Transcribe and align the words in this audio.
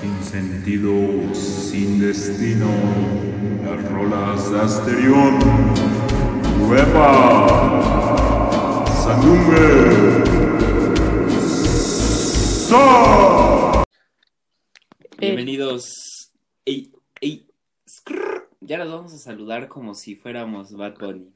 sin 0.00 0.22
sentido, 0.22 1.34
sin 1.34 2.00
destino, 2.00 2.68
las 3.64 3.92
rolas 3.92 4.50
de 4.50 4.60
Asterión, 4.60 5.38
Nueva, 6.58 7.46
Sandungue, 9.04 10.24
Sa. 12.68 13.84
Bienvenidos. 15.18 16.32
Ey, 16.64 16.90
ey, 17.20 17.46
skrrr. 17.86 18.48
Ya 18.60 18.78
nos 18.78 18.90
vamos 18.90 19.12
a 19.12 19.18
saludar 19.18 19.68
como 19.68 19.94
si 19.94 20.16
fuéramos 20.16 20.72
Bad 20.72 20.96
Bunny. 20.98 21.30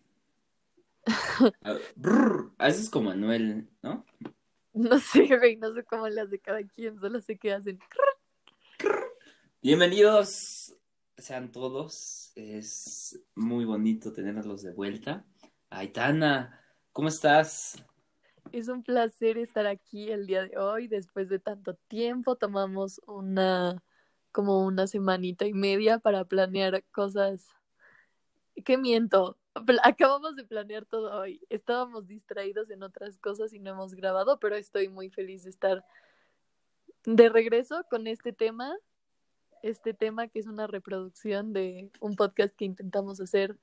Ah, 1.62 1.76
brr. 1.96 2.52
Ah, 2.56 2.68
Eso 2.68 2.80
es 2.80 2.88
como 2.88 3.10
Manuel, 3.10 3.68
¿no? 3.82 4.06
No 4.72 4.98
sé, 4.98 5.26
güey, 5.36 5.56
no 5.56 5.74
sé 5.74 5.84
cómo 5.84 6.08
le 6.08 6.20
hace 6.20 6.38
cada 6.38 6.62
quien, 6.62 6.98
solo 6.98 7.20
sé 7.20 7.36
que 7.36 7.52
hacen. 7.52 7.78
Bienvenidos 9.64 10.77
sean 11.17 11.50
todos. 11.50 12.32
Es 12.35 13.18
muy 13.35 13.64
bonito 13.64 14.13
tenerlos 14.13 14.61
de 14.61 14.75
vuelta. 14.75 15.25
Aitana, 15.71 16.61
¿cómo 16.93 17.09
estás? 17.09 17.82
Es 18.53 18.68
un 18.68 18.82
placer 18.82 19.39
estar 19.39 19.67
aquí 19.67 20.11
el 20.11 20.27
día 20.27 20.43
de 20.43 20.59
hoy. 20.59 20.87
Después 20.87 21.31
de 21.31 21.39
tanto 21.39 21.77
tiempo, 21.89 22.37
tomamos 22.37 23.00
una, 23.07 23.82
como 24.32 24.67
una 24.67 24.87
semanita 24.87 25.46
y 25.46 25.54
media 25.54 25.99
para 25.99 26.26
planear 26.26 26.85
cosas. 26.93 27.49
¿Qué 28.67 28.76
miento? 28.76 29.39
Acabamos 29.82 30.37
de 30.37 30.45
planear 30.45 30.85
todo 30.85 31.18
hoy. 31.18 31.40
Estábamos 31.49 32.06
distraídos 32.06 32.69
en 32.69 32.83
otras 32.83 33.17
cosas 33.17 33.55
y 33.55 33.61
no 33.61 33.70
hemos 33.70 33.95
grabado, 33.95 34.39
pero 34.39 34.56
estoy 34.56 34.91
muy 34.91 35.09
feliz 35.09 35.45
de 35.45 35.48
estar 35.48 35.87
de 37.06 37.31
regreso 37.31 37.87
con 37.89 38.06
este 38.06 38.34
tema. 38.34 38.77
Este 39.64 39.95
tema 39.95 40.28
que 40.28 40.41
es 40.41 40.47
una 40.47 40.67
reproducción 40.67 41.55
de 41.55 41.91
un 41.98 42.17
podcast 42.17 42.55
que 42.55 42.67
intentamos 42.67 43.19
hacer 43.19 43.57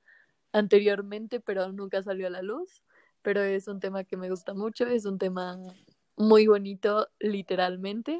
anteriormente, 0.50 1.38
pero 1.38 1.70
nunca 1.70 2.02
salió 2.02 2.26
a 2.26 2.30
la 2.30 2.42
luz. 2.42 2.82
Pero 3.22 3.40
es 3.40 3.68
un 3.68 3.78
tema 3.78 4.02
que 4.02 4.16
me 4.16 4.28
gusta 4.28 4.52
mucho, 4.52 4.84
es 4.84 5.04
un 5.04 5.16
tema 5.16 5.60
muy 6.16 6.48
bonito, 6.48 7.06
literalmente. 7.20 8.18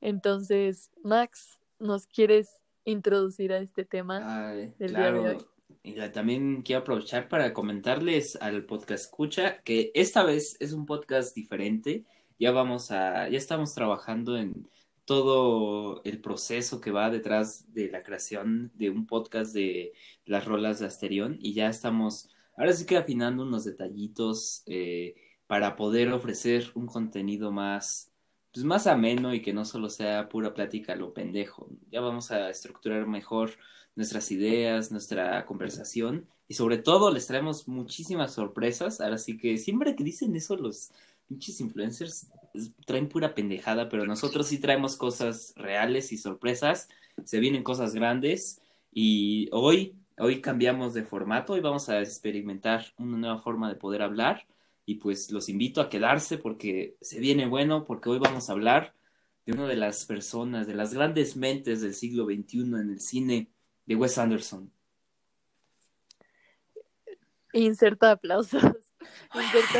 Entonces, 0.00 0.90
Max, 1.04 1.60
¿nos 1.78 2.06
quieres 2.06 2.62
introducir 2.84 3.52
a 3.52 3.58
este 3.58 3.84
tema? 3.84 4.48
Ay, 4.48 4.72
del 4.78 4.94
día 4.94 5.12
de 5.12 5.20
claro. 5.20 5.22
hoy. 5.36 5.46
Y 5.82 6.08
también 6.08 6.62
quiero 6.62 6.80
aprovechar 6.80 7.28
para 7.28 7.52
comentarles 7.52 8.36
al 8.36 8.64
podcast 8.64 9.04
escucha 9.04 9.60
que 9.64 9.90
esta 9.92 10.24
vez 10.24 10.56
es 10.60 10.72
un 10.72 10.86
podcast 10.86 11.36
diferente. 11.36 12.06
Ya 12.38 12.52
vamos 12.52 12.90
a, 12.90 13.28
ya 13.28 13.36
estamos 13.36 13.74
trabajando 13.74 14.38
en 14.38 14.66
todo 15.10 16.02
el 16.04 16.20
proceso 16.20 16.80
que 16.80 16.92
va 16.92 17.10
detrás 17.10 17.74
de 17.74 17.90
la 17.90 18.04
creación 18.04 18.70
de 18.76 18.90
un 18.90 19.08
podcast 19.08 19.52
de 19.52 19.92
las 20.24 20.44
rolas 20.44 20.78
de 20.78 20.86
Asterión 20.86 21.36
y 21.40 21.52
ya 21.52 21.68
estamos, 21.68 22.30
ahora 22.56 22.72
sí 22.72 22.86
que 22.86 22.96
afinando 22.96 23.42
unos 23.42 23.64
detallitos 23.64 24.62
eh, 24.66 25.16
para 25.48 25.74
poder 25.74 26.12
ofrecer 26.12 26.70
un 26.76 26.86
contenido 26.86 27.50
más, 27.50 28.12
pues 28.52 28.64
más 28.64 28.86
ameno 28.86 29.34
y 29.34 29.42
que 29.42 29.52
no 29.52 29.64
solo 29.64 29.90
sea 29.90 30.28
pura 30.28 30.54
plática 30.54 30.94
lo 30.94 31.12
pendejo. 31.12 31.68
Ya 31.90 32.00
vamos 32.00 32.30
a 32.30 32.48
estructurar 32.48 33.08
mejor 33.08 33.50
nuestras 33.96 34.30
ideas, 34.30 34.92
nuestra 34.92 35.44
conversación 35.44 36.28
y 36.46 36.54
sobre 36.54 36.78
todo 36.78 37.10
les 37.10 37.26
traemos 37.26 37.66
muchísimas 37.66 38.34
sorpresas. 38.34 39.00
Ahora 39.00 39.18
sí 39.18 39.36
que 39.36 39.58
siempre 39.58 39.96
que 39.96 40.04
dicen 40.04 40.36
eso 40.36 40.54
los 40.54 40.92
pinches 41.26 41.60
influencers 41.60 42.28
traen 42.86 43.08
pura 43.08 43.34
pendejada, 43.34 43.88
pero 43.88 44.06
nosotros 44.06 44.46
sí 44.46 44.58
traemos 44.58 44.96
cosas 44.96 45.52
reales 45.56 46.12
y 46.12 46.18
sorpresas. 46.18 46.88
Se 47.24 47.40
vienen 47.40 47.62
cosas 47.62 47.94
grandes 47.94 48.60
y 48.92 49.48
hoy, 49.52 49.96
hoy 50.18 50.40
cambiamos 50.40 50.94
de 50.94 51.04
formato 51.04 51.56
y 51.56 51.60
vamos 51.60 51.88
a 51.88 52.00
experimentar 52.00 52.86
una 52.98 53.16
nueva 53.16 53.38
forma 53.38 53.68
de 53.68 53.76
poder 53.76 54.02
hablar 54.02 54.46
y 54.86 54.96
pues 54.96 55.30
los 55.30 55.48
invito 55.48 55.80
a 55.80 55.88
quedarse 55.88 56.38
porque 56.38 56.96
se 57.00 57.20
viene 57.20 57.46
bueno, 57.46 57.84
porque 57.84 58.08
hoy 58.08 58.18
vamos 58.18 58.48
a 58.48 58.52
hablar 58.52 58.94
de 59.46 59.52
una 59.52 59.66
de 59.66 59.76
las 59.76 60.04
personas, 60.04 60.66
de 60.66 60.74
las 60.74 60.94
grandes 60.94 61.36
mentes 61.36 61.80
del 61.80 61.94
siglo 61.94 62.24
XXI 62.24 62.60
en 62.60 62.90
el 62.90 63.00
cine, 63.00 63.50
de 63.86 63.96
Wes 63.96 64.18
Anderson. 64.18 64.72
Inserta 67.52 68.12
aplausos. 68.12 68.62
Inserta. 69.34 69.78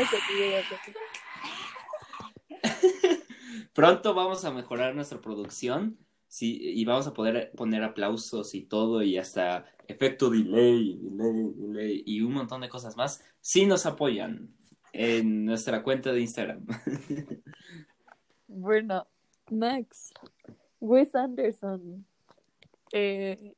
Pronto 3.73 4.13
vamos 4.13 4.43
a 4.45 4.51
mejorar 4.51 4.95
nuestra 4.95 5.21
producción 5.21 5.97
y 6.39 6.85
vamos 6.85 7.07
a 7.07 7.13
poder 7.13 7.51
poner 7.55 7.83
aplausos 7.83 8.55
y 8.55 8.63
todo 8.63 9.03
y 9.03 9.17
hasta 9.17 9.65
efecto 9.87 10.29
delay, 10.29 10.97
delay, 11.01 12.03
y 12.05 12.21
un 12.21 12.33
montón 12.33 12.61
de 12.61 12.69
cosas 12.69 12.95
más 12.95 13.23
si 13.41 13.65
nos 13.65 13.85
apoyan 13.85 14.49
en 14.93 15.45
nuestra 15.45 15.83
cuenta 15.83 16.11
de 16.11 16.21
Instagram. 16.21 16.65
Bueno, 18.53 19.07
Max, 19.49 20.11
Wes 20.81 21.15
Anderson. 21.15 22.05
Eh, 22.91 23.55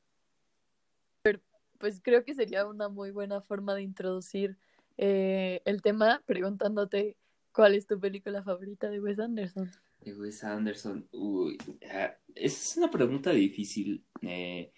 pues 1.79 1.99
creo 1.99 2.23
que 2.23 2.35
sería 2.35 2.67
una 2.67 2.89
muy 2.89 3.09
buena 3.09 3.41
forma 3.41 3.73
de 3.73 3.81
introducir 3.81 4.55
eh, 4.97 5.63
el 5.65 5.81
tema 5.81 6.21
preguntándote 6.27 7.17
cuál 7.53 7.73
es 7.73 7.87
tu 7.87 7.99
película 7.99 8.43
favorita 8.43 8.87
de 8.89 9.01
Wes 9.01 9.19
Anderson. 9.19 9.71
De 10.03 10.13
Wes 10.15 10.43
Anderson, 10.43 11.07
uy, 11.11 11.57
ah, 11.91 12.13
esa 12.35 12.57
es 12.57 12.77
una 12.77 12.91
pregunta 12.91 13.31
difícil. 13.31 14.03
Eh, 14.21 14.71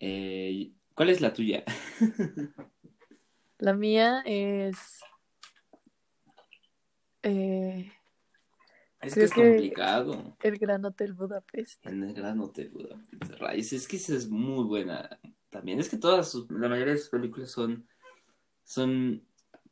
eh, 0.00 0.72
¿cuál 0.94 1.10
es 1.10 1.20
la 1.20 1.32
tuya? 1.32 1.64
La 3.58 3.72
mía 3.74 4.22
es... 4.26 5.00
eh, 7.22 7.90
Es 9.00 9.14
que 9.14 9.22
es 9.24 9.32
que- 9.32 9.40
complicado. 9.42 10.36
el 10.42 10.58
Gran 10.58 10.84
Hotel 10.84 11.14
Budapest. 11.14 11.86
En 11.86 12.02
el 12.02 12.14
Gran 12.14 12.40
Hotel 12.40 12.68
Budapest. 12.70 13.32
Raíz, 13.38 13.72
es 13.72 13.88
que 13.88 13.96
esa 13.96 14.14
es 14.14 14.28
muy 14.28 14.64
buena. 14.64 15.18
También 15.50 15.78
es 15.80 15.88
que 15.88 15.96
todas 15.96 16.30
sus, 16.30 16.50
la 16.50 16.68
mayoría 16.68 16.92
de 16.92 16.98
sus 16.98 17.08
películas 17.08 17.50
son, 17.50 17.88
son, 18.64 19.26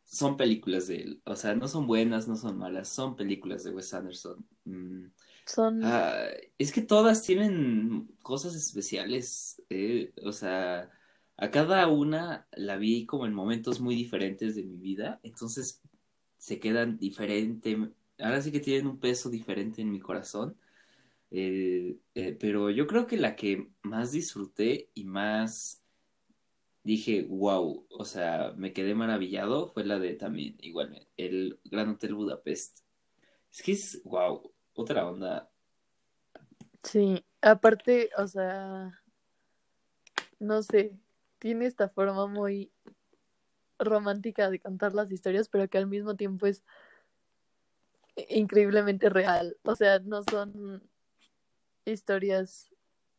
son 0.07 0.39
películas 0.39 0.89
de 0.89 0.99
él. 1.03 1.23
O 1.27 1.37
sea, 1.37 1.57
no 1.57 1.69
son 1.69 1.89
buenas, 1.89 2.29
no 2.29 2.37
son 2.37 2.59
malas, 2.59 2.89
son 2.91 3.17
películas 3.17 3.65
de 3.65 3.73
Wes 3.73 3.95
Anderson. 3.95 4.47
Mm, 4.67 5.07
Son... 5.47 5.77
ah, 5.81 6.27
es 6.59 6.73
que 6.73 6.83
todas 6.83 7.23
tienen 7.23 8.09
cosas 8.23 8.55
especiales. 8.57 9.63
eh, 9.71 10.13
O 10.25 10.33
sea, 10.33 10.91
a 11.37 11.51
cada 11.51 11.89
una 11.89 12.49
la 12.53 12.77
vi 12.77 13.07
como 13.07 13.27
en 13.27 13.35
momentos 13.35 13.81
muy 13.81 13.95
diferentes 13.97 14.57
de 14.57 14.65
mi 14.65 14.77
vida. 14.79 15.21
Entonces 15.25 15.83
se 16.39 16.61
quedan 16.61 16.99
diferente. 16.99 17.77
Ahora 18.19 18.43
sí 18.43 18.53
que 18.53 18.61
tienen 18.61 18.87
un 18.89 19.01
peso 19.01 19.31
diferente 19.31 19.83
en 19.83 19.91
mi 19.93 20.01
corazón. 20.01 20.59
Eh, 21.31 21.99
eh, 22.15 22.37
pero 22.41 22.71
yo 22.71 22.87
creo 22.87 23.07
que 23.07 23.17
la 23.17 23.37
que 23.37 23.69
más 23.83 24.13
disfruté 24.13 24.91
y 24.95 25.05
más 25.05 25.83
dije, 26.87 27.27
wow, 27.29 27.85
o 27.91 28.05
sea, 28.05 28.53
me 28.57 28.73
quedé 28.73 28.95
maravillado 28.95 29.73
fue 29.73 29.85
la 29.85 29.99
de 29.99 30.15
también, 30.15 30.57
igual, 30.61 31.09
el 31.17 31.59
Gran 31.65 31.91
Hotel 31.91 32.15
Budapest. 32.15 32.79
Es 33.51 33.63
que 33.63 33.73
es, 33.73 34.01
wow, 34.05 34.53
otra 34.73 35.09
onda. 35.09 35.51
Sí, 36.85 37.25
aparte, 37.43 38.11
o 38.17 38.29
sea, 38.29 39.03
no 40.39 40.63
sé, 40.63 40.97
tiene 41.41 41.67
esta 41.67 41.89
forma 41.89 42.29
muy 42.29 42.71
romántica 43.81 44.49
de 44.49 44.61
contar 44.61 44.95
las 44.95 45.11
historias, 45.11 45.49
pero 45.49 45.69
que 45.69 45.79
al 45.79 45.89
mismo 45.89 46.15
tiempo 46.15 46.47
es 46.47 46.63
increíblemente 48.29 49.09
real. 49.09 49.57
O 49.65 49.75
sea, 49.75 49.99
no 49.99 50.23
son 50.23 50.89
historias, 51.85 52.73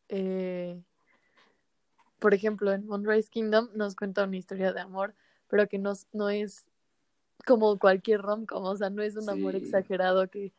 eh, 0.08 0.82
por 2.18 2.34
ejemplo, 2.34 2.72
en 2.72 2.86
Moonrise 2.86 3.30
Kingdom 3.30 3.68
nos 3.74 3.94
cuenta 3.94 4.24
una 4.24 4.36
historia 4.36 4.72
de 4.72 4.80
amor, 4.80 5.14
pero 5.48 5.68
que 5.68 5.78
no, 5.78 5.92
no 6.12 6.28
es 6.28 6.66
como 7.46 7.78
cualquier 7.78 8.20
rom-com, 8.20 8.64
o 8.64 8.76
sea, 8.76 8.90
no 8.90 9.02
es 9.02 9.16
un 9.16 9.28
amor 9.30 9.54
exagerado 9.54 10.28
que 10.28 10.52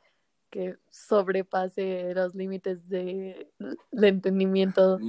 que 0.49 0.77
sobrepase 0.89 2.13
los 2.13 2.35
límites 2.35 2.89
de, 2.89 3.51
de 3.91 4.07
entendimiento. 4.07 4.99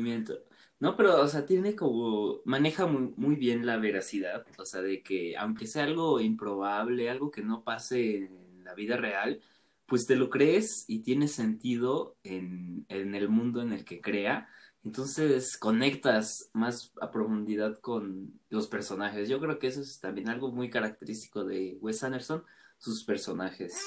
No, 0.78 0.96
pero, 0.96 1.20
o 1.20 1.28
sea, 1.28 1.44
tiene 1.44 1.76
como, 1.76 2.40
maneja 2.44 2.86
muy, 2.86 3.12
muy 3.16 3.36
bien 3.36 3.66
la 3.66 3.76
veracidad, 3.76 4.46
o 4.58 4.64
sea, 4.64 4.80
de 4.80 5.02
que 5.02 5.36
aunque 5.36 5.66
sea 5.66 5.84
algo 5.84 6.20
improbable, 6.20 7.10
algo 7.10 7.30
que 7.30 7.42
no 7.42 7.64
pase 7.64 8.16
en 8.16 8.64
la 8.64 8.74
vida 8.74 8.96
real, 8.96 9.40
pues 9.84 10.06
te 10.06 10.16
lo 10.16 10.30
crees 10.30 10.84
y 10.88 11.00
tiene 11.00 11.28
sentido 11.28 12.16
en, 12.22 12.86
en 12.88 13.14
el 13.14 13.28
mundo 13.28 13.60
en 13.60 13.72
el 13.72 13.84
que 13.84 14.00
crea, 14.00 14.48
entonces 14.84 15.56
conectas 15.58 16.50
más 16.52 16.92
a 17.00 17.10
profundidad 17.10 17.78
con 17.80 18.40
los 18.48 18.66
personajes. 18.66 19.28
Yo 19.28 19.40
creo 19.40 19.58
que 19.58 19.66
eso 19.66 19.80
es 19.80 20.00
también 20.00 20.28
algo 20.28 20.50
muy 20.52 20.70
característico 20.70 21.44
de 21.44 21.76
Wes 21.80 22.02
Anderson, 22.02 22.44
sus 22.78 23.04
personajes. 23.04 23.78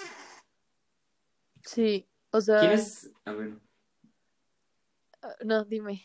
Sí, 1.65 2.07
o 2.31 2.41
sea, 2.41 2.59
¿Quién 2.59 2.71
es? 2.73 3.11
A 3.25 3.31
ver. 3.33 3.57
Ah, 5.21 5.35
no, 5.43 5.63
dime. 5.65 6.03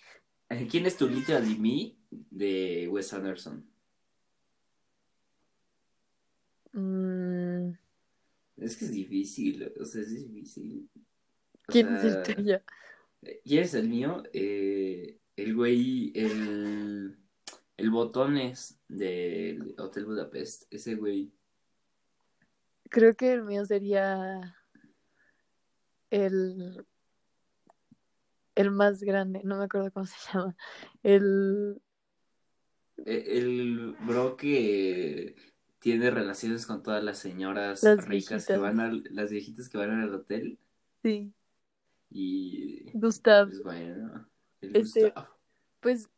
¿Quién 0.70 0.86
es 0.86 0.96
tu 0.96 1.08
Literally 1.08 1.58
Me 1.58 1.96
de 2.30 2.88
Wes 2.88 3.12
Anderson? 3.12 3.68
Mm, 6.72 7.72
Es 8.56 8.76
que 8.76 8.84
es 8.86 8.92
difícil, 8.92 9.72
o 9.80 9.84
sea, 9.84 10.02
es 10.02 10.14
difícil. 10.14 10.88
O 11.68 11.72
¿Quién 11.72 11.94
es 11.94 12.00
sea, 12.00 12.22
el 12.22 12.34
tuyo? 12.34 12.60
¿Quién 13.44 13.64
es 13.64 13.74
el 13.74 13.88
mío? 13.88 14.22
Eh, 14.32 15.18
el 15.36 15.54
güey, 15.54 16.12
el, 16.14 17.18
el 17.76 17.90
botones 17.90 18.80
del 18.88 19.74
Hotel 19.78 20.04
Budapest, 20.06 20.64
ese 20.72 20.94
güey. 20.94 21.32
Creo 22.90 23.14
que 23.14 23.32
el 23.32 23.44
mío 23.44 23.64
sería 23.66 24.56
el, 26.10 26.86
el 28.54 28.70
más 28.70 29.02
grande, 29.02 29.40
no 29.44 29.58
me 29.58 29.64
acuerdo 29.64 29.92
cómo 29.92 30.06
se 30.06 30.14
llama. 30.32 30.56
El, 31.02 31.80
E- 33.04 33.38
El 33.38 33.94
bro 34.06 34.36
que 34.36 35.36
tiene 35.78 36.10
relaciones 36.10 36.66
con 36.66 36.82
todas 36.82 37.04
las 37.04 37.18
señoras 37.18 37.82
Las 37.82 38.04
ricas 38.06 38.46
que 38.46 38.56
van 38.56 38.80
al, 38.80 39.04
las 39.10 39.30
viejitas 39.30 39.68
que 39.68 39.78
van 39.78 39.90
al 40.00 40.12
hotel 40.14 40.58
sí, 41.02 41.32
y 42.10 42.90
Gustav. 42.92 43.48
pues 43.48 43.62
bueno, 43.62 44.28
el 44.60 44.76
Este-. 44.76 45.12
Pues, 45.80 46.08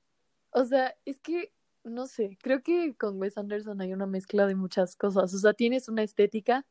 o 0.51 0.65
sea, 0.65 0.97
es 1.05 1.21
que, 1.21 1.53
no 1.85 2.07
sé, 2.07 2.39
creo 2.43 2.63
que 2.63 2.95
con 2.97 3.19
Wes 3.21 3.37
Anderson 3.37 3.81
hay 3.81 3.93
una 3.93 4.07
mezcla 4.07 4.47
de 4.47 4.55
muchas 4.55 4.97
cosas. 4.97 5.35
O 5.35 5.39
sea, 5.39 5.53
tienes 5.53 5.89
una 5.89 6.03
estética 6.03 6.67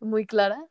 muy 0.00 0.26
clara, 0.26 0.66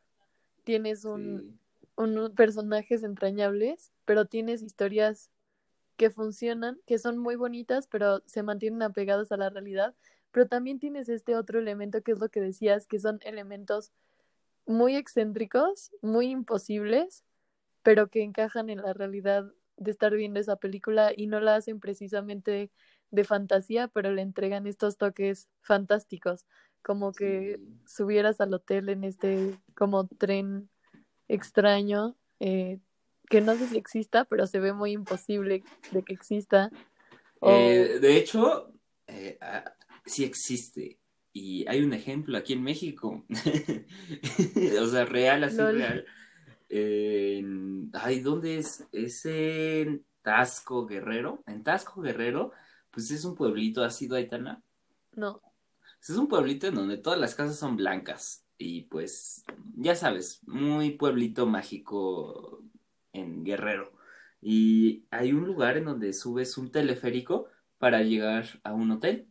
tienes 0.64 1.04
un, 1.04 1.40
Sí. 1.40 1.58
unos 1.96 2.30
personajes 2.32 3.02
entrañables, 3.02 3.92
pero 4.04 4.26
tienes 4.26 4.62
historias 4.62 5.30
que 5.96 6.10
funcionan, 6.10 6.78
que 6.86 6.98
son 6.98 7.16
muy 7.16 7.36
bonitas, 7.36 7.86
pero 7.86 8.22
se 8.26 8.42
mantienen 8.42 8.82
apegadas 8.82 9.32
a 9.32 9.38
la 9.38 9.48
realidad. 9.48 9.94
Pero 10.30 10.46
también 10.46 10.78
tienes 10.78 11.08
este 11.08 11.34
otro 11.36 11.58
elemento 11.58 12.02
que 12.02 12.12
es 12.12 12.18
lo 12.18 12.28
que 12.28 12.40
decías, 12.42 12.86
que 12.86 12.98
son 12.98 13.18
elementos 13.22 13.92
muy 14.66 14.94
excéntricos, 14.96 15.90
muy 16.02 16.26
imposibles, 16.26 17.24
pero 17.86 18.08
que 18.08 18.24
encajan 18.24 18.68
en 18.68 18.82
la 18.82 18.92
realidad 18.94 19.44
de 19.76 19.92
estar 19.92 20.12
viendo 20.12 20.40
esa 20.40 20.56
película 20.56 21.12
y 21.16 21.28
no 21.28 21.38
la 21.38 21.54
hacen 21.54 21.78
precisamente 21.78 22.72
de 23.12 23.24
fantasía, 23.24 23.86
pero 23.86 24.10
le 24.10 24.22
entregan 24.22 24.66
estos 24.66 24.96
toques 24.96 25.48
fantásticos, 25.60 26.46
como 26.82 27.12
que 27.12 27.60
Sí. 27.60 27.78
subieras 27.86 28.40
al 28.40 28.52
hotel 28.54 28.88
en 28.88 29.04
este 29.04 29.54
como 29.76 30.08
tren 30.08 30.68
extraño, 31.28 32.16
eh, 32.40 32.80
que 33.30 33.40
no 33.40 33.54
sé 33.54 33.68
si 33.68 33.76
exista, 33.76 34.24
pero 34.24 34.48
se 34.48 34.58
ve 34.58 34.72
muy 34.72 34.90
imposible 34.90 35.62
de 35.92 36.02
que 36.02 36.12
exista. 36.12 36.70
O- 37.38 37.52
Eh, 37.52 38.00
de 38.00 38.16
hecho, 38.16 38.72
eh, 39.06 39.38
ah, 39.40 39.76
sí 40.04 40.24
existe. 40.24 40.98
Y 41.32 41.68
hay 41.68 41.82
un 41.82 41.92
ejemplo 41.92 42.36
aquí 42.36 42.54
en 42.54 42.62
México. 42.64 43.24
O 44.82 44.86
sea, 44.86 45.04
real, 45.04 45.44
así 45.44 45.58
Lol. 45.58 45.76
real. 45.76 46.06
En- 46.68 47.90
Ay, 47.94 48.20
¿dónde 48.20 48.58
es? 48.58 48.86
Es 48.92 49.24
en 49.26 50.04
Tasco 50.22 50.86
Guerrero. 50.86 51.42
En 51.46 51.62
Tasco 51.62 52.00
Guerrero, 52.02 52.52
pues 52.90 53.10
es 53.10 53.24
un 53.24 53.34
pueblito, 53.34 53.82
¿has 53.84 54.00
ido 54.02 54.14
a 54.16 54.18
Aitana? 54.18 54.62
no, 55.12 55.40
Es 56.00 56.10
un 56.10 56.28
pueblito 56.28 56.66
en 56.66 56.74
donde 56.74 56.98
todas 56.98 57.18
las 57.18 57.34
casas 57.34 57.58
son 57.58 57.76
blancas. 57.76 58.44
Y 58.58 58.82
pues, 58.82 59.44
ya 59.76 59.94
sabes, 59.94 60.40
muy 60.46 60.90
pueblito 60.92 61.46
mágico 61.46 62.62
en 63.12 63.44
Guerrero. 63.44 63.92
Y 64.40 65.04
hay 65.10 65.32
un 65.32 65.46
lugar 65.46 65.76
en 65.78 65.86
donde 65.86 66.12
subes 66.12 66.56
un 66.58 66.70
teleférico 66.70 67.48
para 67.78 68.02
llegar 68.02 68.46
a 68.62 68.72
un 68.74 68.90
hotel. 68.92 69.28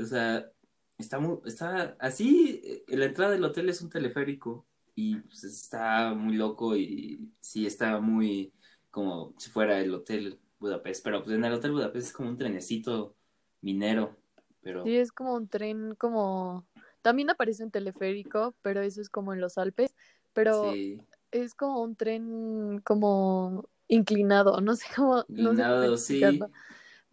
O 0.00 0.04
sea, 0.04 0.50
está 0.98 1.18
muy, 1.18 1.38
está 1.46 1.96
así, 2.00 2.60
eh, 2.64 2.84
la 2.96 3.06
entrada 3.06 3.32
del 3.32 3.44
hotel 3.44 3.68
es 3.68 3.80
un 3.82 3.90
teleférico. 3.90 4.66
Y 5.00 5.14
pues 5.14 5.44
está 5.44 6.12
muy 6.12 6.34
loco 6.34 6.74
y 6.74 7.32
sí 7.38 7.68
está 7.68 8.00
muy 8.00 8.52
como 8.90 9.32
si 9.38 9.48
fuera 9.48 9.78
el 9.78 9.94
hotel 9.94 10.40
Budapest. 10.58 11.04
Pero 11.04 11.22
pues 11.22 11.36
en 11.36 11.44
el 11.44 11.52
hotel 11.52 11.70
Budapest 11.70 12.08
es 12.08 12.12
como 12.12 12.30
un 12.30 12.36
trenecito 12.36 13.14
minero. 13.60 14.16
Pero 14.60 14.82
sí 14.82 14.96
es 14.96 15.12
como 15.12 15.34
un 15.34 15.46
tren, 15.46 15.94
como 15.94 16.66
también 17.00 17.30
aparece 17.30 17.62
un 17.62 17.70
teleférico, 17.70 18.56
pero 18.60 18.80
eso 18.80 19.00
es 19.00 19.08
como 19.08 19.32
en 19.32 19.40
los 19.40 19.56
Alpes, 19.56 19.94
pero 20.32 20.72
sí. 20.72 21.00
es 21.30 21.54
como 21.54 21.80
un 21.80 21.94
tren 21.94 22.80
como 22.82 23.68
inclinado, 23.86 24.60
no 24.60 24.74
sé 24.74 24.86
cómo, 24.96 25.24
no 25.28 25.54
sé 25.54 25.62
cómo 25.62 25.84
Inclinado, 25.84 25.96
sí. 25.96 26.40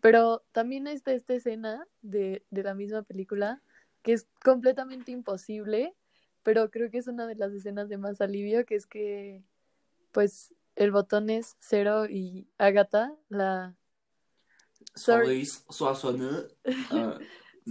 Pero 0.02 0.44
también 0.54 0.88
está 0.88 1.14
esta 1.14 1.36
escena 1.36 1.88
de, 2.02 2.44
de 2.50 2.64
la 2.64 2.74
misma 2.74 3.04
película 3.04 3.62
que 4.02 4.14
es 4.14 4.28
completamente 4.44 5.12
imposible, 5.12 5.94
pero 6.46 6.70
creo 6.70 6.92
que 6.92 7.00
es 7.00 7.08
una 7.08 7.26
de 7.26 7.34
las 7.36 7.52
escenas 7.54 7.90
de 7.90 7.98
más 7.98 8.22
alivio, 8.22 8.66
que 8.66 8.76
es 8.76 8.86
que 8.86 9.44
pues 10.12 10.54
el 10.76 10.92
botón 10.92 11.30
es 11.32 11.58
Cero 11.60 12.06
y 12.06 12.48
Agatha, 12.60 13.14
la 13.30 13.76
Sorry. 14.94 15.46
Soissonneux. 15.46 16.56
Ah, 16.92 17.20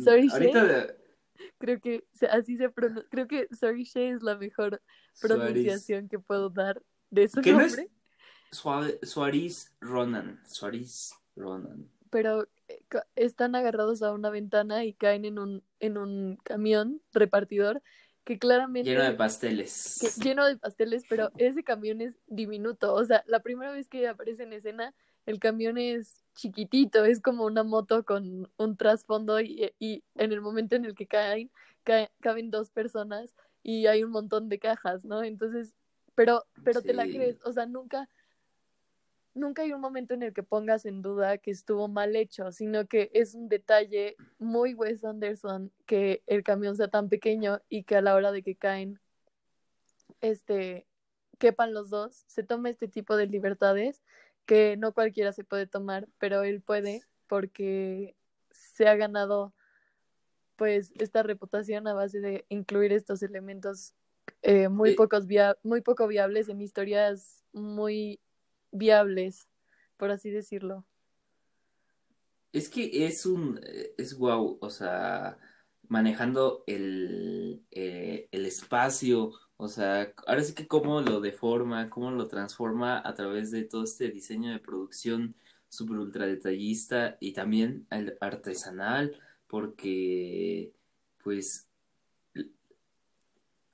Sorry, 0.03 0.29
ahorita 0.33 0.65
de- 0.65 0.97
creo 1.59 1.81
que 1.81 2.05
así 2.31 2.57
se 2.57 2.69
pronuncia, 2.69 3.07
creo 3.11 3.29
que 3.29 3.47
Sorry 3.55 3.85
Shay 3.85 4.09
es 4.09 4.23
la 4.25 4.37
mejor 4.37 4.83
Suárez. 5.13 5.39
pronunciación 5.39 6.09
que 6.09 6.19
puedo 6.19 6.51
dar 6.51 6.83
de 7.11 7.29
su 7.29 7.41
¿Qué 7.43 7.53
no 7.53 7.61
nombre. 7.61 7.83
es? 8.51 8.59
Sua- 8.59 8.99
Suárez 9.03 9.73
Ronan. 9.81 10.41
Suárez 10.47 11.15
Ronan. 11.37 11.89
pero 12.11 12.49
eh, 12.69 12.83
están 13.15 13.55
agarrados 13.55 14.03
a 14.03 14.13
una 14.13 14.31
ventana 14.31 14.85
y 14.85 14.95
caen 14.95 15.25
en 15.25 15.39
un, 15.39 15.63
en 15.81 15.97
un 15.99 16.37
camión 16.43 17.01
repartidor 17.13 17.81
que 18.25 18.39
claramente 18.39 18.91
Lleno 18.91 19.05
de 19.05 19.13
pasteles. 19.13 19.99
que- 20.01 20.23
lleno 20.23 20.47
de 20.47 20.57
pasteles, 20.57 21.05
pero 21.09 21.31
ese 21.37 21.63
camión 21.63 22.01
es 22.01 22.15
diminuto. 22.27 22.95
O 22.95 23.05
sea, 23.05 23.23
la 23.27 23.41
primera 23.41 23.71
vez 23.73 23.89
que 23.89 24.07
aparece 24.09 24.45
en 24.45 24.53
escena, 24.53 24.95
el 25.27 25.39
camión 25.39 25.79
es 25.79 26.23
chiquitito, 26.35 27.05
es 27.05 27.21
como 27.21 27.45
una 27.45 27.63
moto 27.63 28.05
con 28.05 28.51
un 28.57 28.77
trasfondo 28.77 29.41
y, 29.41 29.73
y 29.79 30.03
en 30.17 30.33
el 30.33 30.41
momento 30.41 30.75
en 30.77 30.85
el 30.85 30.95
que 30.95 31.07
caen, 31.07 31.51
ca- 31.85 32.11
caben 32.21 32.51
dos 32.51 32.71
personas 32.71 33.35
y 33.63 33.87
hay 33.87 34.05
un 34.05 34.11
montón 34.11 34.49
de 34.49 34.59
cajas, 34.59 35.05
¿no? 35.05 35.23
Entonces, 35.23 35.75
pero, 36.15 36.45
pero 36.65 36.81
te 36.83 36.93
la 36.95 37.05
crees, 37.17 37.39
o 37.45 37.53
sea, 37.53 37.67
nunca, 37.67 38.09
nunca 39.35 39.63
hay 39.63 39.73
un 39.73 39.81
momento 39.81 40.15
en 40.15 40.23
el 40.23 40.33
que 40.33 40.43
pongas 40.43 40.87
en 40.87 41.03
duda 41.03 41.39
que 41.39 41.51
estuvo 41.51 41.89
mal 41.89 42.15
hecho, 42.17 42.51
sino 42.53 42.87
que 42.87 43.11
es 43.15 43.35
un 43.35 43.49
detalle 43.49 44.17
muy 44.39 44.75
Wes 44.75 45.05
Anderson 45.05 45.73
que 45.87 46.23
el 46.27 46.43
camión 46.43 46.77
sea 46.77 46.89
tan 46.89 47.09
pequeño 47.09 47.61
y 47.69 47.85
que 47.85 47.97
a 47.97 48.03
la 48.03 48.15
hora 48.15 48.33
de 48.33 48.43
que 48.43 48.55
caen, 48.57 49.01
este, 50.21 50.87
quepan 51.39 51.75
los 51.75 51.91
dos, 51.91 52.25
se 52.27 52.43
toma 52.43 52.71
este 52.71 52.89
tipo 52.89 53.17
de 53.17 53.27
libertades 53.27 54.03
que 54.47 54.77
no 54.77 54.93
cualquiera 54.93 55.33
se 55.33 55.45
puede 55.45 55.67
tomar, 55.67 56.09
pero 56.19 56.43
él 56.43 56.61
puede 56.61 57.03
porque 57.27 58.17
se 58.51 58.87
ha 58.89 58.95
ganado 58.97 59.53
pues 60.57 60.93
esta 60.99 61.23
reputación 61.23 61.89
a 61.89 61.95
base 61.95 62.21
de 62.21 62.45
incluir 62.49 62.93
estos 62.93 63.23
elementos 63.23 63.95
eh, 64.43 64.69
muy 64.69 64.91
Eh, 64.91 64.95
pocos 64.97 65.27
via- 65.27 65.57
muy 65.63 65.81
poco 65.81 66.07
viables 66.07 66.49
en 66.49 66.61
historias 66.61 67.43
muy 67.53 68.21
viables, 68.75 69.49
por 69.97 70.11
así 70.11 70.31
decirlo. 70.31 70.85
Es 72.53 72.69
que 72.69 73.07
es 73.07 73.25
un, 73.25 73.61
es 73.97 74.15
guau, 74.15 74.59
o 74.61 74.71
sea, 74.71 75.39
manejando 75.89 76.63
el, 76.67 77.65
eh, 77.71 78.29
el 78.31 78.47
espacio, 78.47 79.33
o 79.57 79.69
sea, 79.69 80.13
ahora 80.27 80.43
sí 80.43 80.55
que 80.55 80.67
cómo 80.67 81.01
lo 81.01 81.21
deforma, 81.21 81.89
cómo 81.91 82.11
lo 82.11 82.29
transforma 82.29 83.01
a 83.05 83.15
través 83.15 83.51
de 83.51 83.65
todo 83.65 83.85
este 83.85 84.11
diseño 84.11 84.53
de 84.53 84.59
producción 84.59 85.35
súper 85.69 85.99
ultra 85.99 86.27
detallista 86.27 87.17
y 87.21 87.33
también 87.33 87.87
el 87.91 88.17
artesanal, 88.21 89.19
porque, 89.47 90.73
pues, 91.23 91.69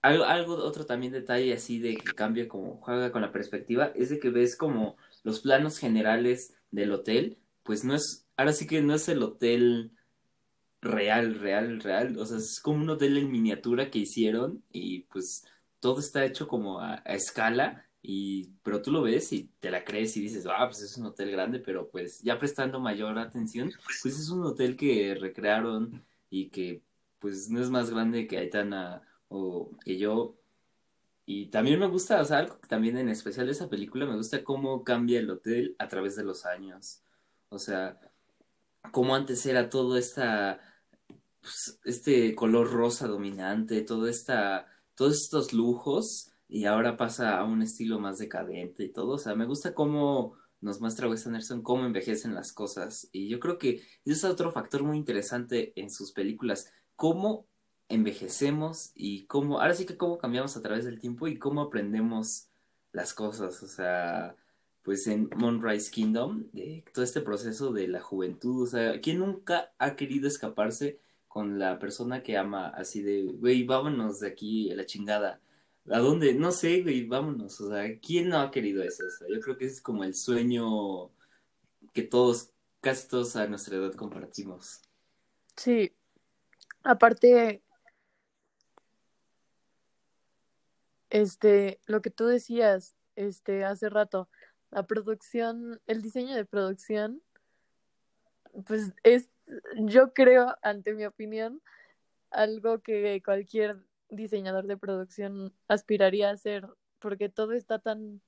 algo, 0.02 0.24
algo, 0.24 0.54
otro 0.56 0.86
también 0.86 1.12
detalle 1.12 1.52
así 1.52 1.78
de 1.78 1.96
que 1.96 2.12
cambia 2.14 2.48
como 2.48 2.76
juega 2.80 3.12
con 3.12 3.22
la 3.22 3.32
perspectiva, 3.32 3.92
es 3.94 4.10
de 4.10 4.18
que 4.18 4.30
ves 4.30 4.56
como 4.56 4.96
los 5.22 5.40
planos 5.40 5.78
generales 5.78 6.54
del 6.70 6.92
hotel, 6.92 7.38
pues 7.62 7.84
no 7.84 7.94
es, 7.94 8.26
ahora 8.36 8.52
sí 8.52 8.66
que 8.66 8.82
no 8.82 8.94
es 8.94 9.08
el 9.08 9.22
hotel 9.22 9.92
real, 10.80 11.34
real, 11.34 11.80
real, 11.80 12.18
o 12.18 12.26
sea, 12.26 12.38
es 12.38 12.60
como 12.60 12.82
un 12.82 12.90
hotel 12.90 13.18
en 13.18 13.30
miniatura 13.30 13.90
que 13.90 14.00
hicieron 14.00 14.62
y 14.72 15.00
pues 15.04 15.44
todo 15.80 16.00
está 16.00 16.24
hecho 16.24 16.48
como 16.48 16.80
a, 16.80 17.02
a 17.04 17.14
escala 17.14 17.86
y 18.02 18.52
pero 18.62 18.80
tú 18.80 18.90
lo 18.92 19.02
ves 19.02 19.32
y 19.32 19.50
te 19.60 19.70
la 19.70 19.84
crees 19.84 20.16
y 20.16 20.22
dices, 20.22 20.46
ah, 20.46 20.66
pues 20.66 20.82
es 20.82 20.96
un 20.96 21.06
hotel 21.06 21.30
grande, 21.30 21.60
pero 21.60 21.88
pues 21.90 22.20
ya 22.22 22.38
prestando 22.38 22.80
mayor 22.80 23.18
atención, 23.18 23.70
pues 24.02 24.18
es 24.18 24.30
un 24.30 24.44
hotel 24.44 24.76
que 24.76 25.14
recrearon 25.14 26.02
y 26.30 26.48
que 26.48 26.82
pues 27.18 27.50
no 27.50 27.60
es 27.60 27.68
más 27.68 27.90
grande 27.90 28.26
que 28.26 28.38
Aitana 28.38 29.02
o 29.30 29.70
que 29.84 29.98
yo 29.98 30.36
Y 31.26 31.46
también 31.50 31.78
me 31.80 31.86
gusta, 31.88 32.20
o 32.20 32.24
sea, 32.24 32.38
algo 32.38 32.58
también 32.68 32.98
en 32.98 33.08
especial 33.08 33.46
de 33.46 33.52
esa 33.52 33.68
película, 33.70 34.06
me 34.06 34.16
gusta 34.16 34.44
cómo 34.44 34.84
cambia 34.84 35.20
el 35.20 35.30
hotel 35.30 35.76
a 35.78 35.88
través 35.88 36.16
de 36.16 36.24
los 36.24 36.44
años. 36.46 37.02
O 37.50 37.58
sea, 37.58 38.00
cómo 38.92 39.14
antes 39.14 39.46
era 39.46 39.70
todo 39.70 39.96
esta, 39.96 40.60
pues, 41.40 41.80
este 41.84 42.34
color 42.34 42.72
rosa 42.72 43.06
dominante, 43.08 43.82
todo 43.82 44.08
esta, 44.08 44.66
todos 44.94 45.14
estos 45.22 45.52
lujos, 45.52 46.32
y 46.48 46.64
ahora 46.66 46.96
pasa 46.96 47.38
a 47.38 47.44
un 47.44 47.62
estilo 47.62 48.00
más 48.00 48.18
decadente 48.18 48.84
y 48.84 48.92
todo. 48.92 49.12
O 49.14 49.18
sea, 49.18 49.34
me 49.36 49.46
gusta 49.46 49.74
cómo 49.74 50.36
nos 50.60 50.80
muestra 50.80 51.08
Wes 51.08 51.26
Anderson 51.26 51.62
cómo 51.62 51.86
envejecen 51.86 52.34
las 52.34 52.52
cosas. 52.52 53.08
Y 53.12 53.28
yo 53.28 53.40
creo 53.40 53.58
que 53.58 53.76
ese 54.04 54.12
es 54.12 54.24
otro 54.24 54.52
factor 54.52 54.82
muy 54.82 54.96
interesante 54.98 55.72
en 55.80 55.90
sus 55.90 56.12
películas, 56.12 56.72
cómo 56.96 57.46
envejecemos 57.90 58.92
y 58.94 59.26
cómo, 59.26 59.60
ahora 59.60 59.74
sí 59.74 59.84
que 59.84 59.96
cómo 59.96 60.18
cambiamos 60.18 60.56
a 60.56 60.62
través 60.62 60.84
del 60.84 61.00
tiempo 61.00 61.28
y 61.28 61.38
cómo 61.38 61.60
aprendemos 61.60 62.48
las 62.92 63.12
cosas. 63.12 63.62
O 63.62 63.68
sea, 63.68 64.36
pues 64.82 65.06
en 65.06 65.28
Moonrise 65.36 65.90
Kingdom, 65.90 66.44
de 66.52 66.84
todo 66.94 67.04
este 67.04 67.20
proceso 67.20 67.72
de 67.72 67.88
la 67.88 68.00
juventud, 68.00 68.62
o 68.62 68.66
sea, 68.66 69.00
¿quién 69.00 69.18
nunca 69.18 69.72
ha 69.78 69.96
querido 69.96 70.28
escaparse 70.28 71.00
con 71.28 71.58
la 71.58 71.78
persona 71.78 72.22
que 72.22 72.36
ama 72.36 72.68
así 72.68 73.02
de, 73.02 73.24
güey, 73.24 73.64
vámonos 73.64 74.20
de 74.20 74.28
aquí 74.28 74.70
a 74.70 74.76
la 74.76 74.86
chingada? 74.86 75.40
¿A 75.90 75.98
dónde? 75.98 76.34
No 76.34 76.52
sé, 76.52 76.82
güey, 76.82 77.06
vámonos. 77.06 77.60
O 77.60 77.70
sea, 77.70 77.98
¿quién 78.00 78.28
no 78.28 78.38
ha 78.38 78.50
querido 78.50 78.82
eso? 78.82 79.04
Yo 79.28 79.40
creo 79.40 79.58
que 79.58 79.66
es 79.66 79.80
como 79.80 80.04
el 80.04 80.14
sueño 80.14 81.10
que 81.92 82.02
todos, 82.02 82.50
casi 82.80 83.08
todos 83.08 83.36
a 83.36 83.46
nuestra 83.46 83.76
edad 83.76 83.92
compartimos. 83.94 84.82
Sí, 85.56 85.92
aparte, 86.82 87.62
este, 91.10 91.80
lo 91.86 92.02
que 92.02 92.10
tú 92.10 92.26
decías, 92.26 92.96
este, 93.16 93.64
hace 93.64 93.88
rato, 93.88 94.28
la 94.70 94.86
producción, 94.86 95.80
el 95.86 96.02
diseño 96.02 96.34
de 96.34 96.44
producción, 96.44 97.22
pues 98.66 98.92
es, 99.02 99.28
yo 99.76 100.12
creo, 100.12 100.56
ante 100.62 100.94
mi 100.94 101.04
opinión, 101.04 101.60
algo 102.30 102.80
que 102.80 103.20
cualquier 103.24 103.84
diseñador 104.08 104.66
de 104.66 104.76
producción 104.76 105.52
aspiraría 105.68 106.30
a 106.30 106.32
hacer, 106.32 106.68
porque 106.98 107.28
todo 107.28 107.52
está 107.52 107.78
tan 107.78 108.20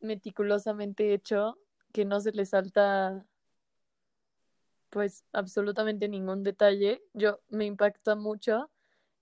meticulosamente 0.00 1.12
hecho 1.12 1.58
que 1.92 2.04
no 2.04 2.20
se 2.20 2.32
le 2.32 2.46
salta 2.46 3.24
pues 4.90 5.24
absolutamente 5.32 6.08
ningún 6.08 6.42
detalle. 6.42 7.02
Yo 7.14 7.40
me 7.48 7.64
impacta 7.64 8.16
mucho 8.16 8.70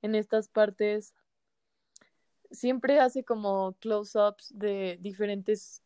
en 0.03 0.15
estas 0.15 0.49
partes. 0.49 1.15
Siempre 2.51 3.01
hace 3.01 3.25
como 3.25 3.75
close-ups 3.81 4.53
de 4.57 4.99
diferentes 5.01 5.83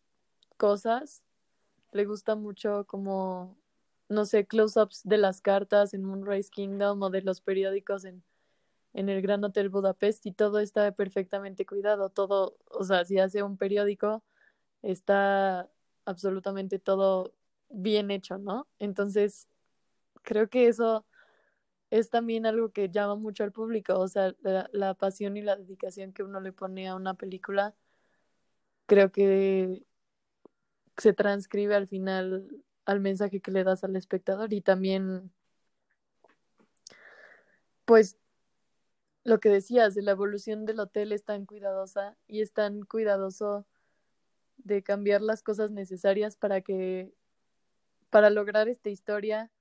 cosas. 0.57 1.23
Le 1.93 2.05
gusta 2.05 2.35
mucho 2.37 2.85
como, 2.87 3.57
no 4.09 4.25
sé, 4.25 4.47
close-ups 4.47 5.03
de 5.05 5.19
las 5.19 5.41
cartas 5.41 5.95
en 5.95 6.05
Moonrise 6.05 6.51
Kingdom 6.51 7.03
o 7.03 7.11
de 7.11 7.23
los 7.23 7.41
periódicos 7.41 8.05
en 8.05 8.23
en 8.95 9.09
el 9.09 9.23
Gran 9.23 9.43
Hotel 9.45 9.69
Budapest 9.69 10.27
y 10.27 10.33
todo 10.33 10.59
está 10.59 10.93
perfectamente 10.93 11.67
cuidado, 11.67 12.11
todo, 12.11 12.57
o 12.71 12.85
sea, 12.85 13.05
si 13.05 13.19
hace 13.19 13.43
un 13.43 13.57
periódico, 13.57 14.23
está 14.83 15.71
absolutamente 16.05 16.79
todo 16.79 17.33
bien 17.71 18.11
hecho, 18.11 18.39
¿no? 18.39 18.67
Entonces, 18.79 19.49
creo 20.23 20.49
que 20.49 20.69
eso 20.69 21.07
es 21.93 22.09
también 22.09 22.47
algo 22.47 22.71
que 22.71 22.89
llama 22.89 23.17
mucho 23.17 23.45
al 23.45 23.53
público, 23.53 23.99
o 23.99 24.09
sea, 24.09 24.35
la, 24.41 24.95
pasión 24.95 25.37
y 25.37 25.43
la 25.43 25.57
dedicación 25.57 26.15
que 26.15 26.23
uno 26.23 26.41
le 26.41 26.51
pone 26.51 26.89
a 26.89 26.95
una 26.95 27.13
película, 27.13 27.75
creo 28.87 29.13
que 29.13 29.85
se 30.97 31.13
transcribe 31.13 31.75
al 31.75 31.87
final 31.89 32.49
al 32.87 33.01
mensaje 33.01 33.41
que 33.41 33.51
le 33.51 33.63
das 33.63 33.85
al 33.85 33.95
espectador 33.95 34.55
y 34.55 34.63
también 34.63 35.31
pues 37.85 38.17
lo 39.25 39.39
que 39.39 39.51
decías 39.51 39.95
de 39.95 40.01
la 40.01 40.13
evolución 40.13 40.65
del 40.65 40.81
hotel 40.81 41.13
es 41.13 41.25
tan 41.25 41.45
cuidadosa 41.45 42.17
y 42.27 42.41
es 42.41 42.55
tan 42.55 42.85
cuidadoso 42.85 43.67
de 44.57 44.83
cambiar 44.83 45.21
las 45.21 45.43
cosas 45.43 45.71
necesarias 45.73 46.37
para 46.37 46.63
que 46.63 47.13
para 48.09 48.31
lograr 48.31 48.69
esta 48.69 48.89
historia 48.89 49.52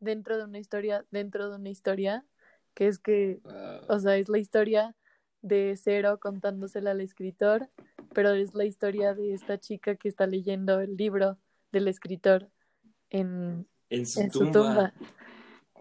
dentro 0.00 0.36
de 0.36 0.44
una 0.44 0.58
historia 0.58 1.04
dentro 1.10 1.50
de 1.50 1.56
una 1.56 1.68
historia 1.70 2.24
que 2.74 2.88
es 2.88 2.98
que 2.98 3.40
o 3.88 3.98
sea 3.98 4.16
es 4.16 4.28
la 4.28 4.38
historia 4.38 4.94
de 5.42 5.76
cero 5.76 6.18
contándosela 6.20 6.92
al 6.92 7.00
escritor 7.00 7.70
pero 8.12 8.30
es 8.30 8.54
la 8.54 8.64
historia 8.64 9.14
de 9.14 9.34
esta 9.34 9.58
chica 9.58 9.96
que 9.96 10.08
está 10.08 10.26
leyendo 10.26 10.80
el 10.80 10.96
libro 10.96 11.38
del 11.72 11.88
escritor 11.88 12.50
en, 13.10 13.68
en 13.90 14.06
su 14.06 14.20
en 14.20 14.30
su 14.30 14.38
tumba. 14.50 14.52
tumba. 14.52 14.94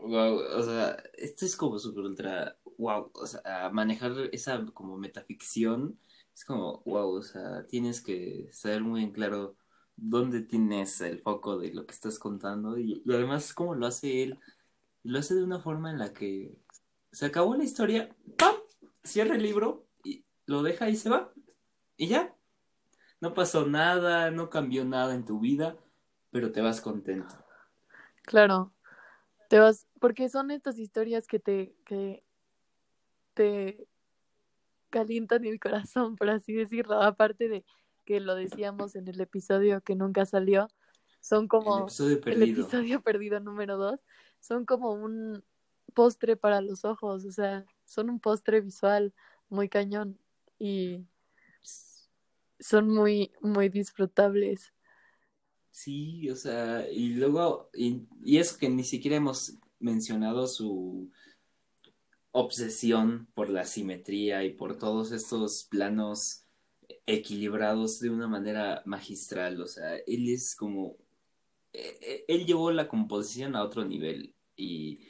Wow, 0.02 0.40
o 0.60 0.64
sea, 0.64 0.98
esto 1.14 1.46
es 1.46 1.56
como 1.56 1.80
súper 1.80 2.04
ultra, 2.04 2.58
wow, 2.78 3.10
o 3.14 3.26
sea, 3.26 3.70
manejar 3.72 4.12
esa 4.32 4.64
como 4.74 4.98
metaficción 4.98 5.98
es 6.34 6.44
como, 6.44 6.84
wow, 6.86 7.10
o 7.16 7.24
sea, 7.24 7.66
tienes 7.66 8.02
que 8.02 8.50
saber 8.52 8.84
muy 8.84 9.04
en 9.04 9.12
claro 9.12 9.56
dónde 9.96 10.42
tienes 10.42 11.02
el 11.02 11.22
foco 11.22 11.58
de 11.58 11.74
lo 11.74 11.86
que 11.86 11.94
estás 11.94 12.20
contando 12.20 12.78
y, 12.78 13.04
además 13.08 13.54
cómo 13.54 13.76
lo 13.76 13.88
hace 13.88 14.24
él, 14.24 14.40
lo 15.04 15.20
hace 15.20 15.36
de 15.36 15.44
una 15.44 15.60
forma 15.60 15.92
en 15.92 16.00
la 16.00 16.14
que 16.14 16.58
se 17.12 17.26
acabó 17.26 17.56
la 17.56 17.64
historia, 17.64 18.16
¡pam! 18.38 18.56
Cierra 19.04 19.36
el 19.36 19.44
libro 19.44 19.86
y 20.04 20.26
lo 20.46 20.64
deja 20.64 20.90
y 20.90 20.96
se 20.96 21.10
va 21.10 21.32
y 21.98 22.08
ya, 22.08 22.36
no 23.22 23.34
pasó 23.34 23.66
nada, 23.66 24.32
no 24.32 24.50
cambió 24.50 24.84
nada 24.84 25.16
en 25.16 25.26
tu 25.26 25.40
vida, 25.40 25.78
pero 26.32 26.52
te 26.52 26.62
vas 26.62 26.82
contento. 26.82 27.36
Claro, 28.24 28.74
te 29.50 29.60
vas, 29.60 29.88
porque 30.00 30.28
son 30.30 30.52
estas 30.52 30.78
historias 30.78 31.28
que 31.28 31.40
te, 31.40 31.76
que 31.86 32.24
te 33.34 33.88
calientan 34.90 35.46
el 35.46 35.60
corazón, 35.60 36.16
por 36.16 36.30
así 36.30 36.54
decirlo, 36.54 37.02
aparte 37.02 37.48
de 37.48 37.66
que 38.06 38.20
lo 38.20 38.36
decíamos 38.36 38.96
en 38.96 39.08
el 39.08 39.20
episodio 39.22 39.82
que 39.82 39.96
nunca 39.96 40.26
salió, 40.26 40.68
son 41.22 41.48
El 41.48 41.48
como 41.48 41.80
episodio 41.80 42.22
el 42.28 42.40
perdido. 42.40 42.46
episodio 42.46 43.02
perdido 43.02 43.40
número 43.40 43.78
dos, 43.78 44.00
son 44.40 44.66
como 44.66 44.94
un 44.94 45.44
postre 45.94 46.38
para 46.38 46.62
los 46.62 46.86
ojos, 46.86 47.26
o 47.26 47.32
sea, 47.32 47.66
son 47.86 48.10
un 48.10 48.20
postre 48.20 48.62
visual 48.62 49.14
muy 49.50 49.70
cañón 49.70 50.20
y 50.60 51.06
son 52.60 52.90
muy, 52.90 53.32
muy 53.42 53.70
disfrutables. 53.70 54.74
Sí, 55.72 56.30
o 56.30 56.36
sea, 56.36 56.90
y 56.90 57.10
luego, 57.16 57.70
y, 57.74 58.08
y 58.24 58.38
eso 58.38 58.58
que 58.58 58.70
ni 58.70 58.84
siquiera 58.84 59.18
hemos 59.18 59.58
mencionado 59.80 60.48
su 60.48 61.12
obsesión 62.32 63.28
por 63.34 63.50
la 63.50 63.66
simetría 63.66 64.44
y 64.44 64.54
por 64.54 64.78
todos 64.78 65.12
estos 65.12 65.66
planos 65.66 66.45
equilibrados 67.06 68.00
de 68.00 68.10
una 68.10 68.28
manera 68.28 68.82
magistral, 68.86 69.62
o 69.62 69.68
sea, 69.68 69.96
él 69.96 70.30
es 70.30 70.56
como, 70.56 70.98
eh, 71.74 71.98
eh, 72.02 72.26
él 72.28 72.46
llevó 72.46 72.72
la 72.72 72.88
composición 72.88 73.56
a 73.56 73.64
otro 73.64 73.86
nivel 73.86 74.34
y 74.56 75.02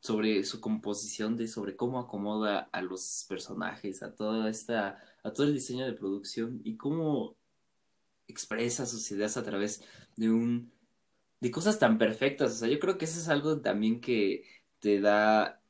sobre 0.00 0.44
su 0.44 0.60
composición 0.60 1.36
de 1.36 1.48
sobre 1.48 1.76
cómo 1.76 1.98
acomoda 1.98 2.68
a 2.72 2.82
los 2.82 3.24
personajes, 3.28 4.02
a 4.02 4.14
toda 4.14 4.50
esta, 4.50 4.98
a 5.22 5.32
todo 5.32 5.46
el 5.46 5.54
diseño 5.54 5.86
de 5.86 5.94
producción 5.94 6.60
y 6.64 6.76
cómo 6.76 7.36
expresa 8.28 8.86
sus 8.86 9.10
ideas 9.12 9.36
a 9.36 9.44
través 9.44 9.82
de 10.16 10.30
un 10.30 10.72
de 11.40 11.50
cosas 11.50 11.78
tan 11.78 11.98
perfectas. 11.98 12.52
O 12.52 12.54
sea, 12.56 12.68
yo 12.68 12.78
creo 12.78 12.98
que 12.98 13.04
eso 13.04 13.18
es 13.20 13.28
algo 13.28 13.60
también 13.60 14.00
que 14.00 14.44
te 14.80 15.00
da 15.00 15.60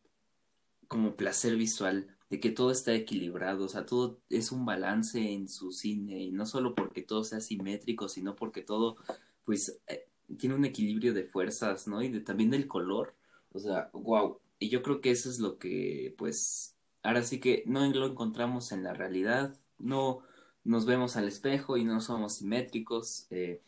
como 0.88 1.16
placer 1.16 1.56
visual, 1.56 2.13
de 2.30 2.40
que 2.40 2.50
todo 2.50 2.70
está 2.70 2.94
equilibrado, 2.94 3.64
o 3.64 3.68
sea, 3.68 3.86
todo 3.86 4.20
es 4.30 4.52
un 4.52 4.64
balance 4.64 5.20
en 5.32 5.48
su 5.48 5.72
cine, 5.72 6.22
y 6.22 6.32
no 6.32 6.46
solo 6.46 6.74
porque 6.74 7.02
todo 7.02 7.24
sea 7.24 7.40
simétrico, 7.40 8.08
sino 8.08 8.34
porque 8.36 8.62
todo, 8.62 8.96
pues, 9.44 9.80
eh, 9.86 10.08
tiene 10.38 10.54
un 10.54 10.64
equilibrio 10.64 11.14
de 11.14 11.24
fuerzas, 11.24 11.86
¿no? 11.86 12.02
Y 12.02 12.08
de, 12.08 12.20
también 12.20 12.50
del 12.50 12.66
color, 12.68 13.14
o 13.52 13.58
sea, 13.58 13.90
wow. 13.92 14.40
Y 14.58 14.68
yo 14.70 14.82
creo 14.82 15.00
que 15.00 15.10
eso 15.10 15.30
es 15.30 15.38
lo 15.38 15.58
que, 15.58 16.14
pues, 16.18 16.76
ahora 17.02 17.22
sí 17.22 17.40
que 17.40 17.62
no 17.66 17.86
lo 17.86 18.06
encontramos 18.06 18.72
en 18.72 18.82
la 18.82 18.94
realidad, 18.94 19.56
no 19.78 20.22
nos 20.64 20.86
vemos 20.86 21.16
al 21.16 21.28
espejo 21.28 21.76
y 21.76 21.84
no 21.84 22.00
somos 22.00 22.36
simétricos, 22.36 23.26
eh, 23.30 23.60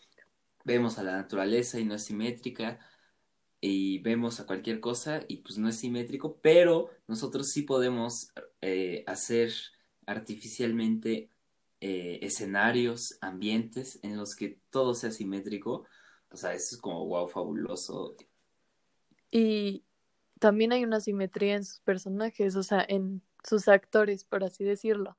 vemos 0.64 0.98
a 0.98 1.02
la 1.04 1.12
naturaleza 1.12 1.78
y 1.78 1.84
no 1.84 1.94
es 1.94 2.04
simétrica, 2.04 2.80
y 3.60 3.98
vemos 3.98 4.40
a 4.40 4.46
cualquier 4.46 4.80
cosa 4.80 5.22
y 5.28 5.38
pues 5.38 5.58
no 5.58 5.68
es 5.68 5.76
simétrico, 5.76 6.38
pero 6.40 6.90
nosotros 7.06 7.50
sí 7.50 7.62
podemos 7.62 8.32
eh, 8.60 9.04
hacer 9.06 9.52
artificialmente 10.06 11.30
eh, 11.80 12.18
escenarios, 12.22 13.18
ambientes 13.20 13.98
en 14.02 14.16
los 14.16 14.34
que 14.34 14.60
todo 14.70 14.94
sea 14.94 15.10
simétrico. 15.10 15.84
O 16.30 16.36
sea, 16.36 16.54
eso 16.54 16.74
es 16.74 16.80
como 16.80 17.06
wow, 17.06 17.28
fabuloso. 17.28 18.16
Y 19.30 19.84
también 20.38 20.72
hay 20.72 20.84
una 20.84 21.00
simetría 21.00 21.56
en 21.56 21.64
sus 21.64 21.80
personajes, 21.80 22.56
o 22.56 22.62
sea, 22.62 22.84
en 22.88 23.22
sus 23.44 23.68
actores, 23.68 24.24
por 24.24 24.44
así 24.44 24.64
decirlo. 24.64 25.16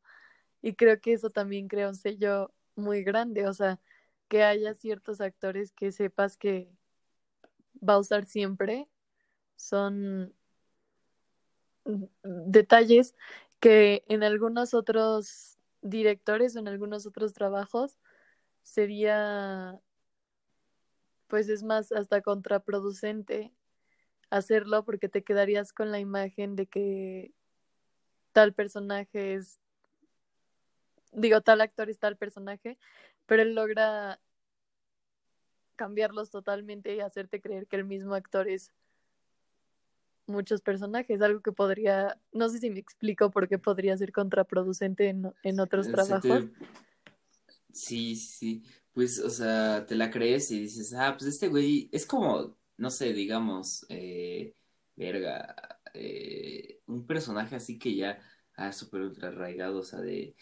Y 0.61 0.73
creo 0.73 0.99
que 0.99 1.13
eso 1.13 1.29
también 1.29 1.67
crea 1.67 1.89
un 1.89 1.95
sello 1.95 2.51
muy 2.75 3.03
grande, 3.03 3.47
o 3.47 3.53
sea, 3.53 3.79
que 4.27 4.43
haya 4.43 4.73
ciertos 4.73 5.21
actores 5.21 5.71
que 5.71 5.91
sepas 5.91 6.37
que 6.37 6.69
va 7.87 7.93
a 7.93 7.99
usar 7.99 8.25
siempre, 8.25 8.87
son 9.55 10.33
detalles 12.23 13.15
que 13.59 14.03
en 14.07 14.23
algunos 14.23 14.73
otros 14.73 15.57
directores 15.81 16.55
o 16.55 16.59
en 16.59 16.67
algunos 16.67 17.05
otros 17.05 17.33
trabajos 17.33 17.97
sería, 18.61 19.79
pues 21.27 21.49
es 21.49 21.63
más, 21.63 21.91
hasta 21.91 22.21
contraproducente 22.21 23.53
hacerlo 24.29 24.83
porque 24.83 25.09
te 25.09 25.23
quedarías 25.23 25.73
con 25.73 25.91
la 25.91 25.99
imagen 25.99 26.55
de 26.55 26.65
que 26.65 27.31
tal 28.33 28.53
personaje 28.53 29.35
es, 29.35 29.59
digo, 31.11 31.41
tal 31.41 31.61
actor 31.61 31.89
es 31.89 31.99
tal 31.99 32.17
personaje, 32.17 32.77
pero 33.25 33.41
él 33.41 33.55
logra 33.55 34.19
cambiarlos 35.75 36.29
totalmente 36.29 36.95
y 36.95 36.99
hacerte 36.99 37.39
creer 37.39 37.67
que 37.67 37.77
el 37.77 37.85
mismo 37.85 38.15
actor 38.15 38.47
es 38.49 38.73
muchos 40.27 40.61
personajes, 40.61 41.21
algo 41.21 41.41
que 41.41 41.51
podría, 41.51 42.19
no 42.31 42.49
sé 42.49 42.59
si 42.59 42.69
me 42.69 42.79
explico 42.79 43.31
por 43.31 43.47
qué 43.47 43.57
podría 43.57 43.97
ser 43.97 44.11
contraproducente 44.11 45.09
en, 45.09 45.31
en 45.43 45.59
otros 45.59 45.87
trabajos. 45.87 46.45
Sí, 47.71 48.15
sí, 48.15 48.63
pues, 48.93 49.19
o 49.19 49.29
sea, 49.29 49.85
te 49.85 49.95
la 49.95 50.09
crees 50.09 50.49
y 50.51 50.61
dices, 50.61 50.93
ah, 50.93 51.15
pues 51.17 51.29
este 51.29 51.47
güey 51.47 51.89
es 51.91 52.05
como, 52.05 52.57
no 52.77 52.89
sé, 52.89 53.13
digamos, 53.13 53.85
eh, 53.89 54.55
verga, 54.95 55.55
eh, 55.93 56.79
un 56.87 57.05
personaje 57.05 57.55
así 57.55 57.77
que 57.77 57.95
ya, 57.95 58.19
ah, 58.55 58.71
súper 58.71 59.01
ultra 59.01 59.27
arraigado, 59.29 59.79
o 59.79 59.83
sea, 59.83 59.99
de, 59.99 60.35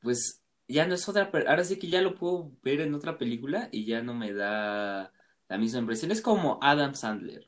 pues, 0.00 0.42
ya 0.68 0.86
no 0.86 0.94
es 0.94 1.08
otra, 1.08 1.30
ahora 1.48 1.64
sí 1.64 1.78
que 1.78 1.88
ya 1.88 2.02
lo 2.02 2.14
puedo 2.14 2.52
ver 2.62 2.80
en 2.82 2.94
otra 2.94 3.18
película 3.18 3.68
y 3.72 3.86
ya 3.86 4.02
no 4.02 4.14
me 4.14 4.32
da 4.32 5.12
la 5.48 5.58
misma 5.58 5.80
impresión. 5.80 6.10
Es 6.10 6.20
como 6.20 6.58
Adam 6.62 6.94
Sandler. 6.94 7.47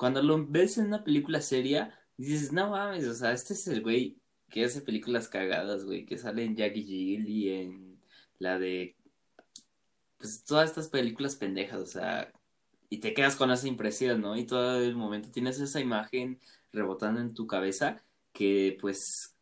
Cuando 0.00 0.22
lo 0.22 0.46
ves 0.46 0.78
en 0.78 0.86
una 0.86 1.04
película 1.04 1.42
seria, 1.42 1.94
dices, 2.16 2.54
no 2.54 2.70
mames, 2.70 3.06
o 3.06 3.12
sea, 3.12 3.32
este 3.32 3.52
es 3.52 3.68
el 3.68 3.82
güey 3.82 4.16
que 4.48 4.64
hace 4.64 4.80
películas 4.80 5.28
cagadas, 5.28 5.84
güey, 5.84 6.06
que 6.06 6.16
sale 6.16 6.42
en 6.42 6.56
Jackie 6.56 6.84
Jill 6.84 7.28
y 7.28 7.50
en 7.50 8.00
la 8.38 8.58
de, 8.58 8.96
pues, 10.16 10.42
todas 10.44 10.70
estas 10.70 10.88
películas 10.88 11.36
pendejas, 11.36 11.82
o 11.82 11.86
sea, 11.86 12.32
y 12.88 13.00
te 13.00 13.12
quedas 13.12 13.36
con 13.36 13.50
esa 13.50 13.68
impresión, 13.68 14.22
¿no? 14.22 14.38
Y 14.38 14.46
todo 14.46 14.80
el 14.82 14.96
momento 14.96 15.30
tienes 15.30 15.60
esa 15.60 15.80
imagen 15.80 16.40
rebotando 16.72 17.20
en 17.20 17.34
tu 17.34 17.46
cabeza 17.46 18.02
que, 18.32 18.78
pues, 18.80 19.36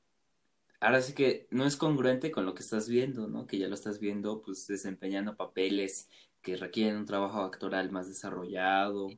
ahora 0.81 1.03
sí 1.03 1.12
que 1.15 1.47
no 1.53 1.67
es 1.67 1.77
congruente 1.77 2.33
con 2.33 2.47
lo 2.47 2.55
que 2.55 2.65
estás 2.65 2.88
viendo, 2.88 3.29
¿no? 3.29 3.47
Que 3.47 3.59
ya 3.59 3.69
lo 3.69 3.75
estás 3.75 4.00
viendo 4.00 4.43
pues 4.43 4.67
desempeñando 4.67 5.37
papeles 5.37 6.09
que 6.43 6.57
requieren 6.57 6.97
un 6.97 7.07
trabajo 7.07 7.43
actoral 7.43 7.93
más 7.93 8.09
desarrollado 8.09 9.11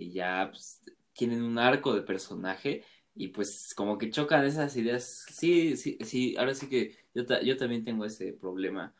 y 0.00 0.12
ya 0.12 0.48
pues, 0.50 0.82
tienen 1.12 1.42
un 1.42 1.58
arco 1.58 1.94
de 1.94 2.02
personaje 2.02 2.84
y 3.14 3.28
pues 3.28 3.74
como 3.76 3.98
que 3.98 4.10
chocan 4.10 4.44
esas 4.44 4.76
ideas. 4.76 5.26
Sí, 5.30 5.76
sí, 5.76 5.98
sí, 6.02 6.36
ahora 6.38 6.54
sí 6.54 6.68
que 6.68 6.96
yo, 7.14 7.22
yo 7.42 7.56
también 7.56 7.84
tengo 7.84 8.04
ese 8.04 8.32
problema. 8.32 8.94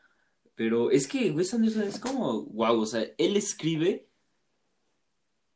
Pero 0.55 0.91
es 0.91 1.07
que 1.07 1.31
Wes 1.31 1.53
Anderson 1.53 1.83
es 1.83 1.99
como, 1.99 2.43
wow, 2.45 2.79
o 2.79 2.85
sea, 2.85 3.03
él 3.17 3.35
escribe 3.35 4.07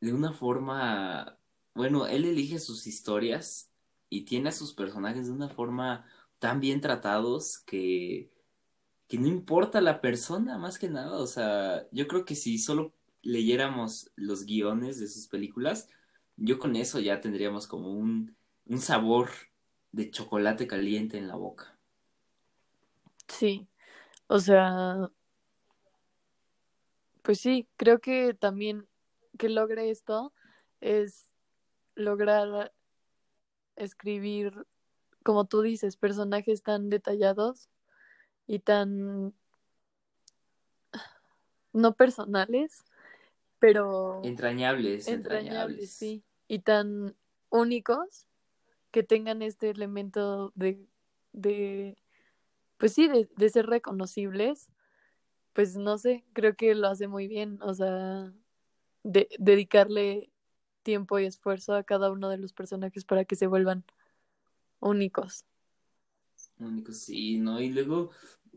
de 0.01 0.13
una 0.13 0.33
forma, 0.33 1.37
bueno, 1.73 2.07
él 2.07 2.25
elige 2.25 2.59
sus 2.59 2.87
historias 2.87 3.69
y 4.09 4.25
tiene 4.25 4.49
a 4.49 4.53
sus 4.53 4.73
personajes 4.73 5.27
de 5.27 5.33
una 5.33 5.49
forma 5.49 6.05
tan 6.39 6.59
bien 6.59 6.81
tratados 6.81 7.59
que, 7.65 8.31
que 9.07 9.17
no 9.19 9.27
importa 9.27 9.81
la 9.81 10.01
persona 10.01 10.57
más 10.57 10.79
que 10.79 10.89
nada. 10.89 11.19
O 11.19 11.27
sea, 11.27 11.87
yo 11.91 12.07
creo 12.07 12.25
que 12.25 12.35
si 12.35 12.57
solo 12.57 12.93
leyéramos 13.25 14.11
los 14.15 14.45
guiones 14.45 14.99
de 14.99 15.07
sus 15.07 15.27
películas, 15.27 15.89
yo 16.37 16.59
con 16.59 16.75
eso 16.75 16.99
ya 16.99 17.19
tendríamos 17.19 17.67
como 17.67 17.93
un, 17.93 18.35
un 18.65 18.79
sabor 18.79 19.29
de 19.91 20.09
chocolate 20.11 20.67
caliente 20.67 21.17
en 21.17 21.27
la 21.27 21.35
boca. 21.35 21.77
Sí, 23.27 23.67
o 24.27 24.39
sea, 24.39 25.11
pues 27.21 27.39
sí, 27.39 27.67
creo 27.75 27.99
que 27.99 28.33
también 28.33 28.87
que 29.37 29.49
logre 29.49 29.89
esto 29.89 30.33
es 30.79 31.29
lograr 31.95 32.73
escribir 33.75 34.65
como 35.25 35.45
tú 35.45 35.63
dices, 35.63 35.97
personajes 35.97 36.61
tan 36.61 36.91
detallados 36.91 37.67
y 38.45 38.59
tan 38.59 39.33
no 41.73 41.95
personales, 41.95 42.85
pero 43.65 44.21
entrañables, 44.23 45.07
entrañables, 45.07 45.91
sí, 45.91 46.23
y 46.47 46.59
tan 46.59 47.15
únicos 47.49 48.27
que 48.91 49.01
tengan 49.01 49.41
este 49.41 49.71
elemento 49.71 50.51
de, 50.53 50.85
de 51.33 51.97
pues 52.77 52.93
sí, 52.93 53.07
de, 53.07 53.27
de 53.35 53.49
ser 53.49 53.65
reconocibles, 53.65 54.69
pues 55.53 55.75
no 55.77 55.97
sé, 55.97 56.23
creo 56.33 56.55
que 56.55 56.75
lo 56.75 56.87
hace 56.87 57.07
muy 57.07 57.27
bien, 57.27 57.57
o 57.63 57.73
sea, 57.73 58.31
de, 59.03 59.29
dedicarle 59.39 60.29
tiempo 60.83 61.17
y 61.17 61.25
esfuerzo 61.25 61.73
a 61.73 61.83
cada 61.83 62.11
uno 62.11 62.29
de 62.29 62.37
los 62.37 62.53
personajes 62.53 63.03
para 63.03 63.25
que 63.25 63.35
se 63.35 63.47
vuelvan 63.47 63.83
únicos. 64.79 65.43
Únicos, 66.59 66.99
sí, 66.99 67.39
¿no? 67.39 67.59
Y 67.59 67.69
luego 67.69 68.11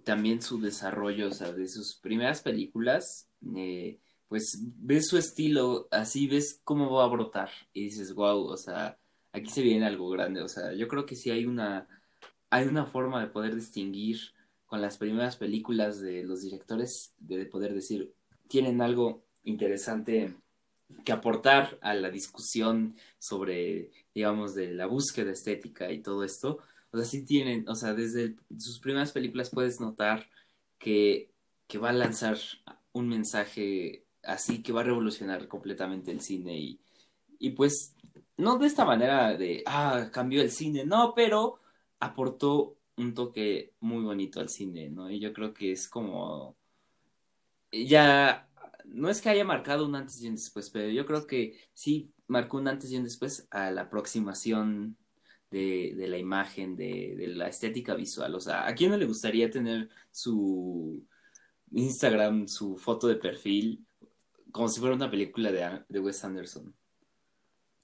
también 0.05 0.43
su 0.43 0.61
desarrollo, 0.61 1.29
o 1.29 1.33
sea, 1.33 1.53
de 1.53 1.67
sus 1.67 1.97
primeras 1.97 2.43
películas, 2.43 3.31
eh, 3.57 3.99
pues 4.29 4.59
ves 4.77 5.09
su 5.09 5.17
estilo, 5.19 5.89
así 5.91 6.27
ves 6.27 6.61
cómo 6.65 6.91
va 6.93 7.05
a 7.05 7.09
brotar 7.09 7.51
y 7.73 7.85
dices, 7.85 8.15
wow, 8.15 8.45
o 8.45 8.57
sea, 8.57 8.99
aquí 9.33 9.51
se 9.51 9.63
viene 9.63 9.87
algo 9.87 10.09
grande, 10.11 10.43
o 10.43 10.49
sea, 10.49 10.73
yo 10.75 10.87
creo 10.89 11.07
que 11.07 11.17
sí 11.17 11.31
hay 11.31 11.47
una, 11.47 11.89
hay 12.51 12.67
una 12.67 12.87
forma 12.87 13.21
de 13.21 13.29
poder 13.29 13.55
distinguir 13.55 14.19
con 14.67 14.83
las 14.83 14.99
primeras 14.99 15.37
películas 15.37 16.01
de 16.01 16.25
los 16.25 16.43
directores, 16.43 17.15
de 17.19 17.47
poder 17.47 17.73
decir, 17.75 18.13
tienen 18.49 18.83
algo 18.83 19.25
interesante 19.45 20.35
que 21.05 21.13
aportar 21.13 21.79
a 21.81 21.95
la 21.95 22.11
discusión 22.11 22.97
sobre, 23.19 23.91
digamos, 24.15 24.55
de 24.55 24.73
la 24.73 24.87
búsqueda 24.87 25.33
estética 25.33 25.91
y 25.91 26.01
todo 26.01 26.25
esto. 26.25 26.59
O 26.91 26.99
sea, 26.99 27.07
sí 27.07 27.25
tienen, 27.25 27.69
o 27.69 27.75
sea, 27.75 27.95
desde 27.95 28.37
sus 28.59 28.79
primeras 28.79 29.13
películas 29.13 29.51
puedes 29.51 29.81
notar 29.81 30.29
que, 30.79 31.31
que 31.67 31.79
va 31.79 31.91
a 31.91 31.95
lanzar 31.95 32.39
un 32.93 33.09
mensaje 33.09 34.07
así 34.29 34.63
que 34.63 34.73
va 34.73 34.83
a 34.83 34.85
revolucionar 34.85 35.49
completamente 35.49 36.11
el 36.11 36.21
cine 36.21 36.57
y, 36.59 36.81
y 37.39 37.51
pues 37.51 37.97
no 38.37 38.59
de 38.59 38.67
esta 38.67 38.85
manera 38.85 39.37
de, 39.37 39.63
ah, 39.67 40.11
cambió 40.13 40.43
el 40.43 40.51
cine, 40.51 40.85
no, 40.85 41.13
pero 41.15 41.61
aportó 42.01 42.79
un 42.97 43.15
toque 43.15 43.75
muy 43.81 44.03
bonito 44.05 44.41
al 44.41 44.49
cine, 44.49 44.91
¿no? 44.91 45.11
Y 45.11 45.21
yo 45.21 45.33
creo 45.33 45.55
que 45.55 45.73
es 45.73 45.89
como, 45.89 46.57
ya 47.73 48.49
no 48.85 49.09
es 49.11 49.21
que 49.21 49.31
haya 49.31 49.45
marcado 49.45 49.87
un 49.87 49.95
antes 49.95 50.23
y 50.23 50.29
un 50.29 50.37
después, 50.37 50.71
pero 50.71 50.89
yo 50.91 51.07
creo 51.07 51.27
que 51.27 51.59
sí 51.75 52.13
marcó 52.27 52.59
un 52.59 52.69
antes 52.69 52.91
y 52.91 52.97
un 52.97 53.05
después 53.05 53.49
a 53.51 53.71
la 53.71 53.83
aproximación 53.83 54.97
de, 55.51 55.95
de 55.97 56.09
la 56.09 56.19
imagen, 56.19 56.77
de, 56.77 57.15
de, 57.17 57.29
la 57.29 57.49
estética 57.49 57.95
visual. 57.95 58.35
O 58.35 58.41
sea, 58.41 58.67
¿a 58.67 58.75
quién 58.75 58.91
no 58.91 58.97
le 58.97 59.07
gustaría 59.07 59.51
tener 59.51 59.89
su 60.11 61.05
Instagram, 61.73 62.49
su 62.49 62.77
foto 62.77 63.09
de 63.09 63.17
perfil, 63.17 63.87
como 64.59 64.69
si 64.69 64.81
fuera 64.81 64.97
una 64.97 65.09
película 65.09 65.53
de, 65.53 65.85
de 65.89 66.01
Wes 66.01 66.25
Anderson? 66.25 66.75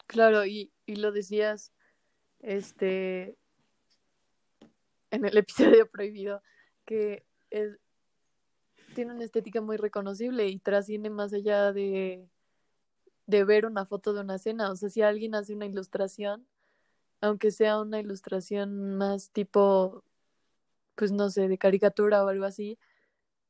Claro, 0.09 0.45
y, 0.45 0.73
y 0.87 0.97
lo 0.97 1.13
decías, 1.13 1.73
este, 2.41 3.39
en 5.13 5.25
el 5.25 5.37
episodio 5.37 5.89
prohibido, 5.93 6.43
que 6.85 7.25
es, 7.51 7.79
tiene 8.97 9.13
una 9.13 9.23
estética 9.23 9.61
muy 9.61 9.77
reconocible 9.77 10.49
y 10.49 10.59
trasciende 10.59 11.11
más 11.11 11.33
allá 11.33 11.73
de, 11.73 12.29
de 13.27 13.45
ver 13.45 13.67
una 13.67 13.87
foto 13.87 14.13
de 14.13 14.23
una 14.23 14.35
escena. 14.35 14.73
O 14.73 14.75
sea, 14.75 14.91
si 14.91 15.01
alguien 15.01 15.37
hace 15.37 15.55
una 15.55 15.67
ilustración, 15.67 16.45
aunque 17.21 17.53
sea 17.53 17.81
una 17.81 18.01
ilustración 18.01 18.97
más 18.97 19.31
tipo, 19.31 20.03
pues 20.97 21.13
no 21.13 21.31
sé, 21.31 21.47
de 21.47 21.57
caricatura 21.57 22.25
o 22.25 22.29
algo 22.29 22.45
así, 22.45 22.81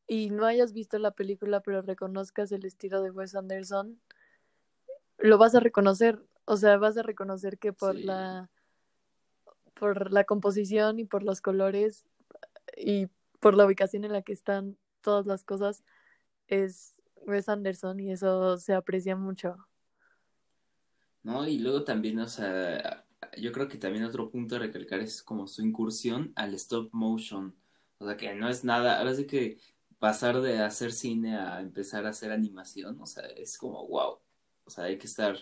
y 0.06 0.30
no 0.30 0.46
hayas 0.46 0.72
visto 0.72 0.98
la 0.98 1.12
película 1.12 1.60
pero 1.60 1.82
reconozcas 1.82 2.52
el 2.52 2.64
estilo 2.64 3.02
de 3.02 3.10
Wes 3.10 3.34
Anderson, 3.34 4.00
lo 5.18 5.38
vas 5.38 5.54
a 5.54 5.60
reconocer. 5.60 6.22
O 6.44 6.56
sea, 6.56 6.76
vas 6.76 6.96
a 6.98 7.02
reconocer 7.02 7.58
que 7.58 7.72
por 7.72 7.94
la 7.94 8.50
por 9.74 10.12
la 10.12 10.24
composición 10.24 10.98
y 10.98 11.04
por 11.04 11.22
los 11.22 11.40
colores 11.40 12.06
y 12.76 13.08
por 13.40 13.56
la 13.56 13.66
ubicación 13.66 14.04
en 14.04 14.12
la 14.12 14.22
que 14.22 14.32
están 14.32 14.78
todas 15.00 15.26
las 15.26 15.44
cosas 15.44 15.82
es 16.48 16.94
Wes 17.26 17.48
Anderson 17.48 18.00
y 18.00 18.12
eso 18.12 18.56
se 18.58 18.74
aprecia 18.74 19.16
mucho. 19.16 19.56
No, 21.22 21.46
y 21.48 21.58
luego 21.58 21.84
también, 21.84 22.18
o 22.20 22.28
sea, 22.28 23.04
yo 23.36 23.50
creo 23.52 23.66
que 23.68 23.78
también 23.78 24.04
otro 24.04 24.30
punto 24.30 24.56
a 24.56 24.58
recalcar 24.58 25.00
es 25.00 25.22
como 25.22 25.46
su 25.46 25.62
incursión 25.62 26.32
al 26.36 26.54
stop 26.54 26.90
motion. 26.92 27.54
O 27.98 28.06
sea, 28.06 28.16
que 28.16 28.34
no 28.34 28.48
es 28.48 28.64
nada, 28.64 28.98
ahora 28.98 29.14
sí 29.14 29.26
que 29.26 29.58
pasar 30.04 30.42
de 30.42 30.58
hacer 30.58 30.92
cine 30.92 31.38
a 31.38 31.62
empezar 31.62 32.04
a 32.04 32.10
hacer 32.10 32.30
animación, 32.30 33.00
o 33.00 33.06
sea, 33.06 33.24
es 33.24 33.56
como 33.56 33.88
wow. 33.88 34.18
O 34.66 34.70
sea, 34.70 34.84
hay 34.84 34.98
que 34.98 35.06
estar 35.06 35.34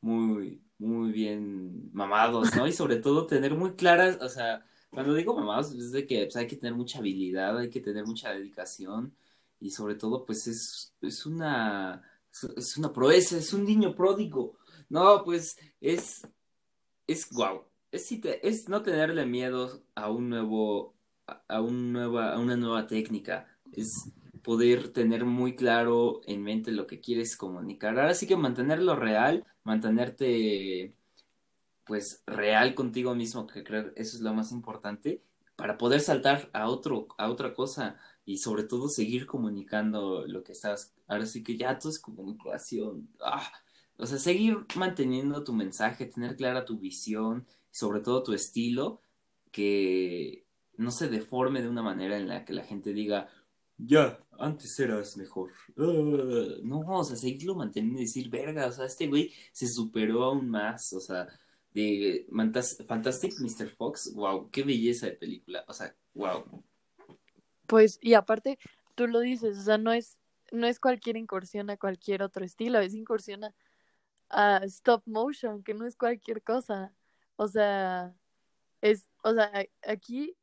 muy, 0.00 0.62
muy 0.78 1.10
bien 1.10 1.90
mamados, 1.92 2.54
¿no? 2.54 2.68
Y 2.68 2.72
sobre 2.72 2.98
todo 2.98 3.26
tener 3.26 3.56
muy 3.56 3.74
claras, 3.74 4.16
o 4.22 4.28
sea, 4.28 4.64
cuando 4.90 5.12
digo 5.12 5.34
mamados, 5.34 5.72
es 5.72 5.90
de 5.90 6.06
que 6.06 6.22
pues, 6.26 6.36
hay 6.36 6.46
que 6.46 6.54
tener 6.54 6.76
mucha 6.76 7.00
habilidad, 7.00 7.58
hay 7.58 7.68
que 7.68 7.80
tener 7.80 8.06
mucha 8.06 8.30
dedicación 8.32 9.12
y 9.58 9.70
sobre 9.70 9.96
todo, 9.96 10.24
pues 10.24 10.46
es, 10.46 10.94
es 11.00 11.26
una, 11.26 12.00
es 12.56 12.76
una 12.76 12.92
proeza, 12.92 13.36
es 13.38 13.52
un 13.52 13.64
niño 13.64 13.92
pródigo. 13.96 14.56
No, 14.88 15.24
pues 15.24 15.58
es, 15.80 16.28
es 17.08 17.28
wow. 17.30 17.64
Es, 17.90 18.08
es 18.12 18.68
no 18.68 18.82
tenerle 18.82 19.26
miedo 19.26 19.82
a 19.96 20.12
un 20.12 20.28
nuevo, 20.28 20.94
a, 21.26 21.60
un 21.60 21.92
nueva, 21.92 22.34
a 22.34 22.38
una 22.38 22.56
nueva 22.56 22.86
técnica. 22.86 23.55
Es 23.76 24.10
poder 24.42 24.88
tener 24.88 25.24
muy 25.24 25.56
claro 25.56 26.20
en 26.26 26.42
mente 26.42 26.72
lo 26.72 26.86
que 26.86 27.00
quieres 27.00 27.36
comunicar. 27.36 27.98
Ahora 27.98 28.14
sí 28.14 28.26
que 28.26 28.36
mantenerlo 28.36 28.96
real, 28.96 29.44
mantenerte 29.64 30.94
pues 31.84 32.22
real 32.26 32.74
contigo 32.74 33.14
mismo, 33.14 33.46
que 33.46 33.62
creo 33.62 33.92
eso 33.94 34.16
es 34.16 34.20
lo 34.20 34.34
más 34.34 34.50
importante, 34.52 35.22
para 35.54 35.78
poder 35.78 36.00
saltar 36.00 36.50
a 36.52 36.68
otro, 36.68 37.08
a 37.16 37.30
otra 37.30 37.54
cosa 37.54 37.96
y 38.24 38.38
sobre 38.38 38.64
todo 38.64 38.88
seguir 38.88 39.26
comunicando 39.26 40.26
lo 40.26 40.42
que 40.42 40.52
estás. 40.52 40.92
Ahora 41.06 41.26
sí 41.26 41.42
que 41.42 41.56
ya 41.56 41.78
todo 41.78 41.90
es 41.90 41.98
comunicación. 41.98 43.08
Ah, 43.20 43.50
o 43.98 44.06
sea, 44.06 44.18
seguir 44.18 44.58
manteniendo 44.76 45.44
tu 45.44 45.52
mensaje, 45.52 46.06
tener 46.06 46.36
clara 46.36 46.64
tu 46.64 46.78
visión, 46.78 47.46
sobre 47.70 48.00
todo 48.00 48.22
tu 48.22 48.32
estilo, 48.32 49.00
que 49.52 50.44
no 50.76 50.90
se 50.90 51.08
deforme 51.08 51.62
de 51.62 51.68
una 51.68 51.82
manera 51.82 52.18
en 52.18 52.28
la 52.28 52.44
que 52.44 52.52
la 52.52 52.64
gente 52.64 52.92
diga, 52.92 53.28
ya, 53.78 54.18
antes 54.38 54.78
eras 54.78 55.16
mejor. 55.16 55.50
Ah, 55.76 56.58
no, 56.62 56.80
o 56.80 57.04
sea, 57.04 57.16
seguirlo 57.16 57.54
manteniendo 57.54 58.00
y 58.00 58.04
decir, 58.04 58.28
verga, 58.30 58.66
o 58.66 58.72
sea, 58.72 58.86
este 58.86 59.06
güey 59.06 59.32
se 59.52 59.68
superó 59.68 60.24
aún 60.24 60.48
más, 60.48 60.92
o 60.92 61.00
sea, 61.00 61.28
de 61.72 62.26
Fantastic 62.86 63.34
Mr. 63.38 63.68
Fox, 63.68 64.12
wow, 64.14 64.50
qué 64.50 64.62
belleza 64.62 65.06
de 65.06 65.12
película, 65.12 65.64
o 65.68 65.72
sea, 65.72 65.94
wow. 66.14 66.64
Pues, 67.66 67.98
y 68.00 68.14
aparte, 68.14 68.58
tú 68.94 69.06
lo 69.06 69.20
dices, 69.20 69.58
o 69.58 69.62
sea, 69.62 69.76
no 69.76 69.92
es, 69.92 70.16
no 70.52 70.66
es 70.66 70.80
cualquier 70.80 71.16
incursión 71.16 71.68
a 71.70 71.76
cualquier 71.76 72.22
otro 72.22 72.44
estilo, 72.44 72.78
es 72.78 72.94
incursión 72.94 73.42
a, 74.30 74.60
stop 74.64 75.02
motion, 75.06 75.62
que 75.62 75.74
no 75.74 75.86
es 75.86 75.96
cualquier 75.96 76.42
cosa. 76.42 76.92
O 77.36 77.46
sea, 77.46 78.14
es, 78.80 79.08
o 79.22 79.34
sea, 79.34 79.52
aquí 79.86 80.34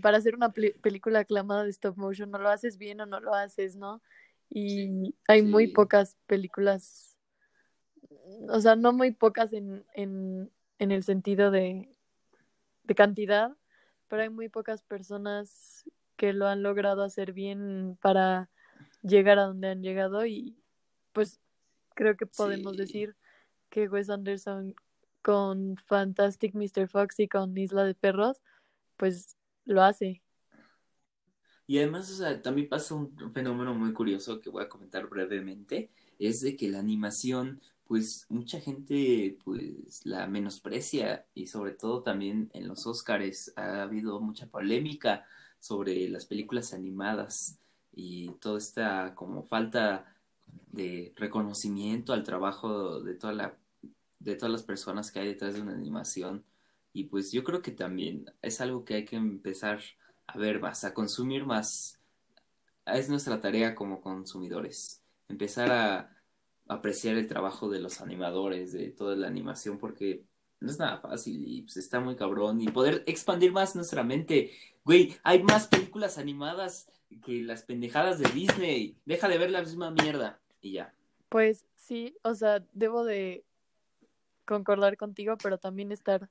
para 0.00 0.18
hacer 0.18 0.34
una 0.34 0.52
película 0.52 1.20
aclamada 1.20 1.64
de 1.64 1.70
stop 1.70 1.96
motion 1.96 2.30
no 2.30 2.38
lo 2.38 2.48
haces 2.48 2.78
bien 2.78 3.00
o 3.00 3.06
no 3.06 3.20
lo 3.20 3.34
haces, 3.34 3.76
¿no? 3.76 4.02
Y 4.50 5.14
hay 5.26 5.42
muy 5.42 5.68
pocas 5.68 6.16
películas, 6.26 7.16
o 8.48 8.60
sea, 8.60 8.76
no 8.76 8.92
muy 8.92 9.10
pocas 9.12 9.52
en, 9.52 9.84
en, 9.94 10.50
en 10.78 10.92
el 10.92 11.02
sentido 11.02 11.50
de, 11.50 11.88
de 12.84 12.94
cantidad, 12.94 13.56
pero 14.08 14.22
hay 14.22 14.30
muy 14.30 14.48
pocas 14.48 14.82
personas 14.82 15.84
que 16.16 16.32
lo 16.32 16.46
han 16.46 16.62
logrado 16.62 17.02
hacer 17.02 17.32
bien 17.32 17.98
para 18.00 18.50
llegar 19.02 19.38
a 19.38 19.44
donde 19.44 19.68
han 19.68 19.82
llegado 19.82 20.24
y 20.26 20.56
pues 21.12 21.40
creo 21.94 22.16
que 22.16 22.26
podemos 22.26 22.76
decir 22.76 23.16
que 23.70 23.88
Wes 23.88 24.10
Anderson 24.10 24.74
con 25.22 25.76
Fantastic 25.76 26.54
Mr. 26.54 26.88
Fox 26.88 27.18
y 27.20 27.28
con 27.28 27.56
Isla 27.56 27.84
de 27.84 27.94
Perros 27.94 28.40
pues 28.96 29.36
lo 29.64 29.82
hace. 29.82 30.22
Y 31.66 31.78
además, 31.78 32.10
o 32.10 32.14
sea, 32.16 32.42
también 32.42 32.68
pasa 32.68 32.94
un 32.94 33.32
fenómeno 33.32 33.74
muy 33.74 33.92
curioso 33.92 34.40
que 34.40 34.50
voy 34.50 34.64
a 34.64 34.68
comentar 34.68 35.08
brevemente, 35.08 35.90
es 36.18 36.40
de 36.40 36.56
que 36.56 36.68
la 36.68 36.78
animación, 36.78 37.60
pues 37.86 38.26
mucha 38.28 38.60
gente 38.60 39.38
pues 39.44 40.04
la 40.04 40.26
menosprecia 40.26 41.26
y 41.34 41.46
sobre 41.46 41.72
todo 41.72 42.02
también 42.02 42.50
en 42.54 42.68
los 42.68 42.86
Oscars 42.86 43.52
ha 43.56 43.82
habido 43.82 44.20
mucha 44.20 44.46
polémica 44.46 45.26
sobre 45.58 46.08
las 46.08 46.26
películas 46.26 46.74
animadas 46.74 47.58
y 47.92 48.30
toda 48.40 48.58
esta 48.58 49.14
como 49.14 49.42
falta 49.44 50.14
de 50.72 51.12
reconocimiento 51.16 52.12
al 52.12 52.24
trabajo 52.24 53.00
de 53.00 53.14
toda 53.14 53.32
la 53.32 53.56
de 54.18 54.36
todas 54.36 54.52
las 54.52 54.62
personas 54.62 55.12
que 55.12 55.20
hay 55.20 55.28
detrás 55.28 55.54
de 55.54 55.60
una 55.60 55.74
animación 55.74 56.44
y 56.94 57.04
pues 57.04 57.32
yo 57.32 57.42
creo 57.42 57.60
que 57.60 57.72
también 57.72 58.24
es 58.40 58.60
algo 58.60 58.84
que 58.84 58.94
hay 58.94 59.04
que 59.04 59.16
empezar 59.16 59.80
a 60.28 60.38
ver 60.38 60.60
más, 60.60 60.84
a 60.84 60.94
consumir 60.94 61.44
más. 61.44 62.00
Es 62.86 63.08
nuestra 63.08 63.40
tarea 63.40 63.74
como 63.74 64.00
consumidores, 64.00 65.02
empezar 65.28 65.72
a 65.72 66.16
apreciar 66.68 67.16
el 67.16 67.26
trabajo 67.26 67.68
de 67.68 67.80
los 67.80 68.00
animadores, 68.00 68.72
de 68.72 68.90
toda 68.90 69.16
la 69.16 69.26
animación, 69.26 69.76
porque 69.76 70.22
no 70.60 70.70
es 70.70 70.78
nada 70.78 70.98
fácil 70.98 71.42
y 71.44 71.62
pues 71.62 71.78
está 71.78 71.98
muy 71.98 72.14
cabrón 72.14 72.60
y 72.60 72.68
poder 72.68 73.02
expandir 73.06 73.50
más 73.50 73.74
nuestra 73.74 74.04
mente. 74.04 74.52
Güey, 74.84 75.16
hay 75.24 75.42
más 75.42 75.66
películas 75.66 76.16
animadas 76.16 76.92
que 77.24 77.42
las 77.42 77.64
pendejadas 77.64 78.20
de 78.20 78.30
Disney. 78.30 78.96
Deja 79.04 79.28
de 79.28 79.38
ver 79.38 79.50
la 79.50 79.62
misma 79.62 79.90
mierda 79.90 80.40
y 80.60 80.74
ya. 80.74 80.94
Pues 81.28 81.66
sí, 81.74 82.16
o 82.22 82.36
sea, 82.36 82.64
debo 82.72 83.04
de 83.04 83.44
concordar 84.44 84.96
contigo, 84.96 85.36
pero 85.42 85.58
también 85.58 85.90
estar 85.90 86.30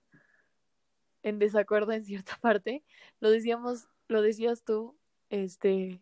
en 1.24 1.40
desacuerdo 1.40 1.92
en 1.94 2.04
cierta 2.04 2.38
parte. 2.42 2.84
Lo 3.20 3.32
decíamos, 3.32 3.88
lo 4.08 4.22
decías 4.22 4.64
tú, 4.64 4.96
este, 5.30 6.00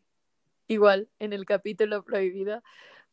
igual 0.68 1.10
en 1.20 1.34
el 1.34 1.46
capítulo 1.46 2.04
prohibido, 2.04 2.62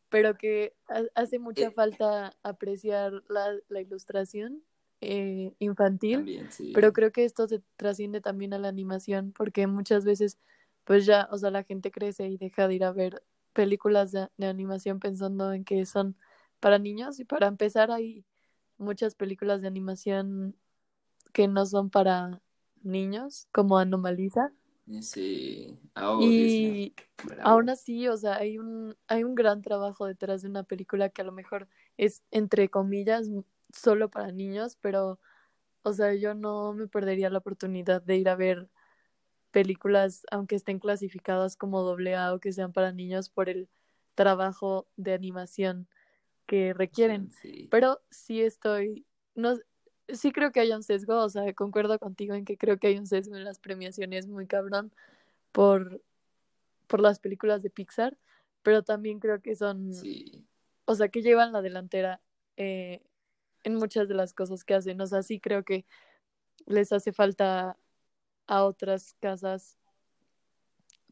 pero 0.09 0.37
que 0.37 0.73
hace 1.15 1.39
mucha 1.39 1.67
eh, 1.67 1.71
falta 1.71 2.35
apreciar 2.43 3.23
la, 3.29 3.55
la 3.69 3.81
ilustración 3.81 4.63
eh, 5.01 5.53
infantil, 5.59 6.45
pero 6.73 6.91
creo 6.91 7.13
que 7.13 7.23
esto 7.23 7.47
se 7.47 7.61
trasciende 7.77 8.19
también 8.19 8.53
a 8.53 8.59
la 8.59 8.67
animación, 8.67 9.31
porque 9.31 9.65
muchas 9.65 10.03
veces, 10.03 10.37
pues 10.83 11.05
ya, 11.05 11.29
o 11.31 11.37
sea, 11.37 11.51
la 11.51 11.63
gente 11.63 11.89
crece 11.89 12.27
y 12.27 12.37
deja 12.37 12.67
de 12.67 12.75
ir 12.75 12.83
a 12.83 12.91
ver 12.91 13.23
películas 13.53 14.11
de, 14.11 14.27
animación 14.45 14.99
pensando 14.99 15.53
en 15.53 15.63
que 15.63 15.85
son 15.85 16.17
para 16.59 16.79
niños, 16.79 17.17
y 17.21 17.23
para 17.23 17.47
empezar 17.47 17.91
hay 17.91 18.25
muchas 18.77 19.15
películas 19.15 19.61
de 19.61 19.67
animación 19.67 20.57
que 21.33 21.47
no 21.47 21.65
son 21.65 21.89
para 21.89 22.41
niños, 22.83 23.47
como 23.51 23.77
Anomaliza. 23.77 24.51
Sí, 24.85 25.79
y 26.19 26.93
aún 27.41 27.69
así, 27.69 28.07
o 28.07 28.17
sea, 28.17 28.37
hay 28.37 28.57
un, 28.57 28.95
hay 29.07 29.23
un 29.23 29.35
gran 29.35 29.61
trabajo 29.61 30.05
detrás 30.05 30.41
de 30.41 30.49
una 30.49 30.63
película 30.63 31.09
que 31.09 31.21
a 31.21 31.25
lo 31.25 31.31
mejor 31.31 31.67
es, 31.97 32.23
entre 32.31 32.69
comillas, 32.69 33.27
solo 33.73 34.09
para 34.09 34.31
niños, 34.31 34.77
pero, 34.81 35.19
o 35.83 35.93
sea, 35.93 36.13
yo 36.15 36.33
no 36.33 36.73
me 36.73 36.87
perdería 36.87 37.29
la 37.29 37.39
oportunidad 37.39 38.01
de 38.01 38.17
ir 38.17 38.29
a 38.29 38.35
ver 38.35 38.69
películas, 39.51 40.23
aunque 40.31 40.55
estén 40.55 40.79
clasificadas 40.79 41.55
como 41.55 41.81
doble 41.81 42.15
A 42.15 42.33
o 42.33 42.39
que 42.39 42.51
sean 42.51 42.73
para 42.73 42.91
niños, 42.91 43.29
por 43.29 43.49
el 43.49 43.67
trabajo 44.15 44.87
de 44.97 45.13
animación 45.13 45.87
que 46.45 46.73
requieren. 46.73 47.29
Pero 47.69 48.01
sí 48.09 48.41
estoy, 48.41 49.05
no, 49.35 49.57
sí 50.13 50.31
creo 50.31 50.51
que 50.51 50.59
hay 50.59 50.71
un 50.71 50.83
sesgo, 50.83 51.23
o 51.23 51.29
sea, 51.29 51.51
concuerdo 51.53 51.97
contigo 51.99 52.33
en 52.33 52.45
que 52.45 52.57
creo 52.57 52.77
que 52.77 52.87
hay 52.87 52.97
un 52.97 53.07
sesgo 53.07 53.35
en 53.35 53.43
las 53.43 53.59
premiaciones 53.59 54.27
muy 54.27 54.47
cabrón 54.47 54.91
por, 55.51 56.01
por 56.87 56.99
las 56.99 57.19
películas 57.19 57.61
de 57.61 57.69
Pixar, 57.69 58.17
pero 58.63 58.83
también 58.83 59.19
creo 59.19 59.41
que 59.41 59.55
son, 59.55 59.91
o 60.85 60.95
sea, 60.95 61.09
que 61.09 61.21
llevan 61.21 61.53
la 61.53 61.61
delantera 61.61 62.21
eh, 62.57 63.01
en 63.63 63.75
muchas 63.75 64.07
de 64.07 64.15
las 64.15 64.33
cosas 64.33 64.63
que 64.63 64.73
hacen. 64.73 64.99
O 65.01 65.07
sea, 65.07 65.23
sí 65.23 65.39
creo 65.39 65.63
que 65.63 65.85
les 66.65 66.91
hace 66.91 67.11
falta 67.11 67.77
a 68.47 68.63
otras 68.63 69.15
casas 69.19 69.77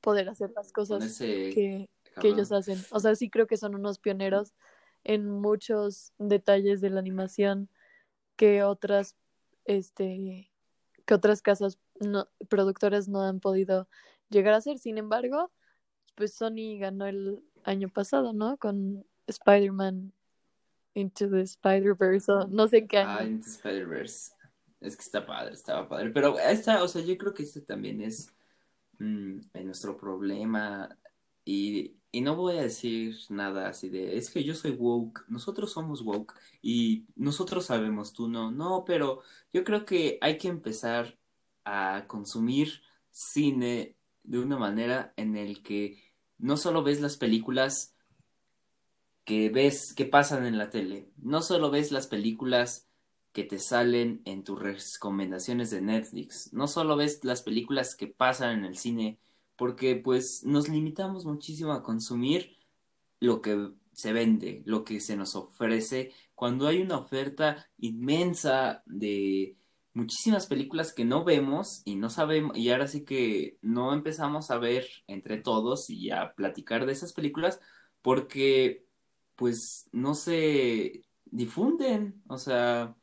poder 0.02 0.30
hacer 0.30 0.52
las 0.52 0.72
cosas 0.72 1.18
que, 1.18 1.90
que 2.20 2.28
ellos 2.28 2.52
hacen. 2.52 2.80
O 2.92 3.00
sea, 3.00 3.16
sí 3.16 3.30
creo 3.30 3.48
que 3.48 3.58
son 3.58 3.76
unos 3.76 4.00
pioneros 4.00 4.54
en 5.04 5.30
muchos 5.30 6.14
detalles 6.18 6.82
de 6.82 6.90
la 6.90 7.00
animación 7.00 7.70
que 8.38 8.64
otras, 8.64 9.18
este, 9.66 10.50
que 11.06 11.14
otras 11.14 11.42
casas 11.42 11.80
no, 12.00 12.30
productoras 12.48 13.10
no 13.10 13.24
han 13.24 13.42
podido 13.42 13.90
llegar 14.30 14.54
a 14.54 14.58
hacer. 14.58 14.80
Sin 14.80 14.98
embargo, 14.98 15.52
pues 16.16 16.34
Sony 16.34 16.80
ganó 16.80 17.06
el 17.06 17.44
año 17.64 17.90
pasado, 17.90 18.32
¿no? 18.32 18.58
Con 18.58 19.06
Spider-Man 19.28 20.14
Into 20.94 21.30
the 21.30 21.42
Spider-Verse, 21.42 22.32
no 22.50 22.68
sé 22.68 22.88
qué 22.88 23.00
año. 23.00 23.18
Ah, 23.20 23.24
Into 23.24 23.48
Spider-Verse. 23.48 24.32
Es 24.80 24.96
que 24.96 25.04
está 25.04 25.26
padre, 25.26 25.54
estaba 25.54 25.88
padre. 25.88 26.12
Pero 26.12 26.40
esta, 26.40 26.84
o 26.84 26.88
sea, 26.88 27.02
yo 27.02 27.18
creo 27.18 27.34
que 27.34 27.44
este 27.44 27.62
también 27.62 28.02
es 28.02 28.32
mm, 29.00 29.40
nuestro 29.64 29.98
problema. 29.98 30.98
Y, 31.46 31.98
y, 32.18 32.22
no 32.22 32.36
voy 32.36 32.58
a 32.58 32.62
decir 32.62 33.16
nada 33.30 33.70
así 33.70 33.90
de, 33.90 34.18
es 34.18 34.30
que 34.30 34.44
yo 34.44 34.54
soy 34.56 34.72
woke, 34.72 35.26
nosotros 35.28 35.72
somos 35.72 36.02
woke 36.02 36.34
y 36.62 37.06
nosotros 37.16 37.66
sabemos, 37.66 38.14
tú 38.14 38.28
no. 38.28 38.52
No, 38.52 38.84
pero 38.86 39.22
yo 39.54 39.64
creo 39.64 39.86
que 39.86 40.18
hay 40.22 40.38
que 40.38 40.48
empezar 40.48 41.18
a 41.66 42.06
consumir 42.08 42.82
cine 43.12 43.96
de 44.24 44.40
una 44.40 44.58
manera 44.58 45.14
en 45.18 45.38
el 45.38 45.64
que 45.64 45.98
no 46.38 46.58
solo 46.58 46.84
ves 46.84 47.02
las 47.02 47.18
películas 47.18 47.96
que 49.24 49.50
ves 49.50 49.94
que 49.94 50.06
pasan 50.06 50.46
en 50.46 50.58
la 50.58 50.70
tele, 50.70 51.10
no 51.18 51.42
solo 51.42 51.70
ves 51.70 51.92
las 51.92 52.08
películas 52.08 52.88
que 53.34 53.44
te 53.44 53.60
salen 53.60 54.22
en 54.26 54.44
tus 54.44 54.60
recomendaciones 54.60 55.70
de 55.70 55.82
Netflix, 55.82 56.54
no 56.54 56.68
solo 56.68 56.96
ves 56.96 57.24
las 57.24 57.42
películas 57.42 57.96
que 57.96 58.08
pasan 58.08 58.60
en 58.60 58.66
el 58.66 58.78
cine, 58.78 59.20
porque 59.58 59.96
pues 59.96 60.44
nos 60.46 60.70
limitamos 60.70 61.26
muchísimo 61.26 61.74
a 61.74 61.84
consumir 61.84 62.58
lo 63.20 63.42
que 63.42 63.72
se 63.94 64.14
vende, 64.14 64.62
lo 64.66 64.84
que 64.84 65.00
se 65.00 65.18
nos 65.18 65.36
ofrece, 65.36 66.14
cuando 66.36 66.68
hay 66.68 66.82
una 66.82 67.00
oferta 67.00 67.68
inmensa 67.80 68.84
de 68.86 69.58
muchísimas 69.94 70.46
películas 70.46 70.94
que 70.94 71.04
no 71.04 71.24
vemos 71.24 71.82
y 71.84 71.96
no 71.96 72.12
sabemos, 72.12 72.56
y 72.56 72.70
ahora 72.70 72.88
sí 72.88 73.04
que 73.04 73.58
no 73.64 73.94
empezamos 73.94 74.52
a 74.52 74.60
ver 74.60 74.88
entre 75.08 75.38
todos 75.38 75.90
y 75.90 76.12
a 76.12 76.34
platicar 76.36 76.86
de 76.86 76.94
esas 76.94 77.14
películas 77.14 77.60
porque 78.04 78.86
pues 79.36 79.90
no 79.92 80.14
se 80.14 81.04
difunden, 81.26 82.22
o 82.28 82.38
sea, 82.38 82.96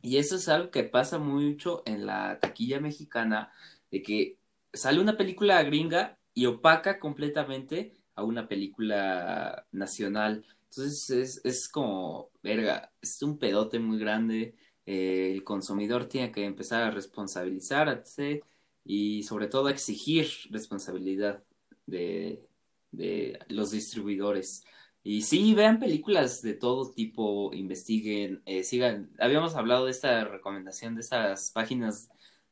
y 0.00 0.18
eso 0.18 0.36
es 0.36 0.48
algo 0.48 0.70
que 0.70 0.84
pasa 0.84 1.18
mucho 1.18 1.82
en 1.86 2.06
la 2.06 2.38
taquilla 2.38 2.80
mexicana, 2.80 3.52
de 3.90 4.02
que 4.02 4.38
sale 4.72 5.00
una 5.00 5.16
película 5.16 5.62
gringa 5.62 6.18
y 6.34 6.46
opaca 6.46 6.98
completamente 6.98 7.94
a 8.14 8.24
una 8.24 8.48
película 8.48 9.66
nacional. 9.72 10.44
Entonces 10.64 11.10
es, 11.10 11.40
es 11.44 11.68
como, 11.68 12.30
verga, 12.42 12.92
es 13.00 13.22
un 13.22 13.38
pedote 13.38 13.78
muy 13.78 13.98
grande 13.98 14.54
eh, 14.90 15.32
el 15.34 15.44
consumidor 15.44 16.06
tiene 16.06 16.32
que 16.32 16.46
empezar 16.46 16.82
a 16.82 16.90
responsabilizarse 16.90 18.42
y 18.84 19.22
sobre 19.24 19.46
todo 19.46 19.66
a 19.66 19.70
exigir 19.70 20.28
responsabilidad 20.50 21.44
de, 21.84 22.42
de 22.90 23.38
los 23.48 23.70
distribuidores. 23.72 24.64
Y 25.02 25.22
sí, 25.22 25.52
vean 25.54 25.78
películas 25.78 26.40
de 26.40 26.54
todo 26.54 26.90
tipo, 26.90 27.52
investiguen, 27.52 28.42
eh, 28.46 28.62
sigan. 28.64 29.10
Habíamos 29.18 29.56
hablado 29.56 29.84
de 29.84 29.90
esta 29.90 30.24
recomendación 30.24 30.94
de 30.94 31.02
estas 31.02 31.50
páginas 31.50 32.08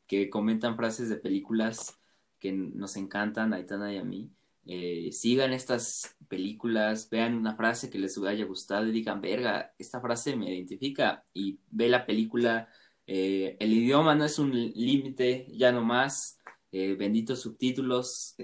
que 0.07 0.29
comentan 0.29 0.76
frases 0.76 1.09
de 1.09 1.16
películas 1.16 1.98
que 2.46 2.52
nos 2.52 2.96
encantan, 2.96 3.52
Aitana 3.52 3.92
y 3.92 3.98
a 3.98 4.04
mí. 4.04 4.30
Eh, 4.66 5.11
sigan 5.12 5.52
estas 5.52 6.16
películas, 6.28 7.11
vean 7.11 7.35
una 7.35 7.56
frase 7.56 7.90
que 7.90 7.98
les 7.98 8.16
haya 8.18 8.44
gustado 8.44 8.87
y 8.87 8.92
digan, 8.92 9.20
verga, 9.20 9.74
esta 9.78 10.00
frase 10.00 10.37
me 10.37 10.52
identifica 10.52 11.24
y 11.35 11.59
ve 11.70 11.88
la 11.88 12.06
película. 12.06 12.68
Eh, 13.06 13.56
el 13.59 13.72
idioma 13.72 14.14
no 14.14 14.24
es 14.24 14.38
un 14.38 14.52
límite, 14.52 15.48
ya 15.50 15.72
no 15.72 15.82
más. 15.82 16.38
Eh, 16.70 16.94
benditos 16.94 17.40
subtítulos. 17.40 18.37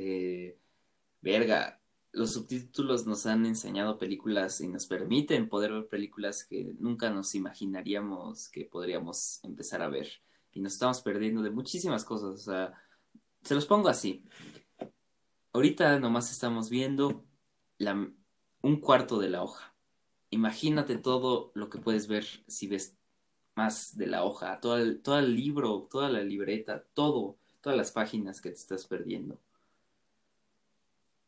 verga, 1.20 1.80
los 2.10 2.32
subtítulos 2.32 3.06
nos 3.06 3.26
han 3.26 3.46
enseñado 3.46 3.98
películas 3.98 4.60
y 4.60 4.66
nos 4.66 4.86
permiten 4.86 5.48
poder 5.48 5.72
ver 5.72 5.86
películas 5.88 6.44
que 6.44 6.74
nunca 6.80 7.10
nos 7.10 7.36
imaginaríamos 7.36 8.48
que 8.48 8.64
podríamos 8.64 9.38
empezar 9.44 9.80
a 9.82 9.88
ver. 9.88 10.08
Y 10.52 10.60
nos 10.60 10.72
estamos 10.72 11.00
perdiendo 11.02 11.42
de 11.42 11.50
muchísimas 11.50 12.04
cosas. 12.04 12.34
O 12.34 12.38
sea, 12.38 12.74
se 13.42 13.54
los 13.54 13.66
pongo 13.66 13.88
así. 13.88 14.24
Ahorita 15.52 15.98
nomás 15.98 16.30
estamos 16.30 16.70
viendo 16.70 17.24
la, 17.78 18.10
un 18.62 18.80
cuarto 18.80 19.18
de 19.18 19.30
la 19.30 19.42
hoja. 19.42 19.74
Imagínate 20.30 20.96
todo 20.96 21.52
lo 21.54 21.68
que 21.68 21.78
puedes 21.78 22.08
ver 22.08 22.24
si 22.46 22.66
ves 22.66 22.96
más 23.54 23.96
de 23.96 24.06
la 24.06 24.24
hoja, 24.24 24.60
todo 24.60 24.78
el, 24.78 25.02
todo 25.02 25.18
el 25.18 25.36
libro, 25.36 25.88
toda 25.90 26.08
la 26.08 26.22
libreta, 26.22 26.84
todo, 26.94 27.36
todas 27.60 27.76
las 27.76 27.92
páginas 27.92 28.40
que 28.40 28.50
te 28.50 28.56
estás 28.56 28.86
perdiendo. 28.86 29.38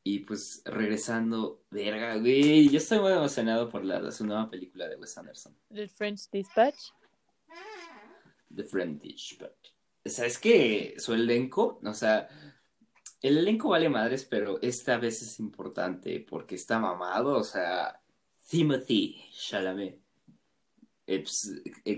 Y 0.03 0.21
pues 0.21 0.63
regresando, 0.65 1.63
verga, 1.71 2.17
güey, 2.17 2.69
yo 2.69 2.79
estoy 2.79 2.99
muy 3.01 3.13
emocionado 3.13 3.69
por 3.69 3.85
la, 3.85 4.11
su 4.11 4.27
nueva 4.27 4.51
película 4.51 4.89
de 4.89 4.97
Wes 4.97 5.17
Anderson. 5.17 5.57
The 5.73 5.89
French 5.89 6.31
Dispatch. 6.31 6.91
The 8.55 8.65
French 8.65 9.01
Dispatch. 9.03 9.74
¿Sabes 10.05 10.39
qué? 10.39 10.95
Su 10.99 11.15
elenco, 11.15 11.81
o 11.83 11.95
sea, 11.95 12.29
el 13.23 13.39
elenco 13.39 13.71
vale 13.71 13.89
madres, 13.89 14.27
pero 14.27 14.61
esta 14.61 14.99
vez 14.99 15.23
es 15.23 15.41
importante 15.41 16.21
porque 16.21 16.57
está 16.57 16.79
mamado, 16.79 17.39
o 17.39 17.45
sea, 17.45 18.03
Timothy 18.49 19.25
Chalamet, 19.33 19.99
el, 21.07 21.25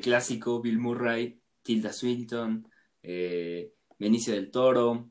clásico 0.00 0.60
Bill 0.60 0.78
Murray, 0.78 1.40
Tilda 1.62 1.92
Swinton, 1.92 2.70
eh, 3.02 3.72
Benicio 3.98 4.34
del 4.34 4.52
Toro, 4.52 5.10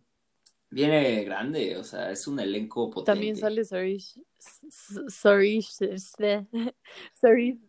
viene 0.69 1.23
grande, 1.25 1.77
o 1.77 1.84
sea, 1.84 2.12
es 2.12 2.27
un 2.27 2.39
elenco 2.39 2.89
potente. 2.89 3.12
También 3.12 3.36
sale 3.36 3.65
Sorry, 3.65 4.01
Sorry, 5.10 5.62
Sorry. 7.13 7.60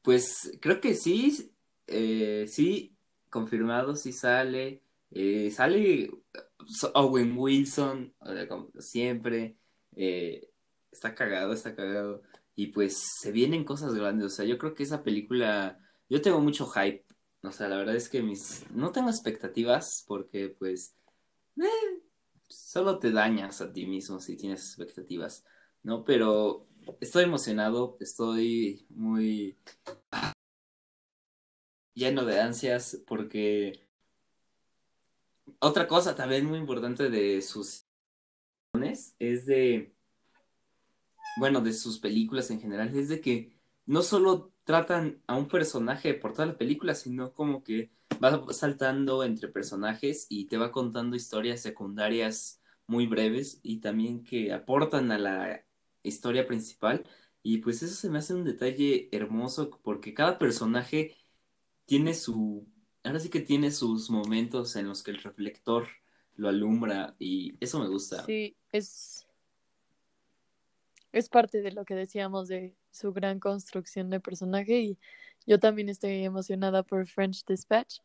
Pues 0.00 0.58
creo 0.60 0.80
que 0.80 0.94
sí, 0.94 1.54
eh, 1.86 2.46
sí, 2.48 2.93
confirmado, 3.34 3.96
sí 3.96 4.12
sale. 4.12 4.80
Eh, 5.10 5.50
sale 5.50 6.08
Owen 6.94 7.36
Wilson, 7.36 8.14
como 8.48 8.70
siempre. 8.78 9.56
Eh, 9.96 10.50
está 10.92 11.16
cagado, 11.16 11.52
está 11.52 11.74
cagado. 11.74 12.22
Y 12.54 12.68
pues 12.68 12.96
se 12.96 13.32
vienen 13.32 13.64
cosas 13.64 13.92
grandes. 13.94 14.26
O 14.26 14.30
sea, 14.30 14.44
yo 14.44 14.56
creo 14.56 14.74
que 14.74 14.84
esa 14.84 15.02
película. 15.02 15.80
Yo 16.08 16.22
tengo 16.22 16.40
mucho 16.40 16.66
hype. 16.68 17.04
O 17.42 17.50
sea, 17.50 17.68
la 17.68 17.76
verdad 17.76 17.96
es 17.96 18.08
que 18.08 18.22
mis. 18.22 18.70
No 18.70 18.92
tengo 18.92 19.10
expectativas 19.10 20.04
porque, 20.06 20.50
pues. 20.50 20.94
Eh, 21.56 22.02
solo 22.48 23.00
te 23.00 23.10
dañas 23.10 23.60
a 23.60 23.72
ti 23.72 23.84
mismo 23.86 24.20
si 24.20 24.36
tienes 24.36 24.64
expectativas. 24.64 25.44
¿No? 25.82 26.04
Pero 26.04 26.68
estoy 27.00 27.24
emocionado. 27.24 27.96
Estoy 27.98 28.86
muy. 28.90 29.58
Lleno 31.94 32.24
de 32.24 32.40
ansias 32.40 33.00
porque 33.06 33.86
otra 35.58 35.86
cosa 35.86 36.14
también 36.14 36.46
muy 36.46 36.58
importante 36.58 37.10
de 37.10 37.40
sus 37.42 37.86
es 39.18 39.46
de, 39.46 39.94
bueno, 41.36 41.60
de 41.60 41.72
sus 41.72 41.98
películas 41.98 42.50
en 42.50 42.60
general, 42.60 42.94
es 42.96 43.08
de 43.08 43.20
que 43.20 43.52
no 43.86 44.02
solo 44.02 44.52
tratan 44.64 45.22
a 45.26 45.36
un 45.36 45.48
personaje 45.48 46.14
por 46.14 46.32
toda 46.32 46.46
la 46.46 46.58
película, 46.58 46.94
sino 46.94 47.32
como 47.32 47.62
que 47.62 47.90
va 48.22 48.52
saltando 48.52 49.24
entre 49.24 49.48
personajes 49.48 50.26
y 50.28 50.46
te 50.46 50.56
va 50.56 50.72
contando 50.72 51.16
historias 51.16 51.60
secundarias 51.60 52.60
muy 52.86 53.06
breves 53.06 53.60
y 53.62 53.78
también 53.80 54.24
que 54.24 54.52
aportan 54.52 55.10
a 55.12 55.18
la 55.18 55.64
historia 56.02 56.46
principal. 56.46 57.06
Y 57.42 57.58
pues 57.58 57.82
eso 57.82 57.94
se 57.94 58.10
me 58.10 58.18
hace 58.18 58.34
un 58.34 58.44
detalle 58.44 59.08
hermoso 59.12 59.70
porque 59.82 60.14
cada 60.14 60.38
personaje 60.38 61.14
tiene 61.86 62.14
su 62.14 62.66
ahora 63.04 63.20
sí 63.20 63.28
que 63.28 63.40
tiene 63.40 63.70
sus 63.70 64.10
momentos 64.10 64.74
en 64.76 64.88
los 64.88 65.02
que 65.02 65.12
el 65.12 65.18
reflector 65.18 65.86
lo 66.36 66.48
alumbra 66.48 67.14
y 67.18 67.54
eso 67.60 67.78
me 67.78 67.88
gusta. 67.88 68.24
Sí, 68.24 68.56
es, 68.72 69.26
es 71.12 71.28
parte 71.28 71.62
de 71.62 71.72
lo 71.72 71.84
que 71.84 71.94
decíamos 71.94 72.48
de 72.48 72.74
su 72.90 73.12
gran 73.12 73.38
construcción 73.38 74.10
de 74.10 74.20
personaje 74.20 74.80
y 74.80 74.98
yo 75.46 75.60
también 75.60 75.88
estoy 75.90 76.24
emocionada 76.24 76.82
por 76.82 77.06
French 77.06 77.44
Dispatch. 77.44 77.98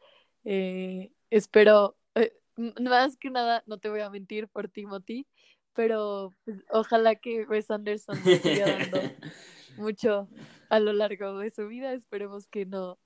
Eh, 0.43 1.11
espero, 1.29 1.97
eh, 2.15 2.33
más 2.57 3.17
que 3.17 3.31
nada, 3.31 3.63
no 3.65 3.77
te 3.77 3.89
voy 3.89 4.01
a 4.01 4.09
mentir 4.09 4.47
por 4.49 4.67
Timothy, 4.67 5.25
pero 5.73 6.35
pues, 6.43 6.63
ojalá 6.69 7.15
que 7.15 7.45
Wes 7.45 7.71
Anderson 7.71 8.17
siga 8.17 8.67
dando 8.67 8.99
mucho 9.77 10.27
a 10.69 10.79
lo 10.79 10.91
largo 10.91 11.39
de 11.39 11.49
su 11.49 11.67
vida. 11.67 11.93
Esperemos 11.93 12.47
que 12.47 12.65
no, 12.65 12.99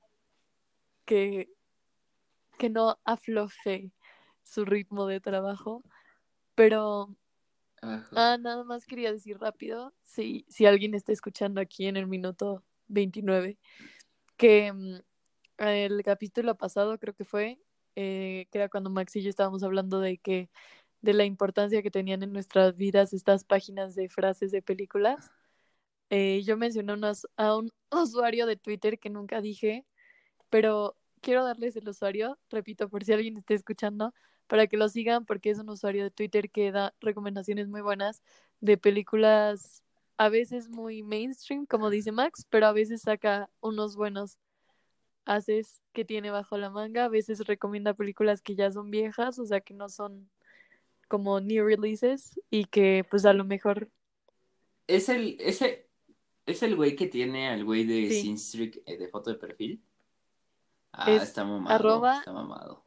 que 1.06 1.50
que 2.58 2.70
no 2.70 2.98
afloje 3.04 3.92
su 4.44 4.66
ritmo 4.66 5.06
de 5.08 5.20
trabajo. 5.20 5.84
Pero 6.56 7.16
ah, 7.82 8.38
nada 8.40 8.64
más 8.64 8.86
quería 8.86 9.12
decir 9.12 9.40
rápido, 9.40 9.94
si, 10.04 10.46
si 10.50 10.66
alguien 10.66 10.94
está 10.94 11.12
escuchando 11.12 11.62
aquí 11.62 11.88
en 11.88 11.98
el 11.98 12.08
minuto 12.08 12.64
29, 12.88 13.58
que 14.38 14.72
mm, 14.72 14.96
el 15.58 16.04
capítulo 16.04 16.56
pasado 16.56 16.98
creo 17.00 17.14
que 17.14 17.26
fue, 17.26 17.60
eh, 17.96 18.48
que 18.52 18.58
era 18.60 18.70
cuando 18.70 18.90
Max 18.90 19.16
y 19.16 19.24
yo 19.24 19.30
estábamos 19.30 19.64
hablando 19.64 20.00
de 20.00 20.18
que 20.18 20.50
de 21.02 21.14
la 21.14 21.26
importancia 21.26 21.82
que 21.84 21.92
tenían 21.92 22.24
en 22.24 22.32
nuestras 22.32 22.78
vidas 22.78 23.14
estas 23.14 23.44
páginas 23.44 23.94
de 23.96 24.10
frases 24.10 24.52
de 24.52 24.62
películas. 24.62 25.32
Eh, 26.10 26.44
yo 26.46 26.58
mencioné 26.58 26.94
a 27.38 27.58
un 27.58 27.70
usuario 27.92 28.46
de 28.46 28.56
Twitter 28.58 29.00
que 29.00 29.10
nunca 29.10 29.42
dije, 29.42 29.86
pero 30.54 30.96
quiero 31.22 31.44
darles 31.44 31.76
el 31.78 31.90
usuario, 31.90 32.38
repito, 32.52 32.88
por 32.88 33.04
si 33.04 33.12
alguien 33.12 33.38
está 33.38 33.56
escuchando, 33.56 34.14
para 34.46 34.68
que 34.68 34.78
lo 34.78 34.88
sigan, 34.88 35.26
porque 35.26 35.50
es 35.50 35.58
un 35.58 35.68
usuario 35.72 36.04
de 36.04 36.12
Twitter 36.12 36.52
que 36.52 36.72
da 36.72 36.94
recomendaciones 37.02 37.70
muy 37.70 37.82
buenas 37.82 38.22
de 38.62 38.78
películas 38.78 39.84
a 40.16 40.30
veces 40.30 40.70
muy 40.70 41.02
mainstream, 41.02 41.66
como 41.66 41.90
dice 41.90 42.12
Max, 42.12 42.46
pero 42.52 42.68
a 42.68 42.72
veces 42.72 43.02
saca 43.02 43.50
unos 43.62 43.96
buenos 43.96 44.38
haces 45.26 45.82
que 45.92 46.06
tiene 46.06 46.30
bajo 46.30 46.56
la 46.60 46.70
manga. 46.70 47.06
A 47.06 47.10
veces 47.10 47.40
recomienda 47.48 47.96
películas 47.96 48.44
que 48.44 48.54
ya 48.56 48.72
son 48.72 48.92
viejas, 48.92 49.40
o 49.40 49.46
sea, 49.48 49.60
que 49.62 49.74
no 49.74 49.90
son 49.90 50.30
como 51.08 51.40
new 51.40 51.66
releases 51.66 52.40
y 52.52 52.66
que 52.66 53.04
pues 53.10 53.26
a 53.26 53.34
lo 53.34 53.44
mejor 53.44 53.90
Es 54.86 55.10
el, 55.10 55.38
ese, 55.40 55.90
es 56.46 56.62
el 56.62 56.76
güey 56.76 56.96
que 56.96 57.08
tiene 57.08 57.50
al 57.50 57.64
güey 57.66 57.86
de 57.86 58.10
Sí. 58.10 58.22
Sinstreak 58.22 58.84
eh, 58.86 58.98
de 58.98 59.08
foto 59.08 59.32
de 59.32 59.38
perfil. 59.38 59.82
Ah, 60.94 61.12
Es 61.16 61.24
está 61.24 61.44
mamado. 61.44 61.76
arroba- 61.76 62.20
Está 62.20 62.32
mamado. 62.34 62.84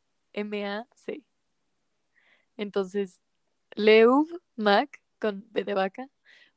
L-E-U-V-M-A-C. 0.00 1.22
Entonces, 2.56 3.20
Leuv 3.74 4.26
Mac 4.56 5.00
con 5.20 5.44
B 5.50 5.64
de 5.64 5.74
vaca, 5.74 6.08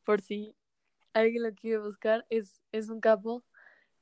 por 0.04 0.22
si 0.22 0.56
alguien 1.14 1.44
lo 1.44 1.54
quiere 1.54 1.80
buscar, 1.80 2.26
es, 2.30 2.62
es 2.72 2.90
un 2.90 3.00
capo. 3.02 3.44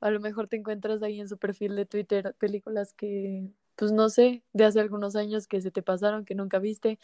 A 0.00 0.10
lo 0.10 0.20
mejor 0.20 0.48
te 0.48 0.56
encuentras 0.56 1.02
ahí 1.02 1.20
en 1.20 1.28
su 1.28 1.38
perfil 1.38 1.76
de 1.76 1.86
Twitter 1.86 2.34
películas 2.38 2.92
que, 2.92 3.48
pues 3.76 3.92
no 3.92 4.08
sé, 4.08 4.42
de 4.52 4.64
hace 4.64 4.80
algunos 4.80 5.14
años 5.16 5.46
que 5.46 5.60
se 5.60 5.70
te 5.70 5.82
pasaron, 5.82 6.24
que 6.24 6.34
nunca 6.34 6.58
viste, 6.58 6.98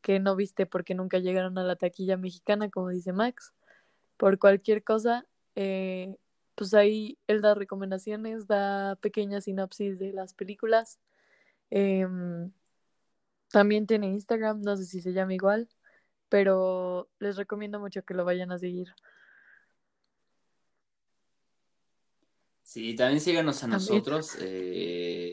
que 0.00 0.18
no 0.18 0.34
viste 0.36 0.66
porque 0.66 0.94
nunca 0.94 1.18
llegaron 1.18 1.58
a 1.58 1.62
la 1.62 1.76
taquilla 1.76 2.16
mexicana, 2.16 2.70
como 2.70 2.88
dice 2.88 3.12
Max. 3.12 3.52
Por 4.16 4.38
cualquier 4.38 4.82
cosa, 4.82 5.26
eh, 5.54 6.16
pues 6.54 6.74
ahí 6.74 7.18
él 7.26 7.40
da 7.40 7.54
recomendaciones, 7.54 8.46
da 8.46 8.96
pequeñas 8.96 9.44
sinopsis 9.44 9.98
de 9.98 10.12
las 10.12 10.34
películas. 10.34 10.98
Em, 11.70 12.52
también 13.50 13.86
tiene 13.86 14.08
Instagram, 14.08 14.62
no 14.62 14.76
sé 14.76 14.84
si 14.86 15.00
se 15.00 15.12
llama 15.12 15.34
igual, 15.34 15.68
pero 16.28 17.08
les 17.18 17.36
recomiendo 17.36 17.80
mucho 17.80 18.04
que 18.04 18.14
lo 18.14 18.24
vayan 18.24 18.52
a 18.52 18.58
seguir. 18.58 18.88
Sí, 22.62 22.94
también 22.94 23.20
síganos 23.20 23.56
a 23.58 23.60
También. 23.68 23.78
nosotros. 23.78 24.36
eh, 24.40 25.30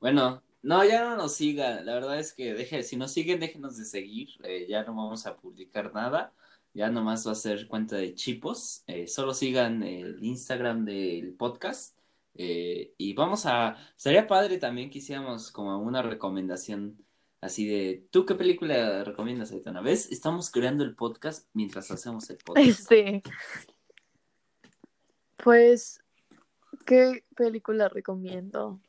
bueno, 0.00 0.42
no, 0.62 0.84
ya 0.84 1.04
no 1.04 1.16
nos 1.16 1.34
sigan. 1.34 1.84
La 1.84 1.94
verdad 1.94 2.18
es 2.18 2.32
que 2.32 2.54
deje, 2.54 2.82
si 2.82 2.96
nos 2.96 3.12
siguen, 3.12 3.40
déjenos 3.40 3.76
de 3.76 3.84
seguir. 3.84 4.28
eh, 4.44 4.66
ya 4.68 4.84
no 4.84 4.94
vamos 4.94 5.26
a 5.26 5.36
publicar 5.36 5.92
nada. 5.92 6.32
Ya 6.78 6.90
nomás 6.90 7.26
va 7.26 7.32
a 7.32 7.34
ser 7.34 7.66
cuenta 7.66 7.96
de 7.96 8.14
chipos. 8.14 8.84
eh, 8.86 9.08
solo 9.08 9.34
sigan 9.34 9.82
el 9.82 10.22
Instagram 10.22 10.84
del 10.84 11.34
podcast. 11.34 11.98
eh, 12.34 12.94
y 12.96 13.14
vamos 13.14 13.46
a. 13.46 13.74
Sería 13.96 14.28
padre 14.28 14.58
también 14.58 14.88
que 14.88 14.98
hiciéramos 14.98 15.50
como 15.50 15.76
una 15.78 16.02
recomendación 16.02 17.04
así 17.40 17.66
de. 17.66 18.06
¿Tú 18.12 18.24
qué 18.24 18.36
película 18.36 19.02
recomiendas, 19.02 19.50
Aitana? 19.50 19.80
¿Ves? 19.80 20.12
Estamos 20.12 20.52
creando 20.52 20.84
el 20.84 20.94
podcast 20.94 21.48
mientras 21.52 21.90
hacemos 21.90 22.30
el 22.30 22.38
podcast. 22.38 22.68
Este, 22.68 23.24
pues, 25.36 26.00
¿qué 26.86 27.24
película 27.34 27.88
recomiendo? 27.88 28.80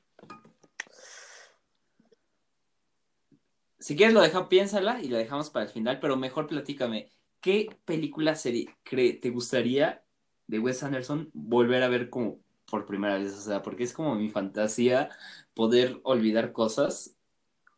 Si 3.80 3.96
quieres 3.96 4.14
lo 4.14 4.22
deja, 4.22 4.48
piénsala 4.48 5.02
y 5.02 5.08
la 5.08 5.18
dejamos 5.18 5.50
para 5.50 5.66
el 5.66 5.72
final, 5.72 6.00
pero 6.00 6.18
mejor 6.18 6.46
platícame, 6.46 7.12
¿qué 7.42 7.70
película 7.86 8.36
serie 8.36 8.76
te 8.84 9.30
gustaría 9.30 10.04
de 10.48 10.60
Wes 10.60 10.84
Anderson 10.84 11.30
volver 11.34 11.84
a 11.84 11.90
ver 11.90 12.10
como 12.10 12.40
por 12.70 12.86
primera 12.86 13.18
vez? 13.18 13.34
O 13.34 13.42
sea, 13.42 13.62
porque 13.62 13.84
es 13.84 13.94
como 13.94 14.16
mi 14.16 14.30
fantasía 14.30 15.10
poder 15.54 16.00
olvidar 16.04 16.52
cosas 16.52 17.16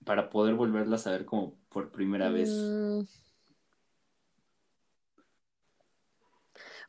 para 0.06 0.30
poder 0.30 0.56
volverlas 0.56 1.08
a 1.08 1.12
ver 1.12 1.26
como 1.26 1.56
por 1.70 1.92
primera 1.92 2.30
vez. 2.30 2.50
Mm, 2.50 3.02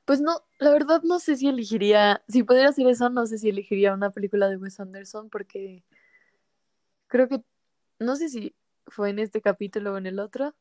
Pues 0.04 0.20
no, 0.20 0.42
la 0.58 0.70
verdad 0.72 1.02
no 1.04 1.20
sé 1.20 1.36
si 1.36 1.48
elegiría, 1.48 2.22
si 2.28 2.42
pudiera 2.42 2.70
hacer 2.70 2.86
eso, 2.88 3.08
no 3.08 3.26
sé 3.26 3.38
si 3.38 3.48
elegiría 3.48 3.94
una 3.94 4.10
película 4.10 4.48
de 4.48 4.56
Wes 4.56 4.80
Anderson 4.80 5.30
porque 5.30 5.84
creo 7.06 7.28
que, 7.28 7.42
no 8.00 8.16
sé 8.16 8.28
si 8.28 8.56
fue 8.88 9.10
en 9.10 9.20
este 9.20 9.40
capítulo 9.40 9.94
o 9.94 9.98
en 9.98 10.06
el 10.06 10.18
otro, 10.18 10.56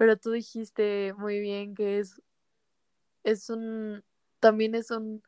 pero 0.00 0.16
tú 0.16 0.30
dijiste 0.30 1.12
muy 1.18 1.40
bien 1.40 1.74
que 1.74 1.98
es, 1.98 2.22
es 3.22 3.50
un, 3.50 4.02
también 4.38 4.74
es 4.74 4.90
un 4.90 5.22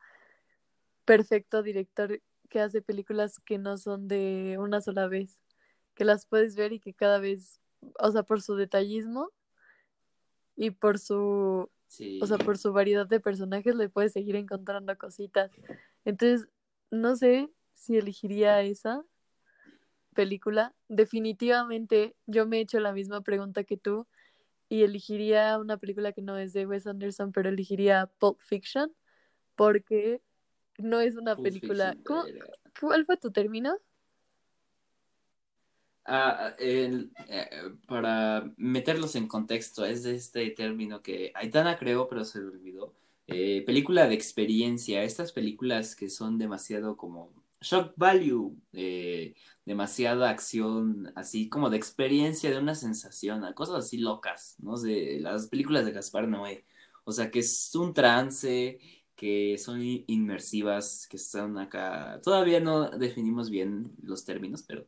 perfecto 1.05 1.61
director 1.61 2.19
que 2.49 2.59
hace 2.59 2.81
películas 2.81 3.39
que 3.39 3.59
no 3.59 3.77
son 3.77 4.07
de 4.07 4.57
una 4.59 4.81
sola 4.81 5.07
vez, 5.07 5.39
que 5.93 6.05
las 6.05 6.25
puedes 6.25 6.55
ver 6.55 6.73
y 6.73 6.79
que 6.79 6.95
cada 6.95 7.19
vez, 7.19 7.61
o 7.99 8.09
sea, 8.09 8.23
por 8.23 8.41
su 8.41 8.55
detallismo 8.55 9.29
y 10.55 10.71
por 10.71 10.97
su 10.97 11.69
Sí. 11.85 12.19
o 12.19 12.25
sea, 12.25 12.39
por 12.39 12.57
su 12.57 12.73
variedad 12.73 13.05
de 13.05 13.19
personajes 13.19 13.75
le 13.75 13.89
puedes 13.89 14.13
seguir 14.13 14.35
encontrando 14.35 14.97
cositas. 14.97 15.51
Entonces, 16.03 16.49
no 16.89 17.15
sé 17.15 17.51
si 17.73 17.95
elegiría 17.95 18.63
esa 18.63 19.05
película. 20.15 20.73
Definitivamente, 20.87 22.15
yo 22.25 22.47
me 22.47 22.57
he 22.57 22.61
hecho 22.61 22.79
la 22.79 22.91
misma 22.91 23.21
pregunta 23.21 23.63
que 23.63 23.77
tú 23.77 24.07
y 24.73 24.83
elegiría 24.83 25.59
una 25.59 25.77
película 25.77 26.13
que 26.13 26.21
no 26.23 26.37
es 26.37 26.53
de 26.53 26.65
Wes 26.65 26.87
Anderson, 26.87 27.31
pero 27.31 27.49
elegiría 27.49 28.07
Pulp 28.19 28.39
Fiction 28.41 28.91
porque 29.55 30.21
no 30.79 31.01
es 31.01 31.15
una 31.17 31.35
Pulp 31.35 31.43
película. 31.43 31.97
¿Cómo-. 32.03 32.25
¿Cuál 32.79 33.05
fue 33.05 33.17
tu 33.17 33.31
término? 33.31 33.77
Ah, 36.05 36.53
el- 36.59 37.11
eh, 37.29 37.49
para 37.87 38.51
meterlos 38.57 39.15
en 39.15 39.27
contexto, 39.27 39.85
es 39.85 40.03
de 40.03 40.15
este 40.15 40.49
término 40.51 41.01
que 41.01 41.31
Aitana 41.35 41.77
creó, 41.77 42.09
pero 42.09 42.25
se 42.25 42.39
le 42.41 42.47
olvidó. 42.47 42.93
Eh, 43.27 43.63
película 43.65 44.07
de 44.07 44.15
experiencia, 44.15 45.03
estas 45.03 45.31
películas 45.31 45.95
que 45.95 46.09
son 46.09 46.37
demasiado 46.37 46.97
como 46.97 47.33
shock 47.63 47.93
value, 47.97 48.55
eh, 48.73 49.35
demasiada 49.65 50.29
acción, 50.29 51.11
así 51.15 51.49
como 51.49 51.69
de 51.69 51.77
experiencia, 51.77 52.51
de 52.51 52.59
una 52.59 52.75
sensación, 52.75 53.43
a 53.45 53.53
cosas 53.55 53.85
así 53.85 53.97
locas, 53.99 54.55
¿no? 54.59 54.77
De 54.79 55.19
las 55.21 55.47
películas 55.47 55.85
de 55.85 55.91
Gaspar 55.93 56.27
Noé. 56.27 56.65
O 57.05 57.11
sea, 57.11 57.31
que 57.31 57.39
es 57.39 57.73
un 57.75 57.93
trance, 57.93 58.79
que 59.15 59.57
son 59.57 59.81
in- 59.81 60.03
inmersivas, 60.07 61.07
que 61.09 61.17
están 61.17 61.57
acá. 61.57 62.19
Todavía 62.23 62.59
no 62.59 62.89
definimos 62.91 63.49
bien 63.49 63.93
los 64.03 64.25
términos, 64.25 64.63
pero 64.63 64.87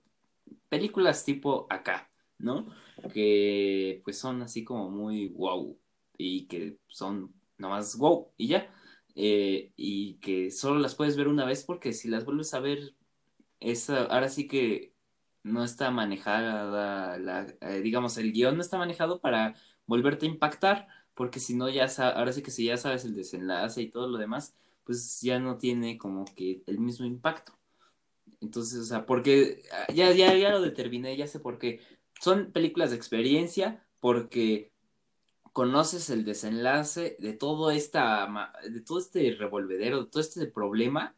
películas 0.69 1.23
tipo 1.25 1.67
acá, 1.69 2.09
¿no? 2.37 2.67
Que 3.13 4.01
pues 4.03 4.17
son 4.19 4.41
así 4.41 4.63
como 4.63 4.89
muy 4.89 5.29
wow 5.29 5.77
y 6.17 6.47
que 6.47 6.77
son 6.87 7.33
nomás 7.57 7.97
wow 7.97 8.31
y 8.37 8.47
ya. 8.49 8.73
Eh, 9.15 9.71
y 9.77 10.15
que 10.15 10.51
solo 10.51 10.79
las 10.79 10.95
puedes 10.95 11.15
ver 11.15 11.29
una 11.29 11.45
vez 11.45 11.63
porque 11.63 11.93
si 11.93 12.09
las 12.09 12.25
vuelves 12.25 12.53
a 12.53 12.59
ver, 12.59 12.95
es, 13.59 13.89
ahora 13.89 14.29
sí 14.29 14.47
que 14.47 14.93
no 15.43 15.63
está 15.63 15.91
manejada, 15.91 17.17
la, 17.17 17.47
eh, 17.61 17.81
digamos, 17.81 18.17
el 18.17 18.33
guion 18.33 18.55
no 18.55 18.61
está 18.61 18.77
manejado 18.77 19.21
para 19.21 19.55
volverte 19.85 20.25
a 20.25 20.29
impactar, 20.29 20.87
porque 21.13 21.39
si 21.39 21.55
no, 21.55 21.69
ya 21.69 21.87
ahora 22.15 22.33
sí 22.33 22.41
que 22.43 22.51
si 22.51 22.65
ya 22.65 22.77
sabes 22.77 23.05
el 23.05 23.15
desenlace 23.15 23.81
y 23.81 23.91
todo 23.91 24.07
lo 24.09 24.17
demás, 24.17 24.55
pues 24.83 25.21
ya 25.21 25.39
no 25.39 25.57
tiene 25.57 25.97
como 25.97 26.25
que 26.25 26.63
el 26.67 26.79
mismo 26.79 27.05
impacto. 27.05 27.57
Entonces, 28.41 28.79
o 28.79 28.85
sea, 28.85 29.05
porque 29.05 29.63
ah, 29.71 29.91
ya, 29.93 30.11
ya, 30.11 30.35
ya 30.35 30.51
lo 30.51 30.61
determiné, 30.61 31.15
ya 31.17 31.27
sé 31.27 31.39
por 31.39 31.57
qué. 31.59 31.79
Son 32.21 32.51
películas 32.51 32.91
de 32.91 32.97
experiencia, 32.97 33.85
porque 33.99 34.71
conoces 35.55 36.09
el 36.09 36.25
desenlace 36.25 37.15
de 37.17 37.31
todo 37.31 37.71
esta, 37.71 38.51
de 38.69 38.81
todo 38.81 38.99
este 38.99 39.31
revolvedero, 39.39 40.03
de 40.03 40.09
todo 40.11 40.19
este 40.19 40.47
problema, 40.47 41.15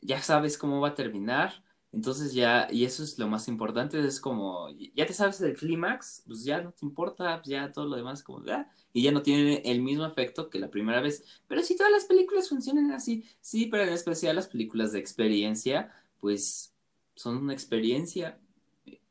ya 0.00 0.22
sabes 0.22 0.56
cómo 0.56 0.80
va 0.80 0.90
a 0.90 0.94
terminar, 0.94 1.64
entonces 1.90 2.32
ya, 2.32 2.68
y 2.70 2.84
eso 2.84 3.02
es 3.02 3.18
lo 3.18 3.26
más 3.26 3.48
importante, 3.48 3.98
es 3.98 4.20
como, 4.20 4.68
ya 4.94 5.04
te 5.04 5.12
sabes 5.12 5.40
el 5.40 5.56
clímax, 5.56 6.22
pues 6.28 6.44
ya 6.44 6.60
no 6.62 6.70
te 6.70 6.86
importa, 6.86 7.38
pues 7.38 7.48
ya 7.48 7.72
todo 7.72 7.86
lo 7.86 7.96
demás 7.96 8.22
como, 8.22 8.44
ah, 8.52 8.70
y 8.92 9.02
ya 9.02 9.10
no 9.10 9.22
tiene 9.22 9.62
el 9.64 9.82
mismo 9.82 10.06
efecto 10.06 10.48
que 10.48 10.60
la 10.60 10.70
primera 10.70 11.00
vez. 11.00 11.24
Pero 11.48 11.60
si 11.62 11.76
todas 11.76 11.90
las 11.90 12.04
películas 12.04 12.50
funcionan 12.50 12.92
así, 12.92 13.24
sí, 13.40 13.66
pero 13.66 13.82
en 13.82 13.88
especial 13.88 14.36
las 14.36 14.46
películas 14.46 14.92
de 14.92 15.00
experiencia, 15.00 15.92
pues 16.20 16.72
son 17.16 17.38
una 17.38 17.52
experiencia 17.52 18.38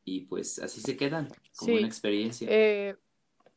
y 0.06 0.22
pues 0.22 0.58
así 0.60 0.80
se 0.80 0.96
quedan, 0.96 1.28
como 1.56 1.72
Sí. 1.72 1.78
una 1.78 1.86
experiencia. 1.86 2.48
Eh, 2.50 2.96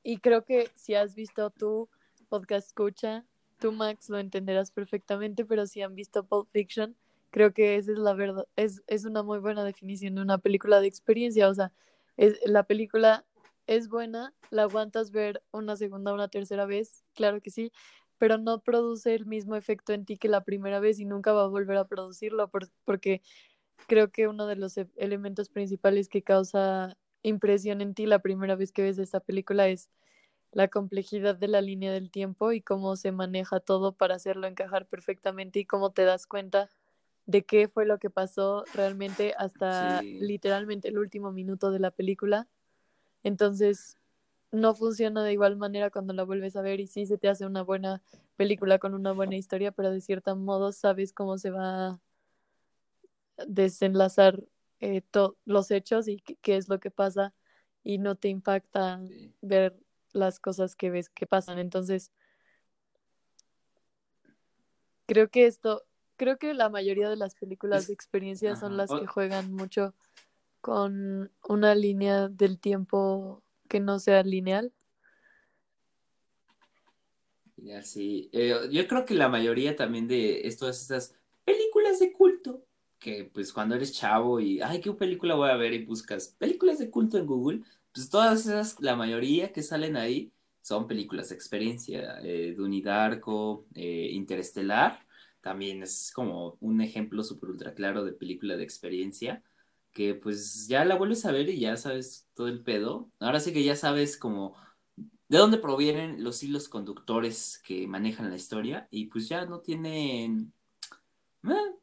y 0.05 0.19
creo 0.19 0.45
que 0.45 0.69
si 0.75 0.93
has 0.93 1.15
visto 1.15 1.49
tu 1.49 1.89
podcast 2.29 2.67
escucha, 2.67 3.25
tú 3.59 3.71
Max 3.71 4.07
lo 4.09 4.19
entenderás 4.19 4.69
perfectamente, 4.69 5.45
pero 5.45 5.65
si 5.65 5.81
han 5.81 5.95
visto 5.95 6.23
Pulp 6.27 6.47
Fiction, 6.51 6.95
creo 7.31 7.53
que 7.53 7.75
esa 7.75 7.91
es 7.91 7.97
la 7.97 8.13
verdad, 8.13 8.47
es, 8.55 8.83
es 8.85 9.05
una 9.05 9.23
muy 9.23 9.39
buena 9.39 9.63
definición 9.63 10.13
de 10.15 10.21
una 10.21 10.37
película 10.37 10.79
de 10.79 10.85
experiencia, 10.87 11.49
o 11.49 11.53
sea, 11.55 11.71
es, 12.17 12.39
la 12.45 12.63
película 12.63 13.25
es 13.65 13.89
buena, 13.89 14.35
la 14.51 14.61
aguantas 14.61 15.09
ver 15.09 15.41
una 15.51 15.75
segunda 15.75 16.13
una 16.13 16.27
tercera 16.27 16.67
vez, 16.67 17.03
claro 17.15 17.41
que 17.41 17.49
sí, 17.49 17.71
pero 18.19 18.37
no 18.37 18.59
produce 18.61 19.15
el 19.15 19.25
mismo 19.25 19.55
efecto 19.55 19.91
en 19.91 20.05
ti 20.05 20.17
que 20.17 20.29
la 20.29 20.43
primera 20.43 20.79
vez 20.79 20.99
y 20.99 21.05
nunca 21.05 21.33
va 21.33 21.45
a 21.45 21.47
volver 21.47 21.77
a 21.77 21.87
producirlo 21.87 22.47
por- 22.49 22.69
porque 22.85 23.23
creo 23.87 24.11
que 24.11 24.27
uno 24.27 24.45
de 24.45 24.55
los 24.55 24.77
e- 24.77 24.87
elementos 24.97 25.49
principales 25.49 26.09
que 26.09 26.21
causa 26.21 26.95
impresión 27.27 27.81
en 27.81 27.93
ti 27.93 28.05
la 28.05 28.19
primera 28.19 28.55
vez 28.55 28.71
que 28.71 28.83
ves 28.83 28.97
esta 28.97 29.19
película 29.19 29.67
es 29.67 29.89
la 30.51 30.67
complejidad 30.69 31.35
de 31.35 31.47
la 31.49 31.61
línea 31.61 31.91
del 31.91 32.09
tiempo 32.11 32.51
y 32.51 32.61
cómo 32.61 32.95
se 32.95 33.11
maneja 33.11 33.59
todo 33.59 33.93
para 33.93 34.15
hacerlo 34.15 34.47
encajar 34.47 34.87
perfectamente 34.87 35.59
y 35.59 35.65
cómo 35.65 35.91
te 35.91 36.03
das 36.05 36.27
cuenta 36.27 36.69
de 37.25 37.43
qué 37.43 37.67
fue 37.67 37.85
lo 37.85 37.99
que 37.99 38.09
pasó 38.09 38.63
realmente 38.73 39.33
hasta 39.37 40.01
Sí. 40.01 40.19
literalmente 40.19 40.87
el 40.89 40.97
último 40.99 41.31
minuto 41.31 41.71
de 41.71 41.79
la 41.79 41.91
película. 41.91 42.47
Entonces, 43.23 43.97
no 44.51 44.75
funciona 44.75 45.23
de 45.23 45.33
igual 45.33 45.57
manera 45.57 45.89
cuando 45.89 46.13
la 46.13 46.23
vuelves 46.23 46.55
a 46.55 46.61
ver 46.61 46.79
y 46.79 46.87
sí 46.87 47.05
se 47.05 47.17
te 47.17 47.27
hace 47.27 47.45
una 47.45 47.63
buena 47.63 48.01
película 48.37 48.79
con 48.79 48.93
una 48.93 49.11
buena 49.11 49.35
historia, 49.35 49.71
pero 49.71 49.91
de 49.91 50.01
cierto 50.01 50.35
modo 50.35 50.71
sabes 50.71 51.13
cómo 51.13 51.37
se 51.37 51.51
va 51.51 51.87
a 51.89 51.99
desenlazar 53.47 54.43
eh, 54.85 55.03
los 55.45 55.71
hechos 55.71 56.07
y 56.07 56.17
qué, 56.17 56.55
es 56.55 56.69
lo 56.69 56.79
que 56.79 56.91
pasa 56.91 57.33
y 57.83 57.97
no 57.97 58.15
te 58.15 58.29
impacta 58.29 59.01
Sí. 59.07 59.33
ver 59.41 59.77
las 60.11 60.39
cosas 60.39 60.75
que 60.75 60.89
ves 60.89 61.09
que 61.09 61.25
pasan. 61.25 61.59
Entonces, 61.59 62.11
creo 65.05 65.29
que 65.29 65.45
esto, 65.45 65.83
creo 66.17 66.37
que 66.37 66.53
la 66.53 66.69
mayoría 66.69 67.09
de 67.09 67.17
las 67.17 67.35
películas 67.35 67.87
de 67.87 67.93
experiencia 67.93 68.55
son 68.55 68.77
las 68.77 68.91
que 68.91 69.07
juegan 69.07 69.51
mucho 69.53 69.93
con 70.61 71.31
una 71.47 71.75
línea 71.75 72.27
del 72.27 72.59
tiempo 72.59 73.43
que 73.67 73.79
no 73.79 73.99
sea 73.99 74.23
lineal. 74.23 74.73
Sí. 77.83 78.29
Eh, 78.33 78.69
yo 78.71 78.87
creo 78.87 79.05
que 79.05 79.13
la 79.13 79.29
mayoría 79.29 79.75
también 79.75 80.07
de 80.07 80.55
todas 80.59 80.81
estas 80.81 81.15
películas 81.43 81.99
de 81.99 82.11
culto, 82.11 82.65
que 83.05 83.29
pues 83.31 83.53
cuando 83.53 83.75
eres 83.75 83.93
chavo 83.93 84.39
y, 84.39 84.59
ay, 84.61 84.81
¿qué 84.81 84.91
película 84.93 85.35
voy 85.35 85.51
a 85.51 85.55
ver? 85.55 85.73
Y 85.73 85.85
buscas 85.85 86.29
películas 86.39 86.79
de 86.79 86.89
culto 86.89 87.19
en 87.19 87.27
Google, 87.27 87.61
pues 87.93 88.09
todas 88.09 88.47
esas, 88.47 88.79
la 88.79 88.95
mayoría 88.95 89.53
que 89.53 89.61
salen 89.61 89.95
ahí 89.95 90.31
son 90.63 90.87
películas 90.87 91.29
de 91.29 91.35
experiencia. 91.35 92.19
Eh, 92.23 92.55
Darko, 92.83 93.67
eh, 93.75 94.09
Interestelar, 94.11 95.05
también 95.39 95.83
es 95.83 96.11
como 96.15 96.57
un 96.61 96.81
ejemplo 96.81 97.23
súper 97.23 97.51
ultra 97.51 97.75
claro 97.75 98.03
de 98.03 98.11
película 98.11 98.57
de 98.57 98.63
experiencia, 98.63 99.43
que 99.91 100.15
pues 100.15 100.67
ya 100.67 100.83
la 100.83 100.95
vuelves 100.95 101.25
a 101.27 101.31
ver 101.31 101.47
y 101.49 101.59
ya 101.59 101.77
sabes 101.77 102.27
todo 102.33 102.47
el 102.47 102.63
pedo. 102.63 103.11
Ahora 103.19 103.39
sí 103.39 103.53
que 103.53 103.63
ya 103.63 103.75
sabes 103.75 104.17
como 104.17 104.55
de 105.27 105.37
dónde 105.37 105.59
provienen 105.59 106.23
los 106.23 106.41
hilos 106.41 106.69
conductores 106.69 107.61
que 107.63 107.85
manejan 107.85 108.31
la 108.31 108.35
historia 108.35 108.87
y 108.89 109.05
pues 109.05 109.29
ya 109.29 109.45
no 109.45 109.59
tienen, 109.59 110.51
eh, 111.43 111.75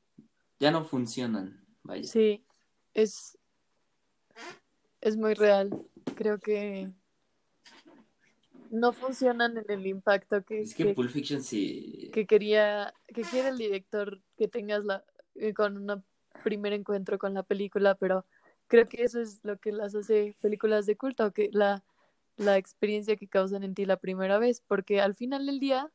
ya 0.62 0.70
no 0.70 0.84
funcionan, 0.84 1.60
vaya. 1.82 2.04
Sí, 2.04 2.44
es, 2.94 3.36
es 5.00 5.16
muy 5.16 5.34
real. 5.34 5.70
Creo 6.14 6.38
que 6.38 6.88
no 8.70 8.92
funcionan 8.92 9.58
en 9.58 9.68
el 9.68 9.84
impacto 9.88 10.44
que, 10.44 10.60
Es 10.60 10.76
que 10.76 10.84
que, 10.84 10.94
Pulp 10.94 11.10
Fiction 11.10 11.42
sí, 11.42 12.10
que 12.12 12.28
quería, 12.28 12.94
que 13.08 13.22
quiere 13.22 13.48
el 13.48 13.58
director 13.58 14.20
que 14.38 14.46
tengas 14.46 14.84
la, 14.84 15.04
eh, 15.34 15.52
con 15.52 15.90
un 15.90 16.04
primer 16.44 16.74
encuentro 16.74 17.18
con 17.18 17.34
la 17.34 17.42
película, 17.42 17.96
pero 17.96 18.24
creo 18.68 18.86
que 18.86 19.02
eso 19.02 19.20
es 19.20 19.40
lo 19.42 19.58
que 19.58 19.72
las 19.72 19.96
hace 19.96 20.36
películas 20.40 20.86
de 20.86 20.96
culto, 20.96 21.32
que 21.32 21.50
la, 21.52 21.82
la 22.36 22.56
experiencia 22.56 23.16
que 23.16 23.26
causan 23.26 23.64
en 23.64 23.74
ti 23.74 23.84
la 23.84 23.96
primera 23.96 24.38
vez, 24.38 24.60
porque 24.60 25.00
al 25.00 25.16
final 25.16 25.44
del 25.44 25.58
día, 25.58 25.90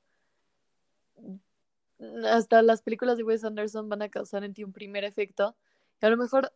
hasta 2.25 2.61
las 2.61 2.81
películas 2.81 3.17
de 3.17 3.23
Wes 3.23 3.43
Anderson 3.43 3.89
van 3.89 4.01
a 4.01 4.09
causar 4.09 4.43
en 4.43 4.53
ti 4.53 4.63
un 4.63 4.73
primer 4.73 5.03
efecto, 5.03 5.55
y 6.01 6.05
a 6.05 6.09
lo 6.09 6.17
mejor, 6.17 6.53